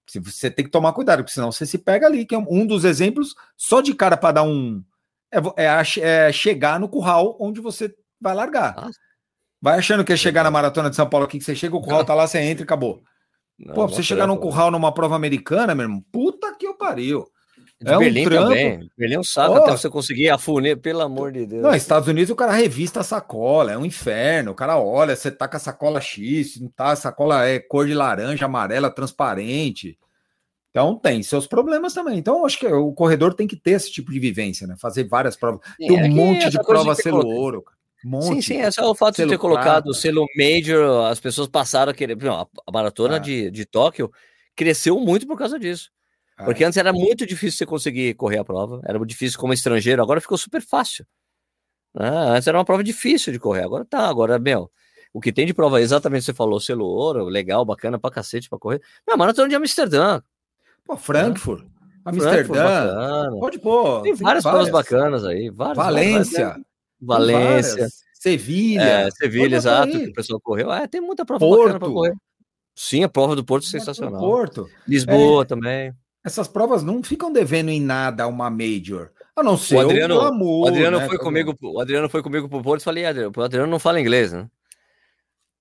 [0.07, 2.83] Você tem que tomar cuidado, porque senão você se pega ali, que é um dos
[2.83, 4.83] exemplos, só de cara para dar um.
[5.31, 8.75] É, é, é, chegar no curral onde você vai largar.
[8.75, 8.99] Nossa.
[9.61, 11.81] Vai achando que é chegar na maratona de São Paulo aqui, que você chega, o
[11.81, 13.01] curral tá lá, você entra e acabou.
[13.57, 16.73] Não, Pô, pra você chegar num curral numa prova americana, meu irmão, puta que eu
[16.73, 17.30] pariu.
[17.81, 18.49] De é Berlim um trampo.
[18.49, 18.91] também.
[18.95, 19.57] Berlim é um saco oh.
[19.57, 21.63] até você conseguir a funil, pelo amor de Deus.
[21.63, 24.51] Não, Estados Unidos o cara revista a sacola, é um inferno.
[24.51, 27.87] O cara olha, você tá com a sacola X, não tá, a sacola é cor
[27.87, 29.97] de laranja, amarela, transparente.
[30.69, 32.19] Então tem seus problemas também.
[32.19, 34.75] Então acho que o corredor tem que ter esse tipo de vivência, né?
[34.79, 35.61] Fazer várias provas.
[35.77, 37.77] Sim, tem um é monte de prova selo ouro, cara.
[38.03, 38.25] Monte.
[38.25, 41.91] Sim, sim, é só o fato de ter colocado o selo Major, as pessoas passaram
[41.91, 42.17] a querer.
[42.27, 43.19] A maratona ah.
[43.19, 44.11] de, de Tóquio
[44.55, 45.91] cresceu muito por causa disso.
[46.41, 50.01] Ah, Porque antes era muito difícil você conseguir correr a prova, era difícil como estrangeiro,
[50.01, 51.05] agora ficou super fácil.
[51.95, 54.71] Ah, antes era uma prova difícil de correr, agora tá, agora, meu,
[55.13, 58.57] o que tem de prova, exatamente você falou, selo ouro, legal, bacana pra cacete pra
[58.57, 58.81] correr.
[59.07, 60.21] Não, maratona de Amsterdã.
[60.85, 61.65] Pô, Frankfurt,
[62.03, 64.01] Amsterdã, pode pôr.
[64.01, 66.47] Tem, várias, várias, provas bacanas aí, várias, Valência.
[66.99, 67.87] Várias, Valência.
[68.13, 68.81] Sevilha.
[68.81, 70.71] É, Sevilha, exato, que o pessoal correu.
[70.71, 71.61] É, tem muita prova Porto.
[71.61, 72.13] bacana para correr.
[72.75, 74.19] Sim, a prova do Porto é sensacional.
[74.19, 74.69] Porto.
[74.87, 75.93] Lisboa é, também.
[76.23, 79.11] Essas provas não ficam devendo em nada a uma major.
[79.35, 81.07] A não ser o Adriano, o, glamour, o Adriano né?
[81.07, 84.31] foi comigo, o Adriano foi comigo pro Porto, falei, Adriano, o Adriano não fala inglês,
[84.31, 84.47] né?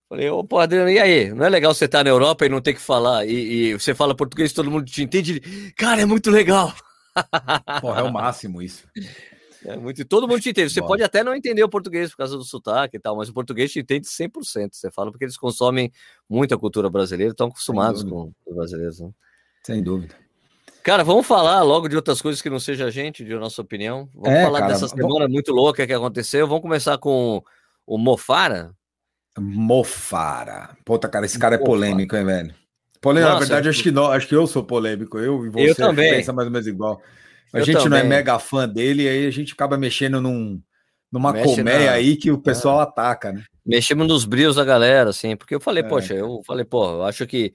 [0.09, 1.33] Falei, ô, pô, Adriano, e aí?
[1.33, 3.73] Não é legal você estar tá na Europa e não ter que falar, e, e
[3.75, 5.41] você fala português todo mundo te entende?
[5.77, 6.75] Cara, é muito legal.
[7.81, 8.87] Porra, é o máximo isso.
[9.63, 10.73] É muito, todo mundo te entende.
[10.73, 10.87] Você Bom.
[10.87, 13.71] pode até não entender o português por causa do sotaque e tal, mas o português
[13.71, 14.71] te entende 100%.
[14.73, 15.93] Você fala porque eles consomem
[16.27, 19.01] muita cultura brasileira, estão acostumados com os brasileiros.
[19.01, 19.11] Né?
[19.63, 20.15] Sem dúvida.
[20.83, 24.09] Cara, vamos falar logo de outras coisas que não seja a gente, de nossa opinião.
[24.15, 26.47] Vamos é, falar cara, dessa semana muito louca que aconteceu.
[26.47, 27.43] Vamos começar com
[27.87, 28.73] o Mofara.
[29.39, 30.77] Mofara.
[30.85, 32.55] Puta, cara, esse cara é polêmico, hein, velho?
[33.01, 33.71] Polêmico, na verdade, eu...
[33.71, 35.19] acho que, não, acho que eu sou polêmico.
[35.19, 36.11] Eu e você eu também.
[36.11, 37.01] pensa mais ou menos igual.
[37.53, 37.91] A eu gente também.
[37.91, 40.61] não é mega fã dele, aí a gente acaba mexendo num,
[41.11, 41.93] numa Mexe colmeia na...
[41.93, 42.83] aí que o pessoal é.
[42.85, 43.43] ataca, né?
[43.65, 45.87] Mexemos nos brios da galera, assim, porque eu falei, é.
[45.87, 47.53] poxa, eu falei, pô, eu acho que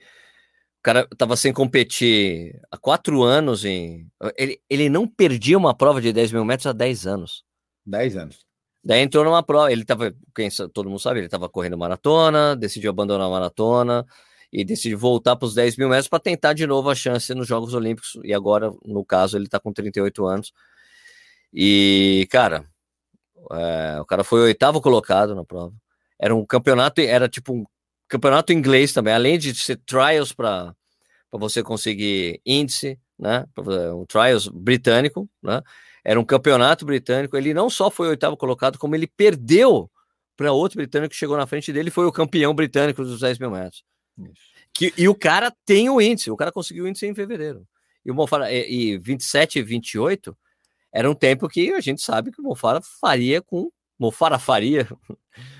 [0.86, 4.08] cara tava sem competir há quatro anos em.
[4.36, 7.44] Ele, ele não perdia uma prova de 10 mil metros há 10 anos.
[7.84, 8.46] 10 anos.
[8.84, 12.90] Daí entrou numa prova, ele tava, quem todo mundo sabe, ele tava correndo maratona, decidiu
[12.90, 14.06] abandonar a maratona,
[14.52, 17.48] e decide voltar para os 10 mil metros para tentar de novo a chance nos
[17.48, 18.16] Jogos Olímpicos.
[18.22, 20.52] E agora, no caso, ele está com 38 anos.
[21.52, 22.64] E, cara,
[23.50, 25.74] é, o cara foi o oitavo colocado na prova.
[26.16, 27.64] Era um campeonato, era tipo um
[28.08, 30.74] campeonato inglês também, além de ser trials para
[31.32, 33.44] você conseguir índice, né?
[33.94, 35.62] Um trials britânico, né?
[36.04, 37.36] Era um campeonato britânico.
[37.36, 39.90] Ele não só foi oitavo colocado, como ele perdeu
[40.36, 43.50] para outro britânico que chegou na frente dele, foi o campeão britânico dos 10 mil
[43.50, 43.82] metros.
[44.72, 47.66] Que, e o cara tem o índice, o cara conseguiu o índice em fevereiro.
[48.04, 48.16] E o
[48.48, 50.36] e, e 27 e 28
[50.92, 53.70] era um tempo que a gente sabe que o Mofara faria com.
[53.98, 54.86] Mofara faria.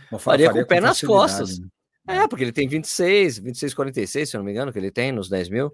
[0.09, 1.59] Faria, faria com o pé nas costas.
[1.59, 1.67] Né?
[2.07, 5.13] É, porque ele tem 26, 26, 46, se eu não me engano, que ele tem
[5.13, 5.73] nos 10 mil.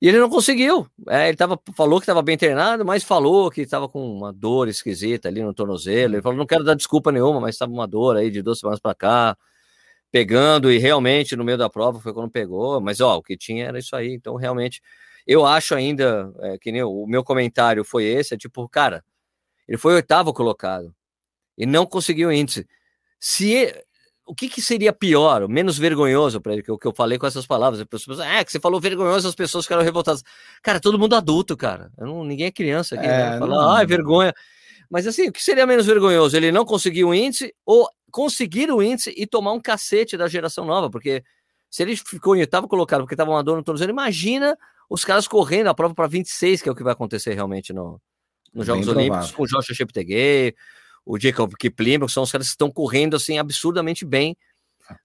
[0.00, 0.86] E ele não conseguiu.
[1.08, 4.68] É, ele tava, falou que estava bem treinado, mas falou que estava com uma dor
[4.68, 6.14] esquisita ali no tornozelo.
[6.14, 8.80] Ele falou: não quero dar desculpa nenhuma, mas estava uma dor aí de duas semanas
[8.80, 9.36] para cá
[10.10, 13.66] pegando e realmente no meio da prova foi quando pegou, mas ó, o que tinha
[13.66, 14.80] era isso aí, então realmente
[15.26, 19.04] eu acho ainda é, que nem o meu comentário foi esse, é tipo, cara,
[19.68, 20.94] ele foi oitavo colocado
[21.56, 22.66] e não conseguiu índice.
[23.20, 23.74] Se
[24.28, 27.46] o que, que seria pior, menos vergonhoso para ele, que, que eu falei com essas
[27.46, 30.22] palavras, as pessoas, ah, que você falou vergonhoso, as pessoas ficaram revoltadas.
[30.62, 31.90] Cara, todo mundo adulto, cara.
[31.96, 33.06] Não, ninguém é criança aqui.
[33.06, 33.38] É, né?
[33.38, 34.34] Fala, ah, é vergonha.
[34.90, 36.36] Mas assim, o que seria menos vergonhoso?
[36.36, 40.66] Ele não conseguir o índice ou conseguir o índice e tomar um cacete da geração
[40.66, 40.90] nova?
[40.90, 41.22] Porque
[41.70, 44.56] se ele ficou em oitavo colocado porque estava uma dor no tornozelo, imagina
[44.90, 47.98] os caras correndo a prova para 26, que é o que vai acontecer realmente no,
[48.52, 50.54] nos Jogos Bem Olímpicos, com o Joshua Cheptegei,
[51.08, 54.36] o Jacob Kipling, são os caras que estão correndo assim absurdamente bem,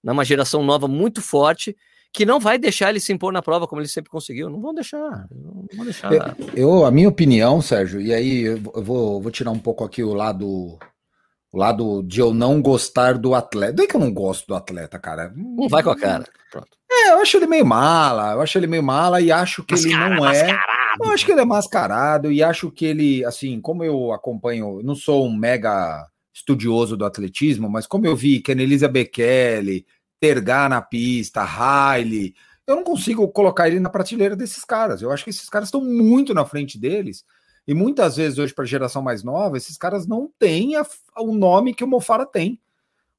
[0.02, 1.74] numa geração nova muito forte
[2.12, 4.48] que não vai deixar ele se impor na prova como ele sempre conseguiu.
[4.48, 5.26] Não vão deixar.
[5.32, 6.36] Não vão deixar.
[6.54, 10.14] Eu, a minha opinião, Sérgio, e aí eu vou, vou tirar um pouco aqui o
[10.14, 10.78] lado
[11.50, 13.74] o lado de eu não gostar do atleta.
[13.76, 15.32] Não é que eu não gosto do atleta, cara.
[15.34, 16.24] Não vai com a cara.
[16.50, 16.68] Pronto.
[16.90, 18.32] É, eu acho ele meio mala.
[18.32, 20.58] Eu acho ele meio mala e acho que ele não é.
[21.02, 24.94] Eu acho que ele é mascarado e acho que ele, assim, como eu acompanho, não
[24.94, 29.86] sou um mega estudioso do atletismo, mas como eu vi Kenelisa Bekele,
[30.20, 32.34] Tergar na pista, Riley.
[32.66, 35.02] Eu não consigo colocar ele na prateleira desses caras.
[35.02, 37.24] Eu acho que esses caras estão muito na frente deles.
[37.66, 40.86] E muitas vezes, hoje, para a geração mais nova, esses caras não têm a,
[41.18, 42.58] o nome que o Mofara tem.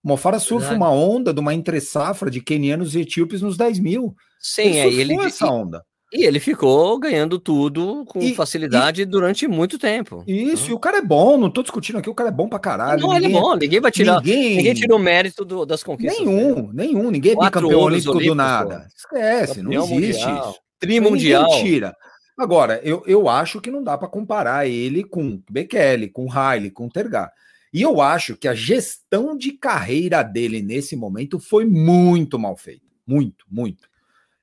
[0.04, 4.16] O Mofara surfa uma onda de uma entre-safra de quenianos e etíopes nos 10 mil.
[4.40, 5.84] Sim, ele, ele essa onda.
[6.16, 10.24] E ele ficou ganhando tudo com e, facilidade e, durante muito tempo.
[10.26, 12.58] Isso, e o cara é bom, não tô discutindo aqui, o cara é bom pra
[12.58, 13.02] caralho.
[13.02, 14.22] Não, ninguém, ele é bom, ninguém vai tirar.
[14.22, 16.18] Ninguém, ninguém tira o mérito do, das conquistas.
[16.18, 16.94] Nenhum, dele.
[16.94, 18.88] nenhum, ninguém é bicampeão olímpico do nada.
[18.96, 20.60] Esquece, não existe mundial, isso.
[20.80, 21.50] Trimundial.
[21.62, 21.96] Tira.
[22.38, 26.88] Agora, eu, eu acho que não dá para comparar ele com Bekele, com Riley, com
[26.88, 27.32] Tergar.
[27.74, 32.86] E eu acho que a gestão de carreira dele nesse momento foi muito mal feita.
[33.06, 33.90] Muito, muito.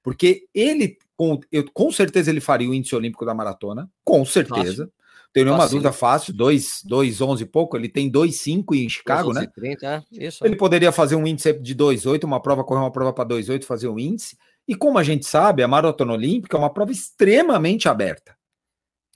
[0.03, 4.87] Porque ele com, eu, com certeza ele faria o índice olímpico da maratona, com certeza.
[4.87, 4.93] Fácil.
[5.33, 5.79] Tenho nenhuma Fácil.
[5.79, 9.47] dúvida fácil, 2,11 e pouco, ele tem 2,5 em Chicago, né?
[9.47, 10.45] 30, é, isso.
[10.45, 13.89] Ele poderia fazer um índice de 2,8, uma prova, correr uma prova para 2,8, fazer
[13.89, 14.37] um índice.
[14.69, 18.37] E como a gente sabe, a maratona olímpica é uma prova extremamente aberta.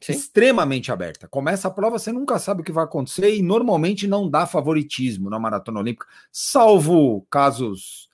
[0.00, 0.12] Sim.
[0.12, 1.28] Extremamente aberta.
[1.28, 5.28] Começa a prova, você nunca sabe o que vai acontecer e normalmente não dá favoritismo
[5.28, 8.05] na maratona olímpica, salvo casos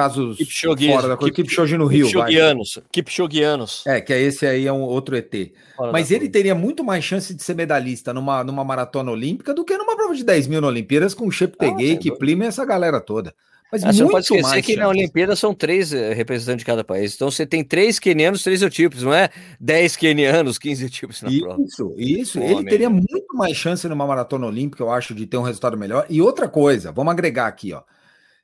[0.00, 2.06] casos Kipchoge, fora da coisa, Kipchoge no Rio.
[2.06, 3.86] Kipchogianos, Kipchogianos.
[3.86, 5.32] É, que é esse aí é um outro ET.
[5.76, 9.64] Fora Mas ele teria muito mais chance de ser medalhista numa, numa maratona olímpica do
[9.64, 13.00] que numa prova de 10 mil na Olimpíadas com Cheptegei, ah, Kiplima e essa galera
[13.00, 13.34] toda.
[13.70, 14.76] Mas ah, você não pode esquecer que chance.
[14.80, 17.14] na Olimpíada são três eh, representantes de cada país.
[17.14, 19.28] Então você tem três quenianos, três etíopes, não é
[19.60, 21.62] 10 quenianos, 15 etíopes na isso, prova.
[21.62, 22.38] Isso, isso.
[22.40, 26.04] Ele teria muito mais chance numa maratona olímpica, eu acho, de ter um resultado melhor.
[26.10, 27.82] E outra coisa, vamos agregar aqui, ó.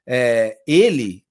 [0.06, 1.25] É, ele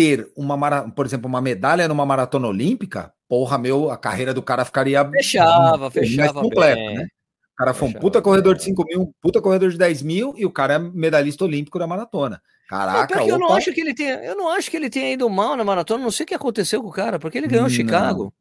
[0.00, 4.64] ter uma, por exemplo, uma medalha numa maratona olímpica, porra, meu, a carreira do cara
[4.64, 7.06] ficaria fechava, fechava completa, né?
[7.52, 10.32] O cara foi um puta corredor de 5 mil, um puta corredor de 10 mil
[10.38, 12.40] e o cara é medalhista olímpico da maratona.
[12.66, 15.28] Caraca, não, eu não acho que ele tenha, eu não acho que ele tenha ido
[15.28, 17.70] mal na maratona, não sei o que aconteceu com o cara, porque ele ganhou não.
[17.70, 18.32] Chicago.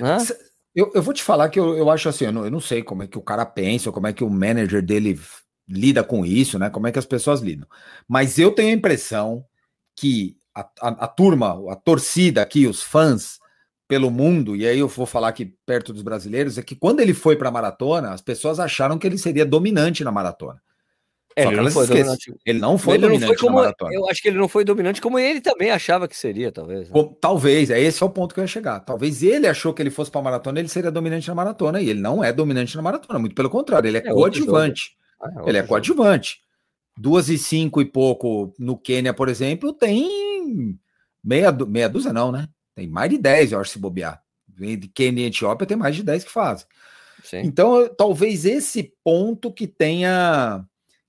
[0.00, 0.18] Né?
[0.74, 2.82] Eu, eu vou te falar que eu, eu acho assim, eu não, eu não sei
[2.82, 5.20] como é que o cara pensa, como é que o manager dele
[5.68, 6.68] lida com isso, né?
[6.68, 7.68] Como é que as pessoas lidam.
[8.08, 9.44] Mas eu tenho a impressão
[9.94, 13.38] que a, a, a, turma, a torcida aqui, os fãs
[13.86, 17.14] pelo mundo, e aí eu vou falar aqui perto dos brasileiros, é que quando ele
[17.14, 20.60] foi para a maratona, as pessoas acharam que ele seria dominante na maratona.
[21.38, 22.34] É, ele, não foi dominante.
[22.46, 23.94] ele não foi ele dominante não foi como, maratona.
[23.94, 26.88] Eu acho que ele não foi dominante como ele também achava que seria, talvez.
[26.88, 27.10] Né?
[27.20, 28.80] talvez, é esse é o ponto que eu ia chegar.
[28.80, 31.90] Talvez ele achou que ele fosse para a maratona, ele seria dominante na maratona, e
[31.90, 34.96] ele não é dominante na maratona, muito pelo contrário, ele é, é coadjuvante.
[35.20, 36.38] Ah, é ele é coadjuvante.
[36.98, 40.35] Duas e cinco e pouco no Quênia, por exemplo, tem
[41.22, 42.48] meia, meia dúzia, não, né?
[42.74, 44.22] Tem mais de 10, eu acho, se bobear.
[44.48, 46.66] De Quênia e Etiópia tem mais de 10 que fazem.
[47.22, 47.40] Sim.
[47.44, 50.64] Então, talvez esse ponto que tenha.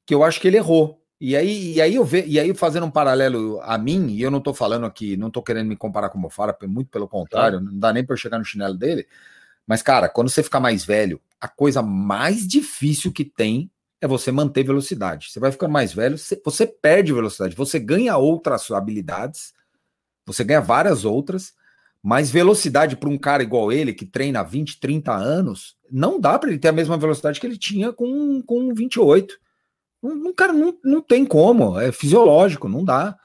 [0.06, 1.02] que eu acho que ele errou.
[1.20, 4.30] E aí, e aí eu ve, e aí fazendo um paralelo a mim, e eu
[4.30, 7.60] não tô falando aqui, não tô querendo me comparar com o Mofara, muito pelo contrário,
[7.60, 9.08] não dá nem para eu chegar no chinelo dele.
[9.66, 13.70] Mas, cara, quando você ficar mais velho, a coisa mais difícil que tem
[14.02, 15.32] é você manter velocidade.
[15.32, 19.54] Você vai ficando mais velho, você perde velocidade, você ganha outras habilidades,
[20.26, 21.54] você ganha várias outras,
[22.04, 26.38] mas velocidade para um cara igual ele, que treina há 20, 30 anos, não dá
[26.38, 29.36] para ele ter a mesma velocidade que ele tinha com, com 28.
[30.04, 33.18] Um, um cara não, não tem como, é fisiológico, não dá.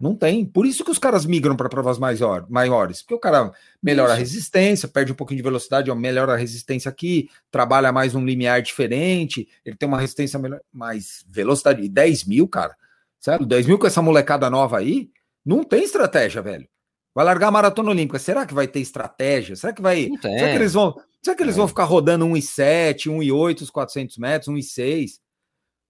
[0.00, 0.44] Não tem.
[0.44, 3.02] Por isso que os caras migram para provas maior, maiores.
[3.02, 3.50] Porque o cara
[3.82, 4.16] melhora isso.
[4.16, 8.62] a resistência, perde um pouquinho de velocidade, melhora a resistência aqui, trabalha mais um limiar
[8.62, 11.82] diferente, ele tem uma resistência melhor, mais velocidade.
[11.82, 12.76] E 10 mil, cara.
[13.18, 15.10] Sério, 10 mil com essa molecada nova aí,
[15.44, 16.68] não tem estratégia, velho.
[17.12, 18.18] Vai largar a maratona olímpica.
[18.20, 19.56] Será que vai ter estratégia?
[19.56, 20.08] Será que vai.
[20.22, 20.94] Será que eles vão.
[21.20, 21.58] Será que eles é.
[21.58, 25.18] vão ficar rodando 1,7, 1,8 os 400 metros, 1,6?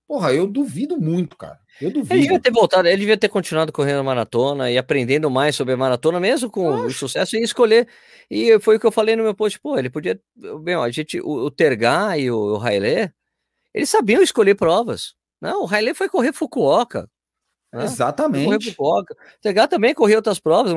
[0.09, 1.61] Porra, eu duvido muito, cara.
[1.79, 2.15] Eu duvido.
[2.15, 5.75] Ele devia ter voltado, ele devia ter continuado correndo a maratona e aprendendo mais sobre
[5.75, 7.87] a maratona, mesmo com o sucesso, e escolher.
[8.31, 10.19] E foi o que eu falei no meu post, pô, ele podia.
[10.63, 13.13] Bem, a gente, o, o Tergar e o, o Haile,
[13.75, 15.15] eles sabiam escolher provas.
[15.39, 17.09] Não, o Haile foi correr Fukuoka.
[17.71, 17.85] Né?
[17.85, 18.75] Exatamente.
[18.79, 19.05] O
[19.43, 20.73] Tergar também corria outras provas,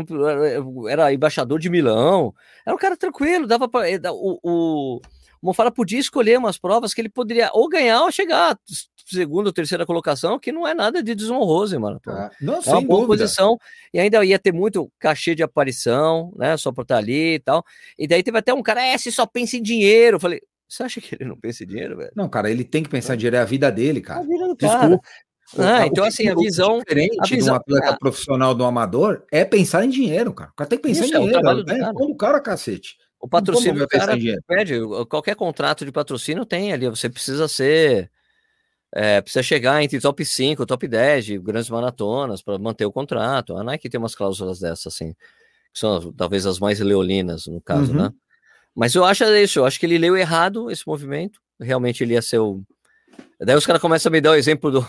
[0.90, 2.34] era embaixador de Milão.
[2.66, 3.88] Era um cara tranquilo, dava para.
[4.12, 5.02] O, o,
[5.42, 8.58] o Mofara podia escolher umas provas que ele poderia ou ganhar ou chegar
[9.06, 12.28] segunda ou terceira colocação, que não é nada de desonroso maratona.
[12.28, 13.24] Ah, não, é uma boa dúvida.
[13.24, 13.58] posição
[13.94, 16.56] e ainda ia ter muito cachê de aparição, né?
[16.58, 17.64] Só por estar ali e tal.
[17.98, 20.16] E daí teve até um cara, é, você só pensa em dinheiro.
[20.16, 22.12] Eu falei, você acha que ele não pensa em dinheiro, velho?
[22.16, 24.22] Não, cara, ele tem que pensar em dinheiro, é a vida dele, cara.
[24.22, 25.00] É a vida do cara.
[25.58, 26.80] Ah, então, assim, a visão.
[26.80, 27.98] Diferente a visão, de um atleta é.
[27.98, 30.52] profissional do amador é pensar em dinheiro, cara.
[30.52, 31.40] O cara tem que pensar em dinheiro.
[31.46, 32.96] É o, é, o cara, cacete.
[33.22, 34.14] O patrocínio, o cara
[34.48, 38.10] pede, qualquer contrato de patrocínio tem ali, você precisa ser,
[38.92, 43.56] é, precisa chegar entre top 5, top 10 de grandes maratonas para manter o contrato.
[43.56, 45.14] A Nike tem umas cláusulas dessas, assim,
[45.72, 48.04] que são talvez as mais leolinas, no caso, uhum.
[48.04, 48.14] né?
[48.74, 52.22] Mas eu acho isso, eu acho que ele leu errado esse movimento, realmente ele ia
[52.22, 52.64] ser o...
[53.40, 54.88] Daí os caras começam a me dar o exemplo do...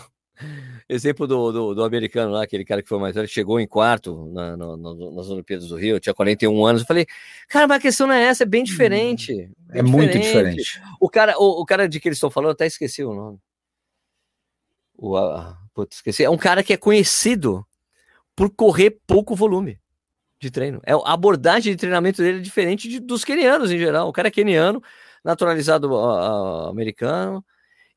[0.87, 4.29] exemplo do, do, do, americano lá, aquele cara que foi mais velho, chegou em quarto
[4.33, 6.81] na, na, nas Olimpíadas do Rio, tinha 41 anos.
[6.81, 7.05] Eu falei,
[7.47, 9.31] cara, mas a questão não é essa, é bem diferente.
[9.31, 9.91] é diferente.
[9.91, 10.81] muito diferente.
[10.99, 13.39] O cara, o, o, cara de que eles estão falando, até esqueci o nome.
[14.97, 16.23] O, uh, putz, esqueci.
[16.23, 17.65] É um cara que é conhecido
[18.35, 19.79] por correr pouco volume
[20.39, 20.81] de treino.
[20.85, 24.07] É, a abordagem de treinamento dele é diferente de, dos kenianos em geral.
[24.09, 24.81] O cara é keniano,
[25.23, 27.43] naturalizado uh, americano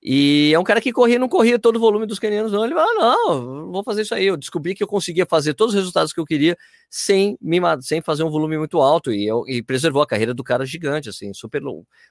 [0.02, 2.64] e é um cara que corria, não corria todo o volume dos kenianos, não.
[2.64, 4.26] Ele falou: ah, não, vou fazer isso aí.
[4.26, 6.56] Eu descobri que eu conseguia fazer todos os resultados que eu queria
[6.88, 9.12] sem, me, sem fazer um volume muito alto.
[9.12, 11.62] E, eu, e preservou a carreira do cara gigante, assim, super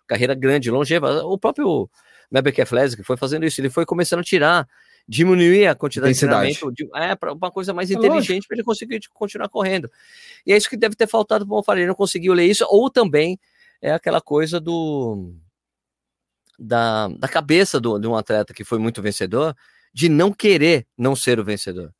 [0.08, 1.24] carreira grande, longeva.
[1.24, 1.90] O próprio
[2.30, 4.68] Mebeke Flesy, que foi fazendo isso, ele foi começando a tirar,
[5.08, 9.00] diminuir a quantidade de treinamento, é, para uma coisa mais é inteligente para ele conseguir
[9.14, 9.90] continuar correndo.
[10.46, 12.90] E é isso que deve ter faltado para o Ele não conseguiu ler isso, ou
[12.90, 13.40] também
[13.82, 15.34] é aquela coisa do
[16.60, 19.56] da, da cabeça do, de um atleta que foi muito vencedor
[19.94, 21.94] de não querer não ser o vencedor.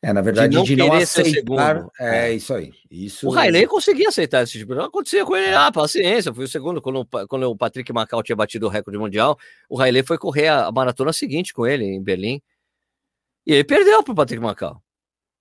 [0.00, 1.88] É, na verdade, de não, de não aceitar.
[1.98, 2.72] É, é isso aí.
[2.88, 6.32] Isso o Railey conseguia aceitar esse tipo de Acontecia com ele, ah, paciência.
[6.32, 9.36] Foi o segundo, quando, quando o Patrick Macau tinha batido o recorde mundial,
[9.68, 12.40] o Railey foi correr a, a maratona seguinte com ele em Berlim.
[13.44, 14.80] E ele perdeu para o Patrick Macau.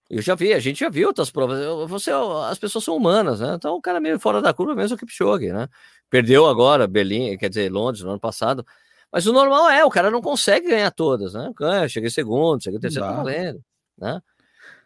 [0.09, 1.59] Eu já vi, a gente já viu outras provas.
[1.89, 2.11] Você,
[2.49, 3.55] as pessoas são humanas, né?
[3.55, 5.67] Então o cara meio fora da curva mesmo que Kipchoge, né?
[6.09, 8.65] Perdeu agora Berlim, quer dizer, Londres no ano passado.
[9.11, 11.51] Mas o normal é, o cara não consegue ganhar todas, né?
[11.55, 13.61] Ganha, chega em segundo, chega em terceiro, tá valendo,
[13.97, 14.21] né?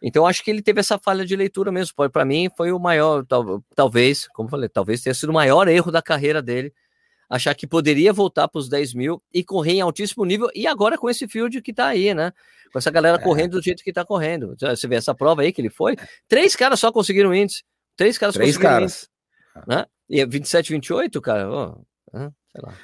[0.02, 1.94] Então acho que ele teve essa falha de leitura mesmo.
[2.10, 5.92] Para mim foi o maior, tal, talvez, como falei, talvez tenha sido o maior erro
[5.92, 6.72] da carreira dele
[7.32, 10.98] achar que poderia voltar para os 10 mil e correr em altíssimo nível, e agora
[10.98, 12.30] com esse field que está aí, né?
[12.70, 13.20] Com essa galera é.
[13.20, 14.54] correndo do jeito que está correndo.
[14.60, 15.96] Você vê essa prova aí que ele foi,
[16.28, 17.64] três caras só conseguiram índice.
[17.96, 18.92] Três caras três conseguiram caras.
[18.92, 19.66] índice.
[19.66, 19.86] Né?
[20.10, 21.76] E é 27, 28, cara, ó,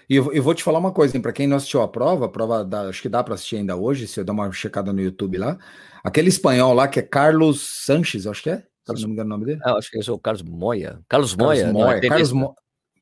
[0.08, 2.28] e eu, eu, vou te falar uma coisa, para quem não assistiu a prova, a
[2.28, 5.00] prova da, acho que dá para assistir ainda hoje, se eu dar uma checada no
[5.02, 5.58] YouTube lá.
[6.02, 8.64] Aquele espanhol lá que é Carlos Sanches, acho que é.
[8.86, 9.60] Carlos, não me engano o nome dele.
[9.62, 11.00] Ah, acho que é o Carlos Moya.
[11.06, 11.64] Carlos Moya.
[11.64, 12.00] Carlos Moya.
[12.00, 12.54] Carlos Mo...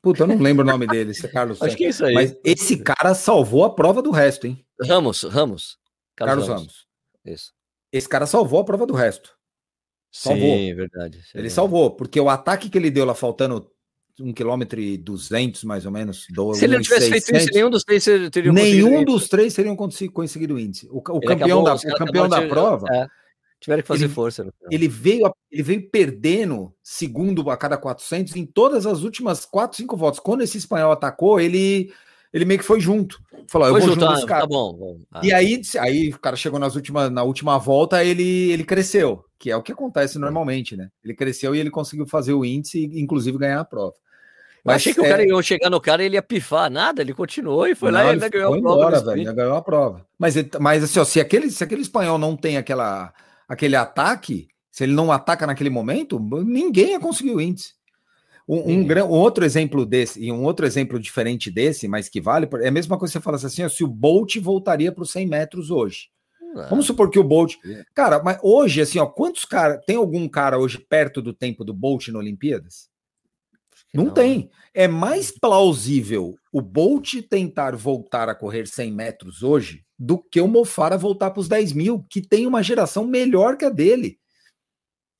[0.02, 1.60] Puta, eu não lembro o nome dele, esse é Carlos.
[1.62, 2.14] Acho que é isso aí.
[2.14, 4.64] Mas esse cara salvou a prova do resto, hein?
[4.80, 5.78] Ramos, Ramos.
[6.14, 6.62] Carlos, Carlos Ramos.
[6.62, 6.86] Ramos.
[7.24, 7.52] Isso.
[7.92, 9.34] Esse cara salvou a prova do resto.
[10.10, 10.56] Salvou.
[10.56, 11.18] Sim, verdade.
[11.22, 13.70] Sim, ele salvou, porque o ataque que ele deu lá faltando
[14.20, 16.26] um quilômetro e duzentos mais ou menos.
[16.30, 19.54] Do, Se ele não tivesse 600, feito isso, nenhum dos três teria Nenhum dos três
[19.54, 20.88] teriam conseguido o índice.
[20.90, 22.86] O, o campeão, da, o campeão da prova.
[22.90, 23.06] É.
[23.60, 24.46] Tiveram que fazer ele, força.
[24.70, 29.96] Ele veio, ele veio perdendo segundo a cada 400 em todas as últimas 4, 5
[29.96, 30.20] voltas.
[30.20, 31.90] Quando esse espanhol atacou, ele
[32.32, 33.18] ele meio que foi junto.
[33.48, 34.42] Falou, foi eu vou junto dos caras.
[34.42, 34.98] Tá bom.
[35.10, 35.20] Ah.
[35.22, 39.50] E aí, aí o cara chegou nas últimas, na última volta, ele, ele cresceu, que
[39.50, 40.90] é o que acontece normalmente, né?
[41.02, 43.94] Ele cresceu e ele conseguiu fazer o índice e, inclusive, ganhar a prova.
[44.62, 45.02] Mas achei que é...
[45.02, 48.00] o cara ia chegar no cara ele ia pifar, nada, ele continuou e foi não,
[48.00, 48.76] lá e ele ganhou a prova.
[48.76, 50.06] Embora, velho, ganhou a prova.
[50.18, 53.14] Mas, mas assim, ó, se, aquele, se aquele espanhol não tem aquela
[53.48, 57.74] aquele ataque, se ele não ataca naquele momento, ninguém ia conseguir o índice.
[58.48, 62.48] Um, um, um, outro exemplo desse, e um outro exemplo diferente desse, mas que vale,
[62.62, 65.10] é a mesma coisa que você fala assim: ó, se o Bolt voltaria para os
[65.10, 66.08] 100 metros hoje.
[66.70, 67.56] Vamos supor que o Bolt.
[67.66, 67.84] É.
[67.94, 69.84] Cara, mas hoje, assim, ó, quantos caras.
[69.84, 72.88] Tem algum cara hoje perto do tempo do Bolt na Olimpíadas?
[73.96, 74.50] Não, não, tem.
[74.74, 80.48] É mais plausível o Bolt tentar voltar a correr 100 metros hoje do que o
[80.48, 84.18] Mofara voltar para os 10 mil, que tem uma geração melhor que a dele.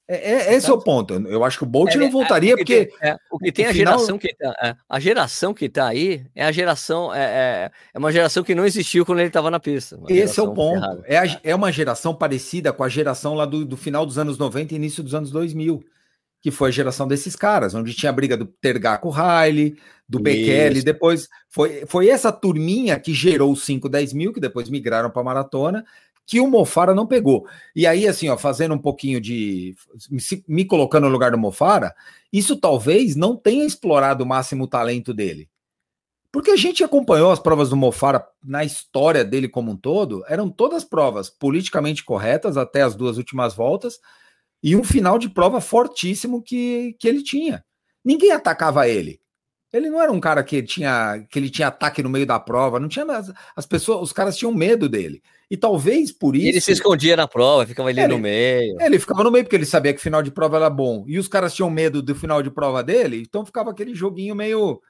[0.09, 1.15] É, é esse é o ponto.
[1.15, 3.51] Eu acho que o Bolt é, não é, voltaria o porque tem, é, o que
[3.51, 3.95] tem a final...
[3.95, 8.13] geração que tá, é, a geração que está aí é a geração é, é, uma
[8.13, 9.99] geração que não existiu quando ele estava na pista.
[10.09, 11.03] Esse é o ponto.
[11.05, 14.39] É, a, é uma geração parecida com a geração lá do, do final dos anos
[14.39, 15.83] 90 e início dos anos 2000
[16.41, 19.77] que foi a geração desses caras, onde tinha a briga do Tergar com o Riley,
[20.09, 24.69] do Bekele, depois foi, foi essa turminha que gerou os 5, 10 mil, que depois
[24.69, 25.85] migraram para a maratona,
[26.27, 27.47] que o Mofara não pegou.
[27.75, 29.75] E aí, assim, ó, fazendo um pouquinho de.
[30.49, 31.95] me colocando no lugar do Mofara,
[32.33, 35.49] isso talvez não tenha explorado o máximo talento dele.
[36.33, 40.51] Porque a gente acompanhou as provas do Mofara na história dele como um todo, eram
[40.51, 43.99] todas provas politicamente corretas até as duas últimas voltas,
[44.63, 47.65] e um final de prova fortíssimo que, que ele tinha.
[48.05, 49.21] Ninguém atacava ele.
[49.73, 52.81] Ele não era um cara que tinha que ele tinha ataque no meio da prova,
[52.81, 55.23] não tinha as, as pessoas, os caras tinham medo dele.
[55.51, 58.81] E talvez por isso ele se escondia na prova, ficava ali ele, no meio.
[58.81, 61.05] Ele ficava no meio porque ele sabia que final de prova era bom.
[61.07, 64.81] E os caras tinham medo do final de prova dele, então ficava aquele joguinho meio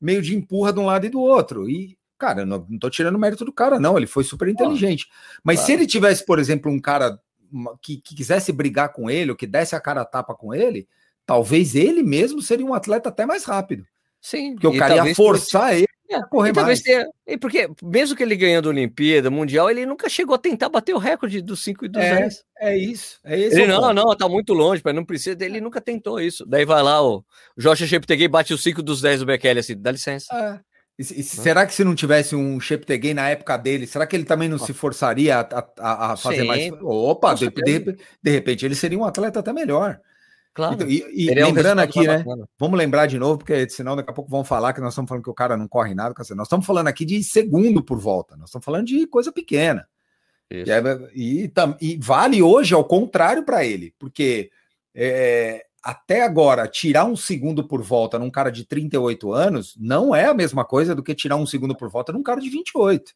[0.00, 1.68] meio de empurra de um lado e do outro.
[1.70, 5.06] E cara, não, não tô tirando mérito do cara não, ele foi super inteligente.
[5.42, 5.66] Mas claro.
[5.66, 7.18] se ele tivesse, por exemplo, um cara
[7.80, 10.88] que, que quisesse brigar com ele, ou que desse a cara a tapa com ele,
[11.26, 13.86] talvez ele mesmo seria um atleta até mais rápido.
[14.20, 14.54] Sim.
[14.54, 16.82] Porque o cara ia forçar ele É, correr mais.
[16.82, 20.68] Tenha, e porque, mesmo que ele ganhando a Olimpíada, Mundial, ele nunca chegou a tentar
[20.68, 22.44] bater o recorde dos 5 e dos é, 10.
[22.60, 23.20] É isso.
[23.24, 23.94] É ele, não, ponto.
[23.94, 25.42] não, tá muito longe, mas não precisa.
[25.44, 26.44] Ele nunca tentou isso.
[26.46, 27.24] Daí vai lá, o
[27.56, 30.26] Jorge Cheptegei bate os 5 dos 10 do Bekele, assim, dá licença.
[30.98, 31.02] É.
[31.02, 34.24] E, e será que se não tivesse um Cheptegei na época dele, será que ele
[34.24, 36.72] também não se forçaria a, a, a fazer Sim, mais?
[36.80, 40.00] Opa, de, de, de, repente ele seria um atleta até melhor.
[40.54, 40.74] Claro.
[40.74, 42.18] Então, e, e lembrando um aqui, né?
[42.18, 42.48] Bacana.
[42.56, 45.24] Vamos lembrar de novo, porque senão daqui a pouco vão falar que nós estamos falando
[45.24, 46.14] que o cara não corre nada.
[46.16, 49.86] Nós estamos falando aqui de segundo por volta, nós estamos falando de coisa pequena.
[50.48, 50.64] E,
[51.14, 54.50] e, e, vale hoje ao contrário para ele, porque
[54.94, 60.24] é, até agora, tirar um segundo por volta num cara de 38 anos não é
[60.24, 63.12] a mesma coisa do que tirar um segundo por volta num cara de 28.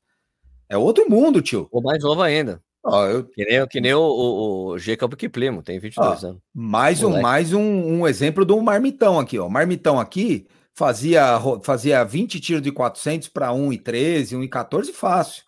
[0.69, 1.67] É outro mundo, tio.
[1.73, 2.63] Ou mais novo ainda.
[2.85, 3.25] Ó, eu...
[3.25, 6.43] Que nem, que nem o, o, o Jacob Kiplimo, tem 22 ó, anos.
[6.55, 9.49] Mais, um, mais um, um exemplo do Marmitão aqui, ó.
[9.49, 15.43] Marmitão aqui fazia, fazia 20 tiros de 400 para 1,13, 1,14 fácil.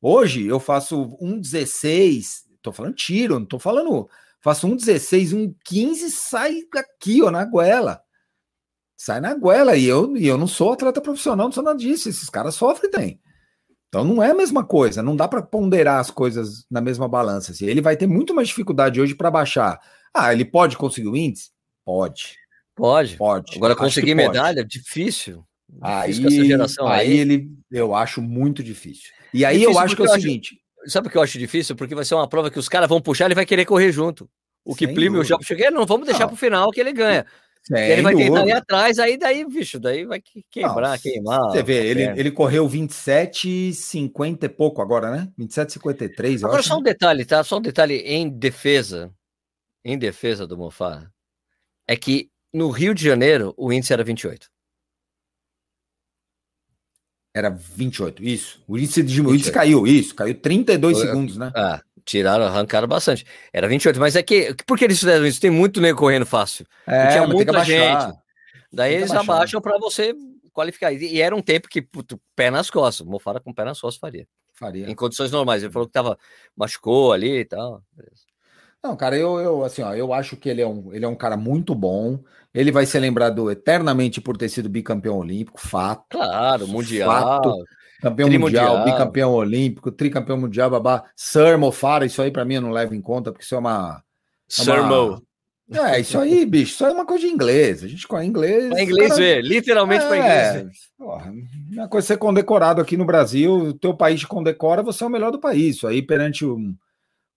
[0.00, 4.08] Hoje eu faço 1,16, tô falando tiro, não tô falando
[4.46, 8.00] Faço um 16, um 15, sai aqui, ó, na goela.
[8.96, 9.74] Sai na goela.
[9.74, 12.08] E eu, e eu não sou atleta profissional, não sou nada disso.
[12.08, 13.20] Esses caras sofrem também.
[13.88, 17.50] Então não é a mesma coisa, não dá para ponderar as coisas na mesma balança.
[17.50, 17.66] Assim.
[17.66, 19.80] Ele vai ter muito mais dificuldade hoje para baixar.
[20.14, 21.50] Ah, ele pode conseguir o índice?
[21.84, 22.36] Pode.
[22.72, 23.16] Pode.
[23.16, 23.56] Pode.
[23.56, 25.44] Agora conseguir medalha, difícil.
[25.82, 29.10] Aí, difícil aí, aí, ele, eu acho muito difícil.
[29.34, 31.74] E aí difícil eu acho que é o seguinte, Sabe o que eu acho difícil?
[31.76, 34.28] Porque vai ser uma prova que os caras vão puxar, ele vai querer correr junto.
[34.64, 37.24] O que Plínio já cheguei, não vamos deixar para o final que ele ganha.
[37.70, 38.48] ele vai tentar dúvida.
[38.48, 41.40] ir atrás, aí daí, bicho, daí vai quebrar, não, queimar.
[41.50, 45.28] Você vê, ele, ele correu 27, 50 e pouco agora, né?
[45.38, 46.44] 27, 53.
[46.44, 47.44] Agora, acho, só um detalhe, tá?
[47.44, 49.12] Só um detalhe em defesa,
[49.84, 51.08] em defesa do Mofá,
[51.86, 54.48] é que no Rio de Janeiro o índice era 28.
[57.36, 58.62] Era 28, isso.
[58.66, 61.52] O índice, de, o índice caiu, isso, caiu 32 Foi, segundos, né?
[61.54, 63.26] Ah, tiraram, arrancaram bastante.
[63.52, 64.56] Era 28, mas é que.
[64.66, 65.38] Por que eles fizeram isso?
[65.38, 66.64] Tem muito nego correndo fácil.
[66.86, 68.16] É, tinha muita gente.
[68.72, 70.14] Daí eles abaixam para você
[70.50, 70.90] qualificar.
[70.94, 73.06] E era um tempo que, puto, pé nas costas.
[73.06, 74.26] Mofara com pé nas costas faria.
[74.54, 74.90] Faria.
[74.90, 75.62] Em condições normais.
[75.62, 76.18] Ele falou que tava,
[76.56, 77.82] machucou ali e tal.
[78.82, 81.14] Não, cara, eu, eu assim, ó, eu acho que ele é, um, ele é um
[81.14, 82.18] cara muito bom.
[82.56, 86.16] Ele vai ser lembrado eternamente por ter sido bicampeão olímpico, fato.
[86.16, 87.10] Claro, mundial.
[87.10, 87.64] Fato.
[88.00, 91.04] Campeão mundial, bicampeão olímpico, tricampeão mundial, babá.
[91.14, 94.02] Sir Mofara, isso aí para mim eu não levo em conta, porque isso é uma.
[94.48, 95.22] É Sir Mo.
[95.70, 97.84] É, isso aí, bicho, isso é uma coisa de inglês.
[97.84, 98.68] A gente com inglês.
[98.68, 99.20] Para inglês cara...
[99.20, 100.76] ver, literalmente é, para inglês.
[100.96, 101.32] Porra,
[101.72, 105.10] uma coisa ser condecorado aqui no Brasil, o teu país te condecora, você é o
[105.10, 105.76] melhor do país.
[105.76, 106.74] Isso aí perante um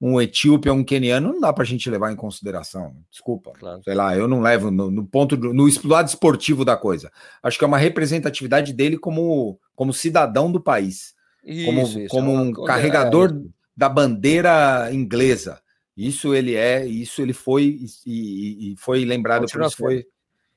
[0.02, 2.96] um etíope ou um queniano, não dá para a gente levar em consideração.
[3.12, 3.52] Desculpa.
[3.60, 3.84] Claro.
[3.84, 7.12] Sei lá, eu não levo no, no ponto, do, no lado esportivo da coisa.
[7.44, 11.14] Acho que é uma representatividade dele como, como cidadão do país.
[11.44, 13.50] Isso, como isso, como é um carregador é.
[13.76, 15.62] da bandeira inglesa.
[15.98, 20.06] Isso ele é, isso ele foi e, e foi lembrado por isso foi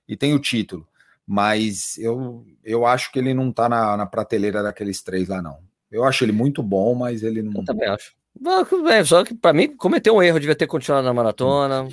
[0.07, 0.87] e tem o título.
[1.27, 5.59] Mas eu, eu acho que ele não está na, na prateleira daqueles três lá, não.
[5.91, 7.61] Eu acho ele muito bom, mas ele não.
[7.61, 8.15] Eu também acho.
[9.05, 11.87] Só que para mim cometeu um erro, devia ter continuado na maratona.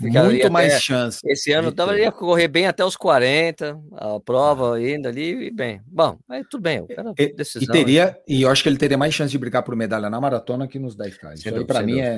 [0.00, 1.20] Muito mais chance.
[1.24, 5.80] Esse ano tava, ia correr bem até os 40, a prova ainda ali, e bem.
[5.86, 6.84] Bom, aí tudo bem.
[7.18, 8.16] E, decisão, e teria, né?
[8.28, 10.78] e eu acho que ele teria mais chance de brigar por medalha na maratona que
[10.78, 11.34] nos 10K.
[11.34, 12.16] Isso aí para mim é.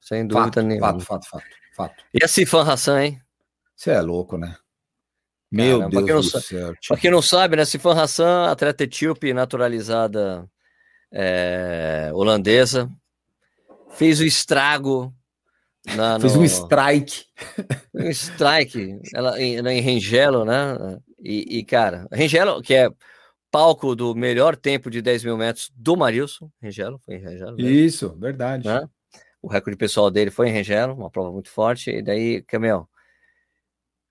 [0.00, 0.86] Sem dúvida fato, nenhuma.
[0.92, 1.44] Fato, fato, fato,
[1.74, 2.04] fato.
[2.12, 3.20] E a Sifan Hassan, hein?
[3.74, 4.54] Você é louco, né?
[5.50, 6.74] Meu Caramba, Deus do céu.
[6.86, 7.64] Para quem não sabe, né?
[7.64, 10.46] Sifan Hassan, atleta etíope naturalizada
[11.10, 12.90] é, holandesa,
[13.94, 15.14] fez o estrago.
[15.96, 16.40] Na, fez no...
[16.40, 17.24] um strike.
[17.94, 20.76] Um strike ela, em, em Rengelo, né?
[21.20, 22.88] E, e, cara, Rengelo, que é
[23.50, 27.60] palco do melhor tempo de 10 mil metros do Marilson, Rengelo, foi em Rengelo.
[27.60, 28.66] Isso, verdade.
[28.66, 28.88] Né?
[29.40, 31.90] O recorde pessoal dele foi em Rengelo, uma prova muito forte.
[31.90, 32.88] E daí, Camel,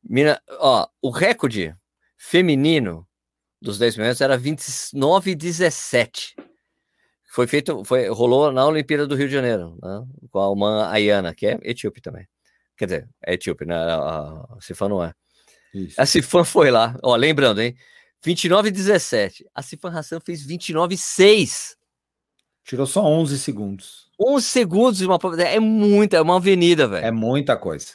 [0.03, 1.75] mina, ó, o recorde
[2.17, 3.07] feminino
[3.61, 6.35] dos 10 mil metros era 29 e 17
[7.33, 10.05] foi feito, foi, rolou na Olimpíada do Rio de Janeiro, né?
[10.29, 12.27] com a Alman Ayana, que é etíope também.
[12.77, 13.75] Quer dizer, é etíope, né?
[13.75, 15.11] A, a Cifan não é.
[15.73, 15.99] Isso.
[15.99, 17.75] A Cifan foi lá, ó, lembrando, hein?
[18.23, 19.47] 29 e 17.
[19.51, 21.75] A Cifan Hassan fez 29 e 6.
[22.63, 24.11] Tirou só 11 segundos.
[24.23, 27.03] 11 segundos de uma é muita, é uma avenida, velho.
[27.03, 27.93] É muita coisa.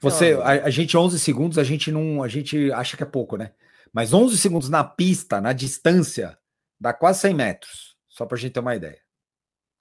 [0.00, 3.36] Você, a, a, gente 11 segundos, a gente não, a gente acha que é pouco,
[3.36, 3.52] né?
[3.92, 6.36] Mas 11 segundos na pista, na distância,
[6.80, 7.85] dá quase 100 metros.
[8.16, 8.98] Só para a gente ter uma ideia.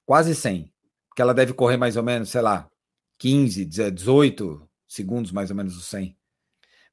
[0.06, 0.72] Quase 100.
[1.08, 2.70] Porque ela deve correr mais ou menos, sei lá,
[3.18, 6.18] 15, 18 segundos mais ou menos o 100.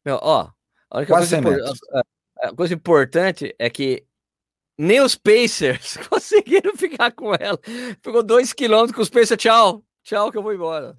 [0.05, 0.53] Meu, ó,
[0.91, 1.73] a, Quase coisa,
[2.39, 4.07] a coisa importante é que
[4.79, 7.59] nem os Pacers conseguiram ficar com ela.
[8.01, 10.97] Pegou dois quilômetros com os Pacers, tchau, tchau que eu vou embora.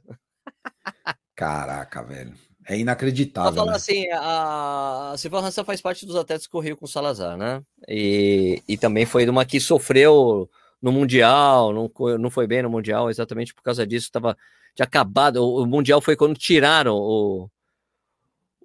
[1.35, 2.33] Caraca, velho.
[2.67, 3.53] É inacreditável.
[3.53, 3.77] Falar né?
[3.77, 7.61] assim, a Silvana Hansa faz parte dos atletas que correu com o Salazar, né?
[7.87, 10.49] E, e também foi uma que sofreu
[10.81, 14.37] no Mundial, não, não foi bem no Mundial, exatamente por causa disso, estava
[14.75, 15.37] tinha acabado.
[15.37, 17.49] O, o, Mundial foi quando tiraram o,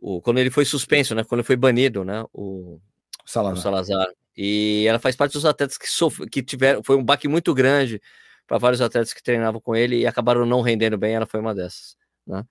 [0.01, 0.21] o.
[0.21, 1.25] Quando ele foi suspenso, né?
[1.25, 2.25] Quando ele foi banido, né?
[2.33, 2.81] O
[3.25, 3.59] Salazar.
[3.59, 4.07] O Salazar.
[4.37, 6.83] E ela faz parte dos atletas que, sofre, que tiveram.
[6.83, 8.01] Foi um baque muito grande
[8.47, 11.15] para vários atletas que treinavam com ele e acabaram não rendendo bem.
[11.15, 11.97] Ela foi uma dessas,
[12.27, 12.45] né?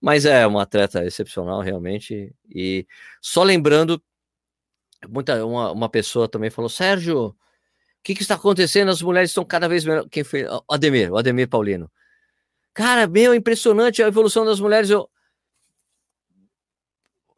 [0.00, 2.34] Mas é uma atleta excepcional, realmente.
[2.48, 2.86] E
[3.20, 4.02] só lembrando,
[5.08, 7.36] muita, uma, uma pessoa também falou: Sérgio, o
[8.02, 8.90] que, que está acontecendo?
[8.90, 10.08] As mulheres estão cada vez melhor.
[10.08, 10.44] Quem foi?
[10.44, 11.90] O Ademir, o Ademir Paulino.
[12.72, 14.88] Cara, meu, impressionante a evolução das mulheres.
[14.88, 15.10] Eu...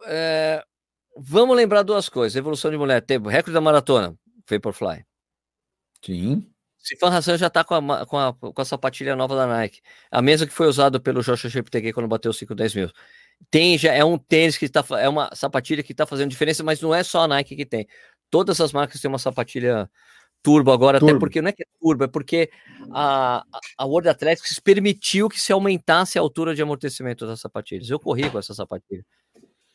[0.07, 0.65] É...
[1.17, 3.03] Vamos lembrar duas coisas: evolução de mulher.
[3.03, 4.17] Teve recorde da maratona,
[4.49, 5.05] Vaporfly.
[6.05, 6.52] Sim.
[6.83, 9.81] Sifan Hassan já está com a, com, a, com a sapatilha nova da Nike.
[10.11, 12.91] A mesma que foi usada pelo Joshua Cheptegei quando bateu os 5 10 mil.
[13.51, 16.81] Tem, já é um tênis que está, é uma sapatilha que está fazendo diferença, mas
[16.81, 17.87] não é só a Nike que tem.
[18.31, 19.89] Todas as marcas têm uma sapatilha
[20.43, 21.13] turbo agora, turbo.
[21.13, 22.51] até porque não é que é turbo, é porque
[22.93, 23.45] a,
[23.79, 27.89] a World Athletics permitiu que se aumentasse a altura de amortecimento das sapatilhas.
[27.89, 29.05] Eu corri com essa sapatilha.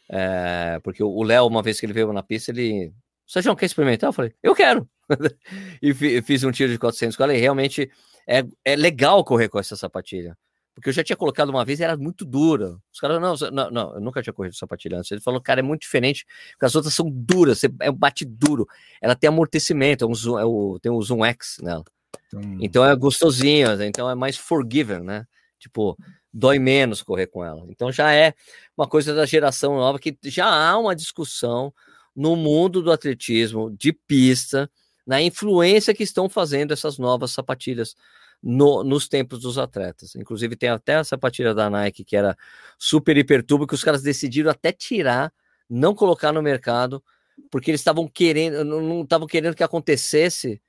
[0.09, 2.93] É, porque o Léo, uma vez que ele veio na pista, ele
[3.27, 4.07] Sérgio, quer experimentar?
[4.07, 4.89] Eu falei, eu quero.
[5.81, 7.91] e fiz um tiro de 400 com ela e realmente
[8.27, 10.37] é, é legal correr com essa sapatilha.
[10.73, 12.77] Porque eu já tinha colocado uma vez e era muito dura.
[12.93, 15.11] Os caras, não, não, não, eu nunca tinha corrido sapatilha antes.
[15.11, 18.67] Ele falou, cara, é muito diferente, porque as outras são duras, é um bate duro.
[19.01, 21.83] Ela tem amortecimento, é um zoom, é o, tem um Zoom X nela.
[22.31, 22.59] Hum.
[22.61, 25.25] Então é gostosinho, então é mais forgiven, né?
[25.57, 25.97] Tipo,
[26.31, 27.65] dói menos correr com ela.
[27.69, 28.35] Então já é
[28.77, 31.73] uma coisa da geração nova que já há uma discussão
[32.17, 34.67] no mundo do atletismo de pista,
[35.05, 37.95] na influência que estão fazendo essas novas sapatilhas
[38.41, 40.15] no, nos tempos dos atletas.
[40.15, 42.35] Inclusive, tem até a sapatilha da Nike que era
[42.75, 45.31] super hipertubo, que os caras decidiram até tirar,
[45.69, 47.03] não colocar no mercado,
[47.51, 50.59] porque eles estavam querendo, não estavam querendo que acontecesse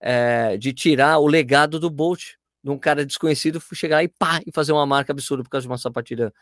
[0.00, 4.52] é, de tirar o legado do Bolt, de um cara desconhecido chegar e pá, e
[4.52, 6.32] fazer uma marca absurda por causa de uma sapatilha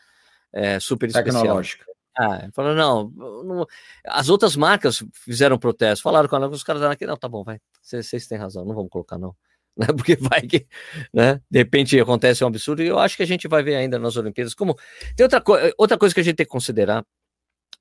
[0.53, 1.85] é, super Tecnológica.
[2.17, 3.09] Ah, falou, não,
[3.43, 3.65] não,
[4.05, 8.27] as outras marcas fizeram protesto, falaram com os caras aqui, não, tá bom, vai, vocês
[8.27, 9.35] têm razão, não vamos colocar não,
[9.75, 10.67] né, porque vai que,
[11.11, 13.97] né, de repente acontece um absurdo, e eu acho que a gente vai ver ainda
[13.97, 14.77] nas Olimpíadas, como,
[15.15, 17.03] tem outra, co outra coisa que a gente tem que considerar,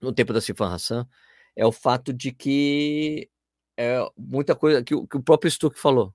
[0.00, 1.06] no tempo da Sifan Hassan,
[1.54, 3.28] é o fato de que
[3.76, 6.14] é muita coisa, que, que o próprio Stuck falou,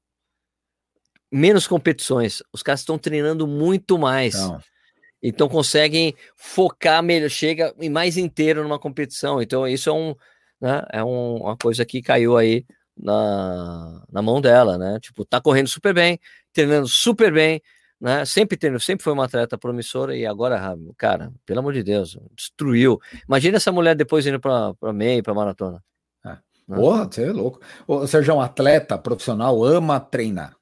[1.32, 4.60] menos competições, os caras estão treinando muito mais, não
[5.22, 9.42] então conseguem focar melhor, chega mais inteiro numa competição.
[9.42, 10.16] Então isso é um,
[10.62, 12.66] né, é um, uma coisa que caiu aí
[12.98, 15.00] na, na mão dela, né?
[15.00, 16.20] Tipo, tá correndo super bem,
[16.52, 17.62] treinando super bem,
[18.00, 18.26] né?
[18.26, 23.00] Sempre tendo, sempre foi uma atleta promissora e agora, cara, pelo amor de Deus, destruiu.
[23.28, 25.84] Imagina essa mulher depois indo para meio, para maratona.
[26.26, 26.30] É.
[26.68, 26.76] Né?
[26.76, 27.60] Porra, você é louco.
[27.86, 30.57] Ou seja, um atleta profissional ama treinar.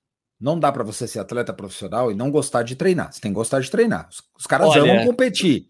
[0.46, 3.12] Não dá para você ser atleta profissional e não gostar de treinar.
[3.12, 4.08] Você tem que gostar de treinar.
[4.08, 5.68] Os, os caras Olha, amam competir.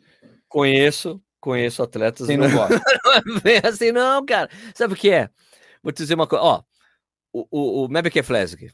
[0.50, 2.28] Conheço, conheço atletas.
[2.28, 2.76] Quem não gosta?
[3.26, 4.50] não é assim, não, cara.
[4.76, 5.30] Sabe o que é?
[5.82, 6.44] Vou te dizer uma coisa.
[6.44, 6.62] Ó,
[7.32, 8.70] o, o, o Mebeke Flesg.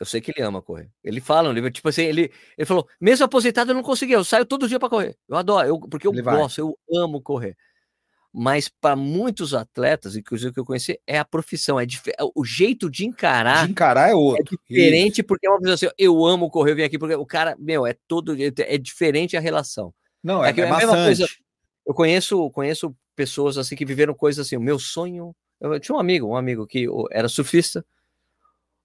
[0.00, 0.90] Eu sei que ele ama correr.
[1.04, 4.24] Ele fala no livro, tipo assim, ele, ele falou: mesmo aposentado eu não conseguia, eu
[4.24, 5.16] saio todo dia para correr.
[5.28, 6.72] Eu adoro, eu, porque eu ele gosto, vai.
[6.72, 7.56] eu amo correr
[8.36, 12.90] mas para muitos atletas, inclusive que eu conheci, é a profissão, é, é o jeito
[12.90, 13.64] de encarar.
[13.64, 14.58] De encarar é outro.
[14.60, 15.24] É diferente, Isso.
[15.24, 17.86] porque é uma pessoa assim, eu amo correr, eu vim aqui, porque o cara, meu,
[17.86, 18.34] é todo.
[18.36, 19.94] É diferente a relação.
[20.20, 21.28] Não, é, é, é a mesma coisa.
[21.86, 25.32] Eu conheço, conheço pessoas assim que viveram coisas assim, o meu sonho.
[25.60, 27.86] Eu tinha um amigo, um amigo que era surfista.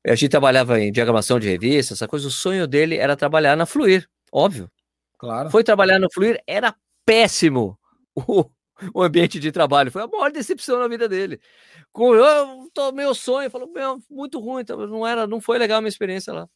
[0.06, 2.28] A gente trabalhava em diagramação de revista, essa coisa.
[2.28, 4.70] O sonho dele era trabalhar na Fluir, óbvio.
[5.18, 5.50] Claro.
[5.50, 7.76] Foi trabalhar no Fluir, era péssimo.
[8.28, 8.44] O,
[8.94, 9.92] o ambiente de trabalho.
[9.92, 11.40] Foi a maior decepção na vida dele.
[11.92, 15.80] Com eu, tô, meu sonho, falou, meu, muito ruim, então, não era, não foi legal
[15.80, 16.48] a minha experiência lá.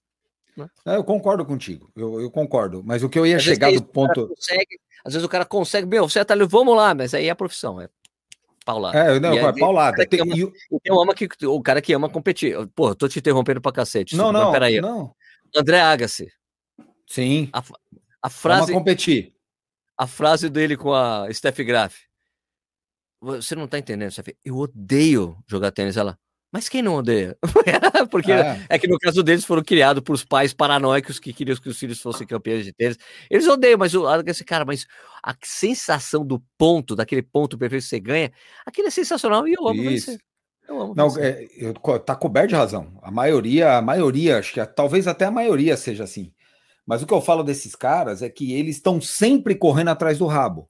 [0.55, 0.69] Né?
[0.85, 2.83] É, eu concordo contigo, eu, eu, concordo.
[2.85, 4.27] Mas o que eu ia às chegar do ponto.
[4.27, 7.31] Consegue, às vezes o cara consegue, meu, você tá ali, vamos lá, mas aí é
[7.31, 7.89] a profissão, é
[8.63, 8.97] paulada.
[8.97, 10.05] É, não, é paulada.
[10.05, 11.01] Tem, ama, eu...
[11.01, 12.55] ama que, o cara que ama competir.
[12.75, 14.15] Pô, eu tô te interrompendo pra cacete.
[14.15, 14.79] Não, não, peraí.
[14.79, 15.13] não.
[15.55, 16.31] André Agassi.
[17.07, 17.49] Sim.
[17.51, 17.63] A,
[18.21, 18.71] a frase.
[18.71, 19.33] Ama competir.
[19.97, 21.95] A frase dele com a Steph Graf.
[23.23, 24.35] Você não tá entendendo, Steph.
[24.43, 25.95] Eu odeio jogar tênis.
[25.95, 26.17] Ela,
[26.51, 27.37] mas quem não odeia?
[28.11, 28.65] Porque é.
[28.67, 28.77] é.
[28.77, 32.27] que no caso deles foram criados por pais paranoicos que queriam que os filhos fossem
[32.27, 32.97] campeões de tênis.
[33.29, 33.93] Eles odeiam, mas
[34.27, 34.85] esse cara, mas
[35.23, 38.31] a sensação do ponto, daquele ponto perfeito que você ganha,
[38.65, 40.17] aquilo é sensacional e eu amo Isso.
[40.67, 42.99] Não, é, eu, tá coberto de razão.
[43.01, 46.33] A maioria, a maioria, acho que é, talvez até a maioria seja assim.
[46.85, 50.25] Mas o que eu falo desses caras é que eles estão sempre correndo atrás do
[50.25, 50.69] rabo.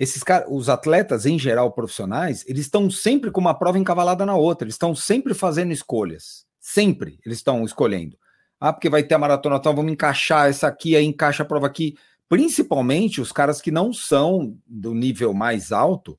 [0.00, 4.34] Esses caras, os atletas em geral profissionais, eles estão sempre com uma prova encavalada na
[4.34, 4.64] outra.
[4.64, 6.46] Eles estão sempre fazendo escolhas.
[6.58, 8.16] Sempre eles estão escolhendo.
[8.58, 11.66] Ah, porque vai ter a maratona, então vamos encaixar essa aqui, aí encaixa a prova
[11.66, 11.98] aqui.
[12.30, 16.18] Principalmente os caras que não são do nível mais alto,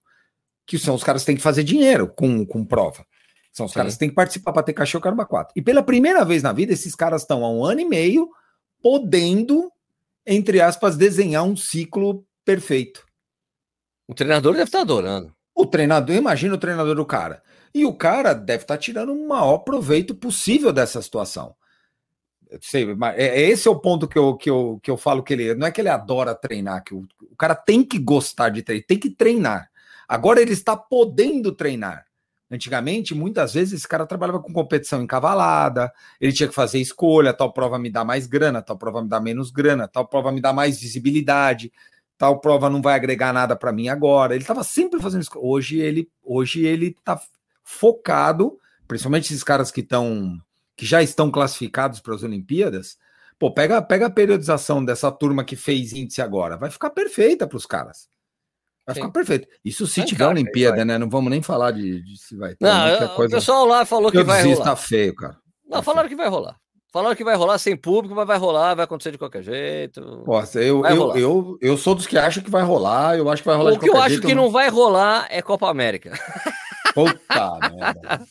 [0.64, 3.04] que são os caras que têm que fazer dinheiro com, com prova.
[3.52, 3.80] São os Sim.
[3.80, 5.54] caras que têm que participar para ter cachê o caramba 4.
[5.56, 8.30] E pela primeira vez na vida, esses caras estão há um ano e meio
[8.80, 9.72] podendo,
[10.24, 13.10] entre aspas, desenhar um ciclo perfeito.
[14.12, 15.34] O treinador deve estar tá adorando.
[15.56, 17.42] O treinador, imagina o treinador do cara.
[17.74, 21.56] E o cara deve estar tá tirando o maior proveito possível dessa situação.
[22.60, 22.86] Sei,
[23.16, 25.56] é, é, esse é o ponto que eu, que, eu, que eu falo que ele.
[25.56, 28.86] Não é que ele adora treinar, que o, o cara tem que gostar de treinar,
[28.86, 29.72] tem que treinar.
[30.10, 32.06] Agora ele está podendo treinar.
[32.52, 35.90] Antigamente, muitas vezes, esse cara trabalhava com competição encavalada,
[36.20, 39.22] ele tinha que fazer escolha, tal prova me dá mais grana, tal prova me dá
[39.22, 41.72] menos grana, tal prova me dá mais visibilidade,
[42.22, 44.36] tal prova não vai agregar nada para mim agora.
[44.36, 45.32] Ele estava sempre fazendo isso.
[45.38, 47.20] Hoje ele hoje ele está
[47.64, 50.38] focado, principalmente esses caras que estão
[50.78, 52.96] que já estão classificados para as Olimpíadas.
[53.40, 57.58] Pô, pega, pega a periodização dessa turma que fez índice agora, vai ficar perfeita para
[57.58, 58.08] os caras.
[58.86, 59.02] Vai Sim.
[59.02, 59.48] ficar perfeito.
[59.66, 61.00] Isso se tiver cara, Olimpíada, né?
[61.00, 62.64] Não vamos nem falar de, de se vai ter.
[62.64, 63.36] Não, coisa...
[63.36, 64.64] o pessoal lá falou que vai rolar.
[64.64, 65.38] Tá feio, cara.
[65.66, 66.61] Não, tá falaram que vai rolar.
[66.92, 70.24] Falaram que vai rolar sem público, mas vai rolar, vai acontecer de qualquer jeito.
[70.28, 73.48] Nossa, eu, eu, eu, eu, sou dos que acham que vai rolar, eu acho que
[73.48, 73.98] vai rolar o de qualquer jeito.
[73.98, 76.12] O que eu acho que não vai rolar é Copa América.
[76.94, 78.26] Puta merda.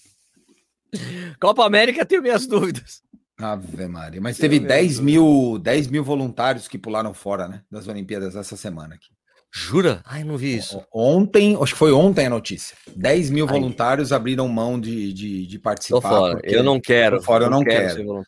[1.40, 3.02] Copa América tenho minhas dúvidas.
[3.38, 4.20] Ave Maria.
[4.20, 7.62] Mas teve 10 mil, 10 mil voluntários que pularam fora, né?
[7.70, 9.08] Das Olimpíadas essa semana aqui.
[9.52, 10.00] Jura?
[10.04, 10.80] Ai, não vi isso.
[10.92, 12.76] Ontem, acho que foi ontem a notícia.
[12.94, 13.52] 10 mil Ai.
[13.52, 16.00] voluntários abriram mão de, de, de participar.
[16.00, 16.40] Tô fora.
[16.44, 17.20] Eu não quero.
[17.20, 17.96] fora, eu não, quero.
[17.96, 18.24] quero.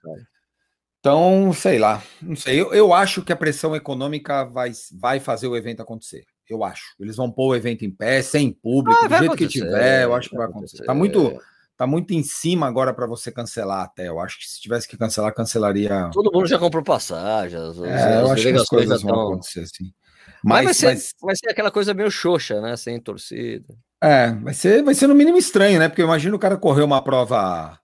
[0.98, 2.02] Então, sei lá.
[2.20, 2.60] Não sei.
[2.60, 6.24] Eu, eu acho que a pressão econômica vai, vai fazer o evento acontecer.
[6.48, 6.94] Eu acho.
[6.98, 10.04] Eles vão pôr o evento em pé, sem público, ah, do jeito que tiver.
[10.04, 10.82] Eu acho que vai acontecer.
[10.82, 10.86] acontecer.
[10.86, 11.40] Tá muito
[11.76, 14.08] tá muito em cima agora para você cancelar até.
[14.08, 16.10] Eu acho que se tivesse que cancelar, cancelaria.
[16.12, 17.58] Todo mundo já comprou passagem.
[17.58, 19.92] As, é, eu acho que as coisas vão acontecer, sim.
[20.44, 21.14] Mas, mas, vai, ser, mas...
[21.20, 22.76] vai ser aquela coisa meio xoxa, né?
[22.76, 23.74] Sem torcida.
[24.02, 25.88] É, vai ser, vai ser no mínimo estranho, né?
[25.88, 27.78] Porque imagina o cara correr uma prova,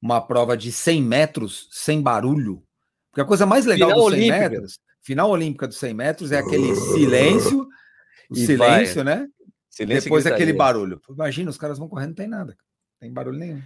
[0.00, 2.62] uma prova de 100 metros sem barulho.
[3.10, 4.50] Porque a coisa mais legal final dos 100 olímpica.
[4.50, 7.66] metros, final olímpica dos 100 metros, é aquele silêncio,
[8.30, 9.16] o e silêncio, vai.
[9.16, 9.28] né?
[9.68, 11.00] Silêncio Depois aquele barulho.
[11.10, 13.60] Imagina, os caras vão correndo, não tem nada, não tem barulho nenhum.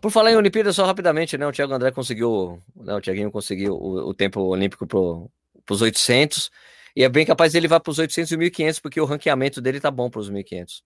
[0.00, 1.46] Por falar em Olimpíada, só rapidamente, né?
[1.46, 6.50] O Thiago André conseguiu, né, o Thiaguinho conseguiu o, o tempo olímpico para os 800.
[6.96, 9.80] E é bem capaz ele vá para os 800 e 1500, porque o ranqueamento dele
[9.80, 10.82] tá bom para os 1500.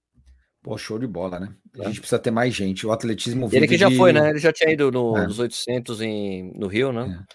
[0.62, 1.55] Pô, show de bola, né?
[1.78, 1.86] A é.
[1.89, 2.86] gente precisa ter mais gente.
[2.86, 3.48] O atletismo.
[3.52, 3.97] Ele que já de...
[3.97, 4.31] foi, né?
[4.31, 5.26] Ele já tinha ido no, é.
[5.26, 7.22] nos 800 em, no Rio, né?
[7.31, 7.35] É.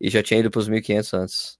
[0.00, 1.58] E já tinha ido para os 1500 antes.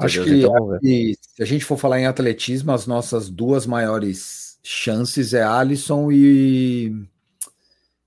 [0.00, 5.32] Acho que, então, se a gente for falar em atletismo, as nossas duas maiores chances
[5.32, 6.92] é Alisson e,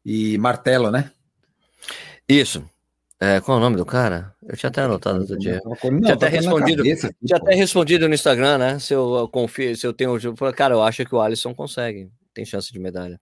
[0.03, 1.10] e Martelo, né?
[2.27, 2.69] Isso.
[3.19, 4.34] É, qual é o nome do cara?
[4.44, 5.60] Eu tinha até anotado outro dia.
[5.65, 8.80] Não, tinha até respondido, cabeça, tinha até respondido no Instagram, né?
[8.80, 10.15] Se eu, eu confio, se eu tenho.
[10.18, 12.11] Eu falei, cara, eu acho que o Alisson consegue.
[12.31, 13.19] Tem chance de medalha.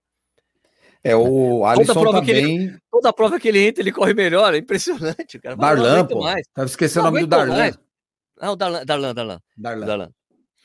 [1.02, 2.58] É, o Alisson toda prova também...
[2.58, 4.52] Ele, toda prova que ele entra, ele corre melhor.
[4.52, 5.56] É impressionante, cara.
[5.56, 6.20] Darlan, pô.
[6.20, 6.46] Mais.
[6.52, 7.56] Tava esquecendo o nome do Darlan.
[7.56, 7.78] Mais.
[8.38, 9.40] Ah, o Darlan, Darlan, Darlan.
[9.56, 9.86] Darlan.
[9.86, 10.10] Darlan.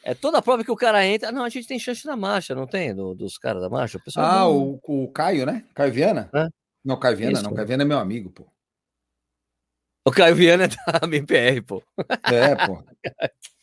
[0.04, 1.32] É toda prova que o cara entra.
[1.32, 2.94] Não, a gente tem chance na marcha, não tem?
[2.94, 3.98] Do, dos caras da marcha?
[3.98, 4.80] O ah, não...
[4.84, 5.64] o, o Caio, né?
[5.74, 6.30] Caio Viana?
[6.34, 6.48] É?
[6.84, 7.54] Não, Caio Viana Isso, não.
[7.54, 8.46] Caio Viana é meu amigo, pô.
[10.06, 10.76] O Caio Viana é da
[11.08, 11.84] MPR, pô.
[12.32, 12.84] É, pô.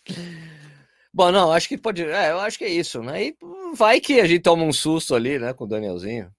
[1.12, 2.04] Bom, não, acho que pode.
[2.04, 3.24] É, eu acho que é isso, né?
[3.24, 3.36] E
[3.74, 6.30] vai que a gente toma um susto ali, né, com o Danielzinho.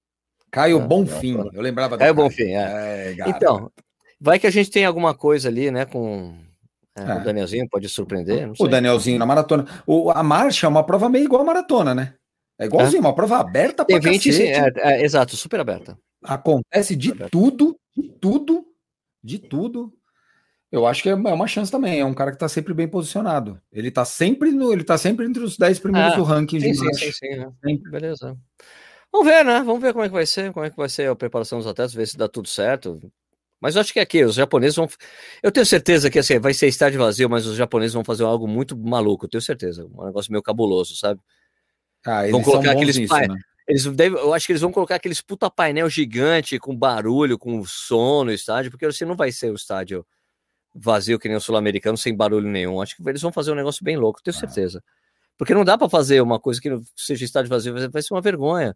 [0.52, 3.14] Caio ah, Bonfim, eu lembrava do Caio Bonfim, é.
[3.18, 3.72] é então,
[4.20, 6.34] vai que a gente tem alguma coisa ali, né, com
[6.98, 7.16] é, é.
[7.16, 8.52] o Danielzinho, pode surpreender.
[8.58, 9.66] O Danielzinho na maratona.
[9.86, 12.14] O, a marcha é uma prova meio igual a maratona, né?
[12.58, 13.02] É igualzinho, é.
[13.02, 15.98] uma prova aberta pra Tem 20, sim, é, é, exato, super aberta.
[16.24, 18.66] Acontece de tudo, de tudo
[19.24, 19.94] de tudo.
[20.72, 22.00] Eu acho que é, é uma chance também.
[22.00, 23.60] É um cara que está sempre bem posicionado.
[23.72, 26.74] Ele está sempre no, ele tá sempre entre os 10 primeiros ah, do ranking sim,
[26.74, 27.52] sim, sim, sim, né?
[27.90, 28.38] Beleza.
[29.12, 29.64] Vamos ver, né?
[29.64, 31.68] Vamos ver como é que vai ser, como é que vai ser a preparação dos
[31.68, 33.00] atletas, ver se dá tudo certo.
[33.60, 34.88] Mas eu acho que aqui os japoneses vão.
[35.42, 38.48] Eu tenho certeza que assim, vai ser estádio vazio, mas os japoneses vão fazer algo
[38.48, 39.86] muito maluco, eu tenho certeza.
[39.86, 41.20] Um negócio meio cabuloso, sabe?
[42.06, 43.36] Ah, vão colocar aqueles nisso, né?
[43.70, 47.64] Eles devem, eu acho que eles vão colocar aqueles puta painel gigante com barulho, com
[47.64, 50.04] som no estádio, porque assim não vai ser o estádio
[50.74, 52.82] vazio que nem o sul-americano sem barulho nenhum.
[52.82, 54.40] Acho que eles vão fazer um negócio bem louco, tenho ah.
[54.40, 54.84] certeza.
[55.38, 58.76] Porque não dá para fazer uma coisa que seja estádio vazio, vai ser uma vergonha.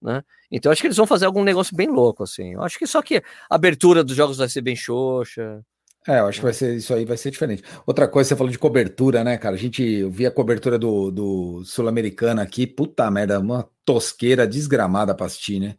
[0.00, 0.24] né?
[0.50, 2.54] Então acho que eles vão fazer algum negócio bem louco, assim.
[2.54, 3.18] Eu acho que só que
[3.50, 5.62] a abertura dos jogos vai ser bem xoxa.
[6.06, 7.62] É, eu acho que vai ser isso aí, vai ser diferente.
[7.86, 9.54] Outra coisa, você falou de cobertura, né, cara?
[9.54, 15.26] A gente via a cobertura do, do Sul-Americano aqui, puta merda, uma tosqueira desgramada pra
[15.26, 15.76] assistir, né?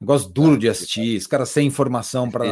[0.00, 2.44] Negócio duro de assistir, os caras sem informação para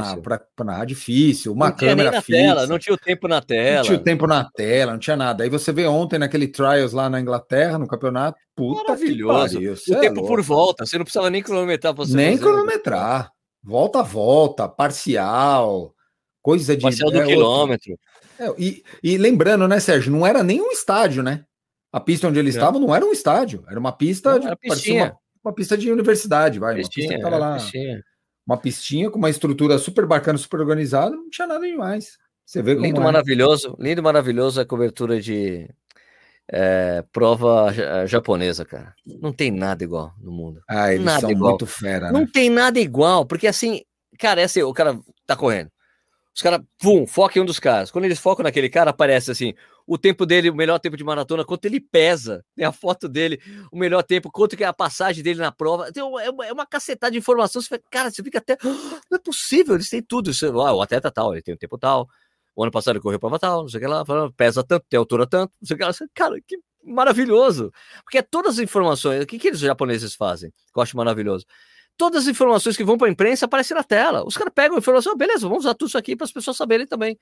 [0.64, 2.40] narrar, difícil, uma não câmera fixa.
[2.40, 3.78] Tela, não tinha o tempo na tela.
[3.78, 5.42] Não tinha o tempo na tela, não tinha nada.
[5.42, 9.58] Aí você vê ontem naquele trials lá na Inglaterra, no campeonato, puta Maravilhoso.
[9.58, 10.28] o é tempo louco.
[10.28, 11.92] por volta, você não precisava nem cronometrar.
[11.92, 12.40] Você nem fazer.
[12.40, 13.32] cronometrar.
[13.64, 15.92] Volta a volta, parcial,
[16.42, 16.82] coisa de...
[16.82, 17.98] Parcial do é, quilômetro.
[18.38, 21.44] É, e, e, lembrando, né, Sérgio, não era nem um estádio, né?
[21.92, 24.32] A pista onde eles estavam não era um estádio, era uma pista...
[24.32, 24.56] Não, de, era
[25.04, 26.76] uma, uma pista de universidade, vai.
[26.76, 27.54] Pistinha, uma pista lá.
[27.54, 28.04] Pistinha.
[28.46, 32.18] Uma pistinha com uma estrutura super bacana, super organizada, não tinha nada demais.
[32.44, 33.04] Você vê como lindo, é.
[33.04, 35.68] maravilhoso, lindo, maravilhoso a cobertura de
[36.50, 37.72] é, prova
[38.08, 38.92] japonesa, cara.
[39.06, 40.60] Não tem nada igual no mundo.
[40.68, 41.50] Ah, eles nada são igual.
[41.50, 42.18] muito fera, né?
[42.18, 43.82] Não tem nada igual, porque assim,
[44.18, 45.70] cara, é assim, o cara tá correndo.
[46.34, 47.90] Os caras, pum, foca em um dos caras.
[47.90, 49.54] Quando eles focam naquele cara, aparece assim:
[49.86, 53.40] o tempo dele, o melhor tempo de maratona, quanto ele pesa, tem a foto dele,
[53.72, 55.88] o melhor tempo, quanto que é a passagem dele na prova.
[55.88, 57.60] Então, é, uma, é uma cacetada de informação.
[57.60, 58.56] Você cara, você fica até.
[58.62, 60.32] Não é possível, eles têm tudo.
[60.32, 62.08] Você, ah, o atleta tal, ele tem o tempo tal.
[62.54, 64.04] O ano passado ele correu prova tal, não sei o que lá,
[64.36, 65.92] pesa tanto, tem altura tanto, não sei o que lá.
[66.14, 67.72] Cara, que maravilhoso.
[68.04, 69.22] Porque é todas as informações.
[69.22, 70.50] O que, que eles japoneses fazem?
[70.50, 71.44] Que eu acho maravilhoso
[72.00, 74.24] todas as informações que vão para a imprensa aparecem na tela.
[74.26, 76.86] Os caras pegam a informação, beleza, vamos usar tudo isso aqui para as pessoas saberem
[76.86, 77.18] também.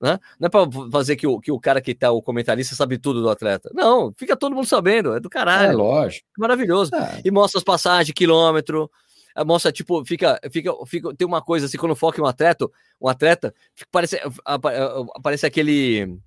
[0.00, 0.18] Né?
[0.40, 3.20] Não é para fazer que o, que o cara que tá, o comentarista, sabe tudo
[3.20, 3.70] do atleta.
[3.74, 5.72] Não, fica todo mundo sabendo, é do caralho.
[5.72, 6.26] É lógico.
[6.38, 6.94] Maravilhoso.
[6.94, 7.20] É.
[7.26, 8.90] E mostra as passagens, quilômetro,
[9.44, 12.66] mostra, tipo, fica, fica, fica, tem uma coisa assim, quando foca em um atleta,
[12.98, 13.54] um atleta,
[13.92, 14.18] parece,
[15.14, 16.18] aparece aquele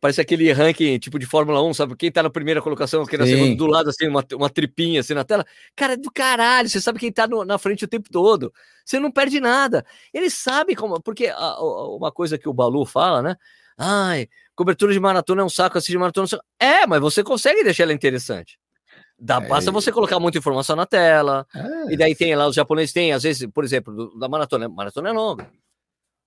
[0.00, 1.96] Parece aquele ranking tipo de Fórmula 1, sabe?
[1.96, 5.14] Quem tá na primeira colocação, quem na segunda, do lado, assim, uma, uma tripinha assim
[5.14, 5.44] na tela.
[5.76, 8.52] Cara, é do caralho, você sabe quem tá no, na frente o tempo todo.
[8.84, 9.84] Você não perde nada.
[10.12, 11.00] Ele sabe como.
[11.00, 13.36] Porque a, a, uma coisa que o Balu fala, né?
[13.76, 16.44] Ai, cobertura de maratona é um saco, assistir maratona é um saco.
[16.58, 18.58] É, mas você consegue deixar ela interessante.
[19.18, 21.46] Dá, é, basta você colocar muita informação na tela.
[21.54, 24.68] É, e daí tem lá, os japoneses têm, às vezes, por exemplo, do, da maratona.
[24.68, 25.50] Maratona é longa.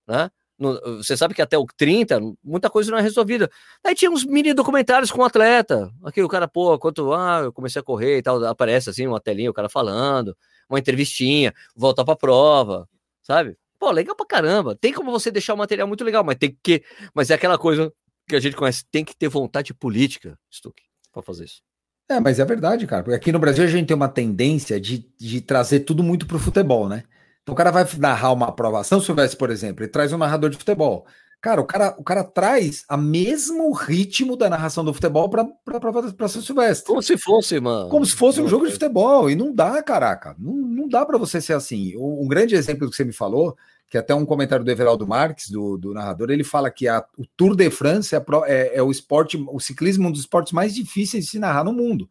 [0.08, 0.32] Né?
[0.58, 3.50] No, você sabe que até o 30, muita coisa não é resolvida.
[3.84, 5.92] Aí tinha uns mini documentários com o atleta.
[6.04, 9.20] Aqui o cara, pô, quanto ah, eu comecei a correr e tal, aparece assim uma
[9.20, 10.36] telinha, o cara falando,
[10.70, 12.90] uma entrevistinha, volta pra prova,
[13.22, 13.56] sabe?
[13.80, 14.76] Pô, legal pra caramba.
[14.76, 16.84] Tem como você deixar o material muito legal, mas tem que.
[17.14, 17.94] Mas é aquela coisa
[18.28, 20.82] que a gente conhece, tem que ter vontade política, Stuck,
[21.14, 21.62] pra fazer isso.
[22.10, 23.04] É, mas é verdade, cara.
[23.04, 26.40] Porque aqui no Brasil a gente tem uma tendência de, de trazer tudo muito pro
[26.40, 27.04] futebol, né?
[27.48, 30.50] Então, o cara vai narrar uma aprovação, se houvesse, por exemplo, ele traz um narrador
[30.50, 31.08] de futebol.
[31.40, 36.28] Cara, o cara, o cara traz a mesmo ritmo da narração do futebol para para
[36.28, 36.86] São Silvestre.
[36.86, 37.88] Como se fosse, mano.
[37.88, 39.30] Como se fosse um jogo de futebol.
[39.30, 40.36] E não dá, caraca.
[40.38, 41.96] Não, não dá para você ser assim.
[41.96, 43.56] Um, grande exemplo que você me falou,
[43.90, 47.26] que até um comentário do Everaldo Marques, do, do narrador, ele fala que a, o
[47.38, 50.76] Tour de France é, é, é o esporte, o ciclismo, é um dos esportes mais
[50.76, 52.10] difíceis de se narrar no mundo.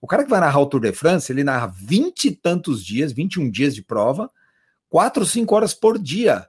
[0.00, 3.12] O cara que vai narrar o Tour de France, ele narra vinte e tantos dias,
[3.12, 4.30] 21 dias de prova,
[4.90, 6.46] quatro, cinco horas por dia,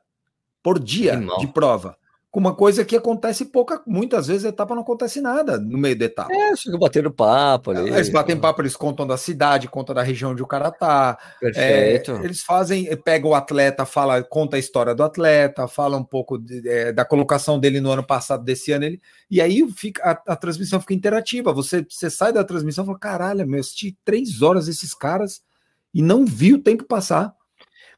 [0.61, 1.95] por dia de prova.
[2.31, 5.99] Com uma coisa que acontece pouca, muitas vezes a etapa não acontece nada no meio
[5.99, 6.33] da etapa.
[6.33, 7.89] É, fica batendo papo ali.
[7.89, 11.17] Eles batem papo, eles contam da cidade, contam da região onde o cara tá.
[11.41, 12.13] Perfeito.
[12.13, 16.37] É, eles fazem, pega o atleta, fala, conta a história do atleta, fala um pouco
[16.37, 20.31] de, é, da colocação dele no ano passado, desse ano, ele, e aí fica, a,
[20.31, 21.51] a, transmissão fica interativa.
[21.51, 25.41] Você, você sai da transmissão e fala: caralho, meu, eu assisti três horas esses caras
[25.93, 27.35] e não vi o tempo passar.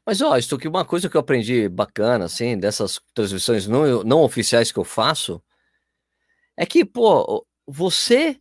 [0.06, 4.20] Mas, ó, isso aqui, uma coisa que eu aprendi bacana, assim, dessas transmissões não, não
[4.22, 5.42] oficiais que eu faço,
[6.56, 8.38] é que, pô, você,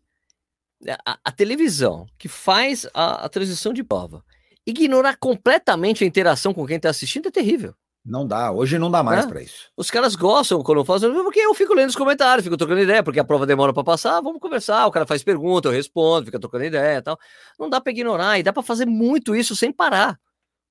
[1.06, 4.24] a, a televisão que faz a, a, transmissão de prova,
[4.66, 7.74] ignorar completamente a interação com quem está assistindo é terrível.
[8.06, 9.28] Não dá, hoje não dá mais é?
[9.30, 9.72] para isso.
[9.78, 13.02] Os caras gostam quando eu faço, porque eu fico lendo os comentários, fico trocando ideia,
[13.02, 16.38] porque a prova demora para passar, vamos conversar, o cara faz pergunta, eu respondo, fica
[16.38, 17.18] trocando ideia e tal.
[17.58, 20.20] Não dá para ignorar, e dá para fazer muito isso sem parar.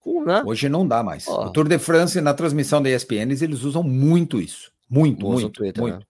[0.05, 0.43] Né?
[0.45, 1.27] Hoje não dá mais.
[1.27, 1.47] Oh.
[1.47, 4.73] O Tour de France, na transmissão da ESPN, eles usam muito isso.
[4.89, 5.99] Muito, muito, Twitter, muito.
[5.99, 6.05] Né?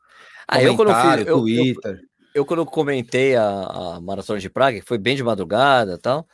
[0.49, 1.93] Ah, eu quando, fiz, eu, Twitter.
[1.93, 5.99] Eu, eu, eu, quando comentei a, a Maratona de Praga, que foi bem de madrugada
[5.99, 6.27] tal,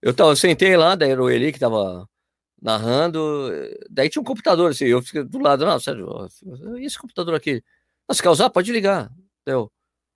[0.00, 2.08] eu, tava, eu sentei lá, daí era o Eli que tava
[2.60, 3.50] narrando,
[3.90, 6.28] daí tinha um computador assim, eu fiquei do lado, não, sério,
[6.78, 7.62] e esse computador aqui?
[8.08, 9.10] Ah, se quer usar, pode ligar.
[9.44, 9.70] Deu.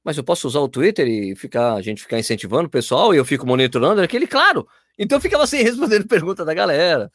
[0.06, 3.16] Mas eu posso usar o Twitter e ficar, a gente ficar incentivando o pessoal e
[3.16, 4.64] eu fico monitorando aquele, claro,
[4.96, 7.10] então ficava assim, respondendo pergunta da galera.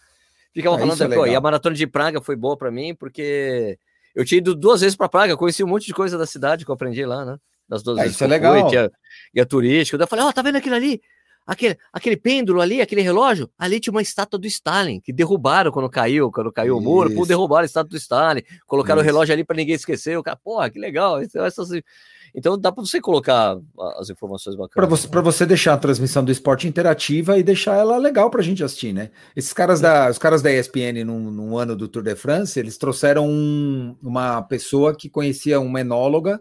[0.54, 3.80] Ficava ah, falando, é e a maratona de Praga foi boa para mim, porque
[4.14, 6.70] eu tinha ido duas vezes para Praga, conheci um monte de coisa da cidade que
[6.70, 7.38] eu aprendi lá, né?
[7.66, 8.16] Das duas ah, vezes.
[8.18, 8.60] Isso é legal.
[8.60, 8.92] Fui, tinha
[9.34, 9.98] guia turístico.
[9.98, 11.02] Daí eu falei, ó, oh, tá vendo aquilo ali?
[11.46, 15.90] aquele, aquele pêndulo ali, aquele relógio, ali tinha uma estátua do Stalin, que derrubaram quando
[15.90, 16.82] caiu, quando caiu Isso.
[16.82, 19.10] o muro, pô, derrubaram a estátua do Stalin, colocaram Isso.
[19.10, 21.70] o relógio ali para ninguém esquecer, o cara, porra, que legal, essas,
[22.34, 23.58] então dá para você colocar
[24.00, 24.74] as informações bacanas.
[24.74, 25.22] Para você, né?
[25.22, 28.94] você deixar a transmissão do esporte interativa e deixar ela legal para a gente assistir,
[28.94, 29.12] né?
[29.36, 32.78] Esses caras da, os caras da ESPN, num, num ano do Tour de France, eles
[32.78, 36.40] trouxeram um, uma pessoa que conhecia uma enóloga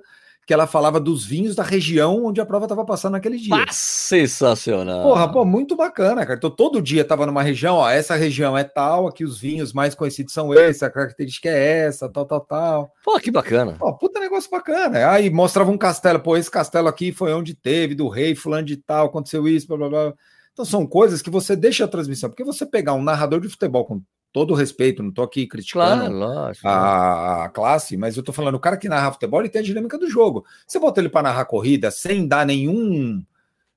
[0.51, 3.55] que ela falava dos vinhos da região onde a prova estava passando naquele dia.
[3.55, 5.05] Ah, sensacional.
[5.05, 6.39] Porra, pô, muito bacana, cara.
[6.39, 9.95] Então, todo dia tava numa região, ó, essa região é tal, aqui os vinhos mais
[9.95, 12.93] conhecidos são esses, a característica é essa, tal, tal, tal.
[13.05, 13.77] Pô, que bacana.
[13.79, 15.13] Pô, puta negócio bacana.
[15.13, 18.77] Aí mostrava um castelo, pô, esse castelo aqui foi onde teve, do rei, fulano de
[18.77, 20.15] tal, aconteceu isso, blá, blá, blá.
[20.53, 23.85] Então, são coisas que você deixa a transmissão, porque você pegar um narrador de futebol
[23.85, 24.03] com
[24.33, 28.61] todo respeito, não tô aqui criticando claro, a, a, classe, mas eu tô falando, o
[28.61, 30.45] cara que narra futebol, ele tem a dinâmica do jogo.
[30.67, 33.25] Você bota ele para narrar corrida sem dar nenhum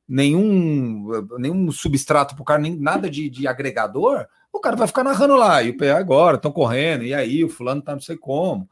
[0.07, 5.35] nenhum nenhum substrato pro cara, nem nada de, de agregador, o cara vai ficar narrando
[5.35, 8.69] lá, e o PA agora, estão correndo, e aí o fulano tá não sei como.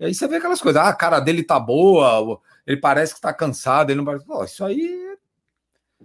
[0.00, 3.20] E aí você vê aquelas coisas, ah, a cara dele tá boa, ele parece que
[3.20, 4.18] tá cansado, ele não vai.
[4.18, 5.09] Pô, isso aí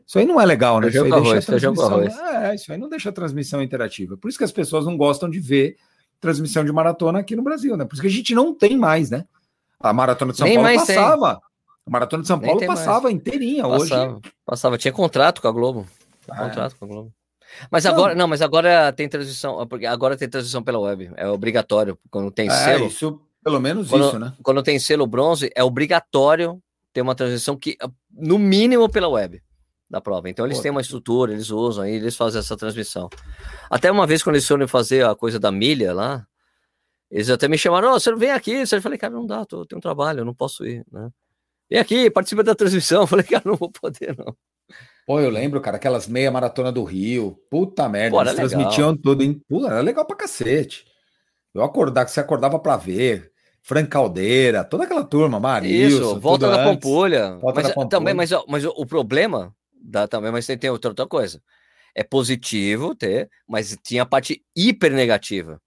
[0.07, 0.89] isso aí não é legal, né?
[0.89, 2.01] Isso aí, arroz, transmissão...
[2.01, 4.15] é, isso aí não deixa a transmissão interativa.
[4.15, 5.77] Por isso que as pessoas não gostam de ver
[6.19, 7.85] transmissão de maratona aqui no Brasil, né?
[7.85, 9.25] Por isso que a gente não tem mais, né?
[9.79, 11.33] A maratona de São Nem Paulo passava.
[11.33, 11.41] Tem.
[11.87, 13.15] A maratona de São Nem Paulo passava mais.
[13.15, 14.21] inteirinha passava, hoje.
[14.45, 15.87] Passava, tinha contrato com a Globo.
[16.29, 17.13] Ah, contrato com a Globo.
[17.71, 18.21] Mas agora, não.
[18.21, 22.47] não, mas agora tem transmissão, porque agora tem transmissão pela web, é obrigatório quando tem
[22.47, 22.87] é, selo.
[22.87, 24.33] Isso, pelo menos quando, isso, né?
[24.43, 26.61] Quando tem selo bronze, é obrigatório
[26.91, 27.77] ter uma transmissão que
[28.11, 29.41] no mínimo pela web
[29.89, 30.29] da prova.
[30.29, 30.63] Então eles Pô.
[30.63, 33.09] têm uma estrutura, eles usam aí, eles fazem essa transmissão.
[33.69, 36.25] Até uma vez quando eles foram fazer a coisa da milha lá,
[37.09, 38.63] eles até me chamaram, oh, você não vem aqui?
[38.71, 41.09] Eu falei, cara, não dá, tô, tenho um trabalho, eu não posso ir, né?
[41.69, 43.01] Vem aqui, participa da transmissão.
[43.03, 44.35] Eu falei, cara, não vou poder, não.
[45.05, 47.37] Pô, eu lembro, cara, aquelas meia maratona do Rio.
[47.49, 49.39] Puta merda, Pô, eles transmitiam tudo, hein?
[49.47, 50.85] Pô, era legal pra cacete.
[51.53, 53.31] Eu acordar, que você acordava pra ver.
[53.61, 55.97] Frank Caldeira, toda aquela turma, Marilson.
[55.97, 57.35] Isso, volta da Pampulha.
[57.37, 57.89] Volta mas, da Pampulha.
[57.89, 59.55] Também, mas, mas o problema
[59.85, 61.41] dá também, mas tem, tem outra, outra coisa.
[61.93, 65.61] É positivo ter, mas tinha a parte hiper negativa.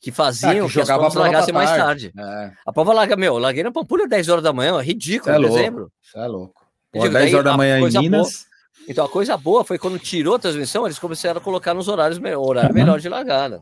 [0.00, 2.12] Que faziam ah, que, que as provas largassem mais tarde.
[2.16, 2.52] É.
[2.66, 5.42] A prova larga, meu, eu larguei na Pampulha 10 horas da manhã, ridículo, é em
[5.42, 5.92] dezembro.
[6.02, 6.66] Isso é louco.
[6.92, 8.46] Pô, 10 horas da manhã em Minas.
[8.46, 11.88] Boa, então a coisa boa foi quando tirou a transmissão, eles começaram a colocar nos
[11.88, 13.60] horários horário melhor de largada.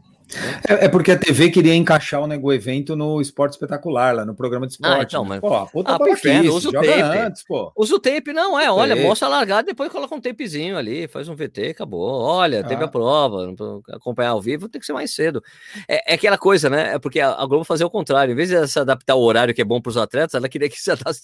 [0.69, 4.35] É, é, porque a TV queria encaixar o, nego evento no esporte espetacular, lá no
[4.35, 4.99] programa de ah, esporte.
[4.99, 5.29] Ah, então, né?
[5.29, 5.41] mas...
[5.41, 7.01] Pô, puta ah, perfeito, usa o tape.
[7.01, 7.73] Antes, pô.
[7.77, 11.29] Usa o tape, não, é, olha, mostra a largada, depois coloca um tapezinho ali, faz
[11.29, 12.23] um VT, acabou.
[12.23, 12.87] Olha, teve ah.
[12.87, 13.55] a prova,
[13.93, 15.43] acompanhar ao vivo tem que ser mais cedo.
[15.89, 16.95] É, é aquela coisa, né?
[16.95, 19.55] É porque a, a, Globo fazia o contrário, em vez de se adaptar o horário
[19.55, 21.23] que é bom para os atletas, ela queria que se adaptasse,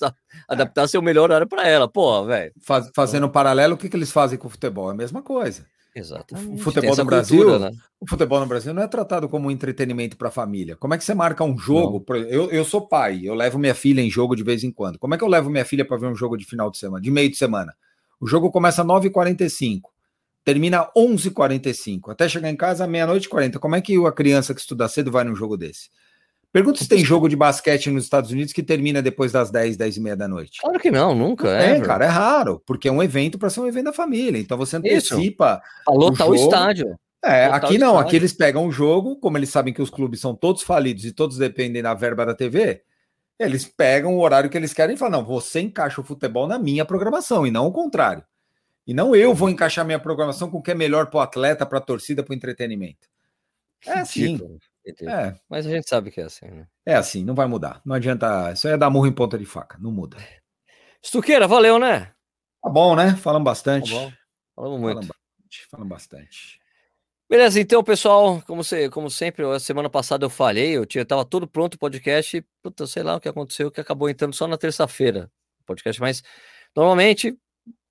[0.49, 1.89] adaptasse o melhor horário para ela.
[1.89, 2.53] Pô, velho.
[2.63, 4.91] Faz, fazendo um paralelo, o que, que eles fazem com o futebol?
[4.91, 5.67] É a mesma coisa.
[5.95, 6.55] Exatamente.
[6.55, 7.77] O futebol no Brasil, cultura, né?
[8.01, 10.75] o futebol no Brasil não é tratado como um entretenimento para a família.
[10.77, 12.03] Como é que você marca um jogo?
[12.29, 14.99] Eu, eu sou pai, eu levo minha filha em jogo de vez em quando.
[14.99, 17.03] Como é que eu levo minha filha para ver um jogo de final de semana,
[17.03, 17.75] de meio de semana?
[18.19, 19.83] O jogo começa às 9h45,
[20.45, 23.59] termina 11h45, até chegar em casa meia-noite e 40.
[23.59, 25.91] Como é que a criança que estuda cedo vai num jogo desse?
[26.53, 29.97] Pergunta se tem jogo de basquete nos Estados Unidos que termina depois das 10, 10
[29.97, 30.61] e meia da noite.
[30.61, 31.49] Claro que não, nunca.
[31.49, 34.39] é, cara, é raro, porque é um evento para ser um evento da família.
[34.39, 35.63] Então você antecipa.
[35.85, 36.95] Falou o estádio.
[37.25, 40.35] É, aqui não, aqui eles pegam o jogo, como eles sabem que os clubes são
[40.35, 42.83] todos falidos e todos dependem da verba da TV,
[43.39, 46.59] eles pegam o horário que eles querem e falam: não, você encaixa o futebol na
[46.59, 48.25] minha programação, e não o contrário.
[48.87, 51.65] E não eu vou encaixar minha programação com o que é melhor para o atleta,
[51.65, 53.09] para a torcida, para o entretenimento.
[53.87, 54.39] É assim.
[54.85, 55.35] É.
[55.49, 56.67] Mas a gente sabe que é assim, né?
[56.85, 57.81] É assim, não vai mudar.
[57.85, 58.53] Não adianta.
[58.53, 59.79] Isso aí é dar murro em ponta de faca.
[59.79, 60.17] Não muda.
[61.03, 62.13] Estuqueira, valeu, né?
[62.63, 63.15] Tá bom, né?
[63.17, 63.93] Falamos bastante.
[63.93, 64.13] Tá bom.
[64.55, 64.95] Falamos muito.
[64.95, 65.67] Falamos bastante.
[65.71, 66.63] Falamos bastante.
[67.31, 71.25] Beleza, então, pessoal, como, você, como sempre, a semana passada eu falhei, eu tinha, tava
[71.25, 74.59] todo pronto o podcast, puta, sei lá o que aconteceu, que acabou entrando só na
[74.59, 75.31] terça-feira,
[75.63, 76.23] o podcast, mas
[76.77, 77.35] normalmente,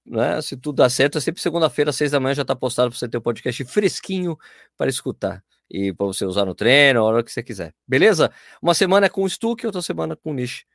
[0.06, 2.92] né, se tudo dá certo, é sempre segunda-feira, às seis da manhã já tá postado
[2.92, 4.38] para você ter o podcast fresquinho
[4.78, 7.73] para escutar e para você usar no treino, a hora que você quiser.
[7.88, 8.31] Beleza?
[8.61, 10.65] Uma semana é com o Stuck, outra semana com o Nish.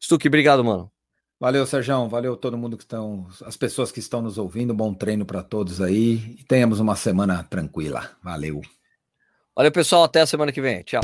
[0.00, 0.90] Stuck, obrigado, mano.
[1.40, 2.08] Valeu, Sérgio.
[2.08, 4.74] Valeu todo mundo que estão, as pessoas que estão nos ouvindo.
[4.74, 8.10] Bom treino para todos aí e tenhamos uma semana tranquila.
[8.22, 8.60] Valeu.
[9.54, 10.04] Valeu, pessoal.
[10.04, 10.82] Até a semana que vem.
[10.82, 11.02] Tchau.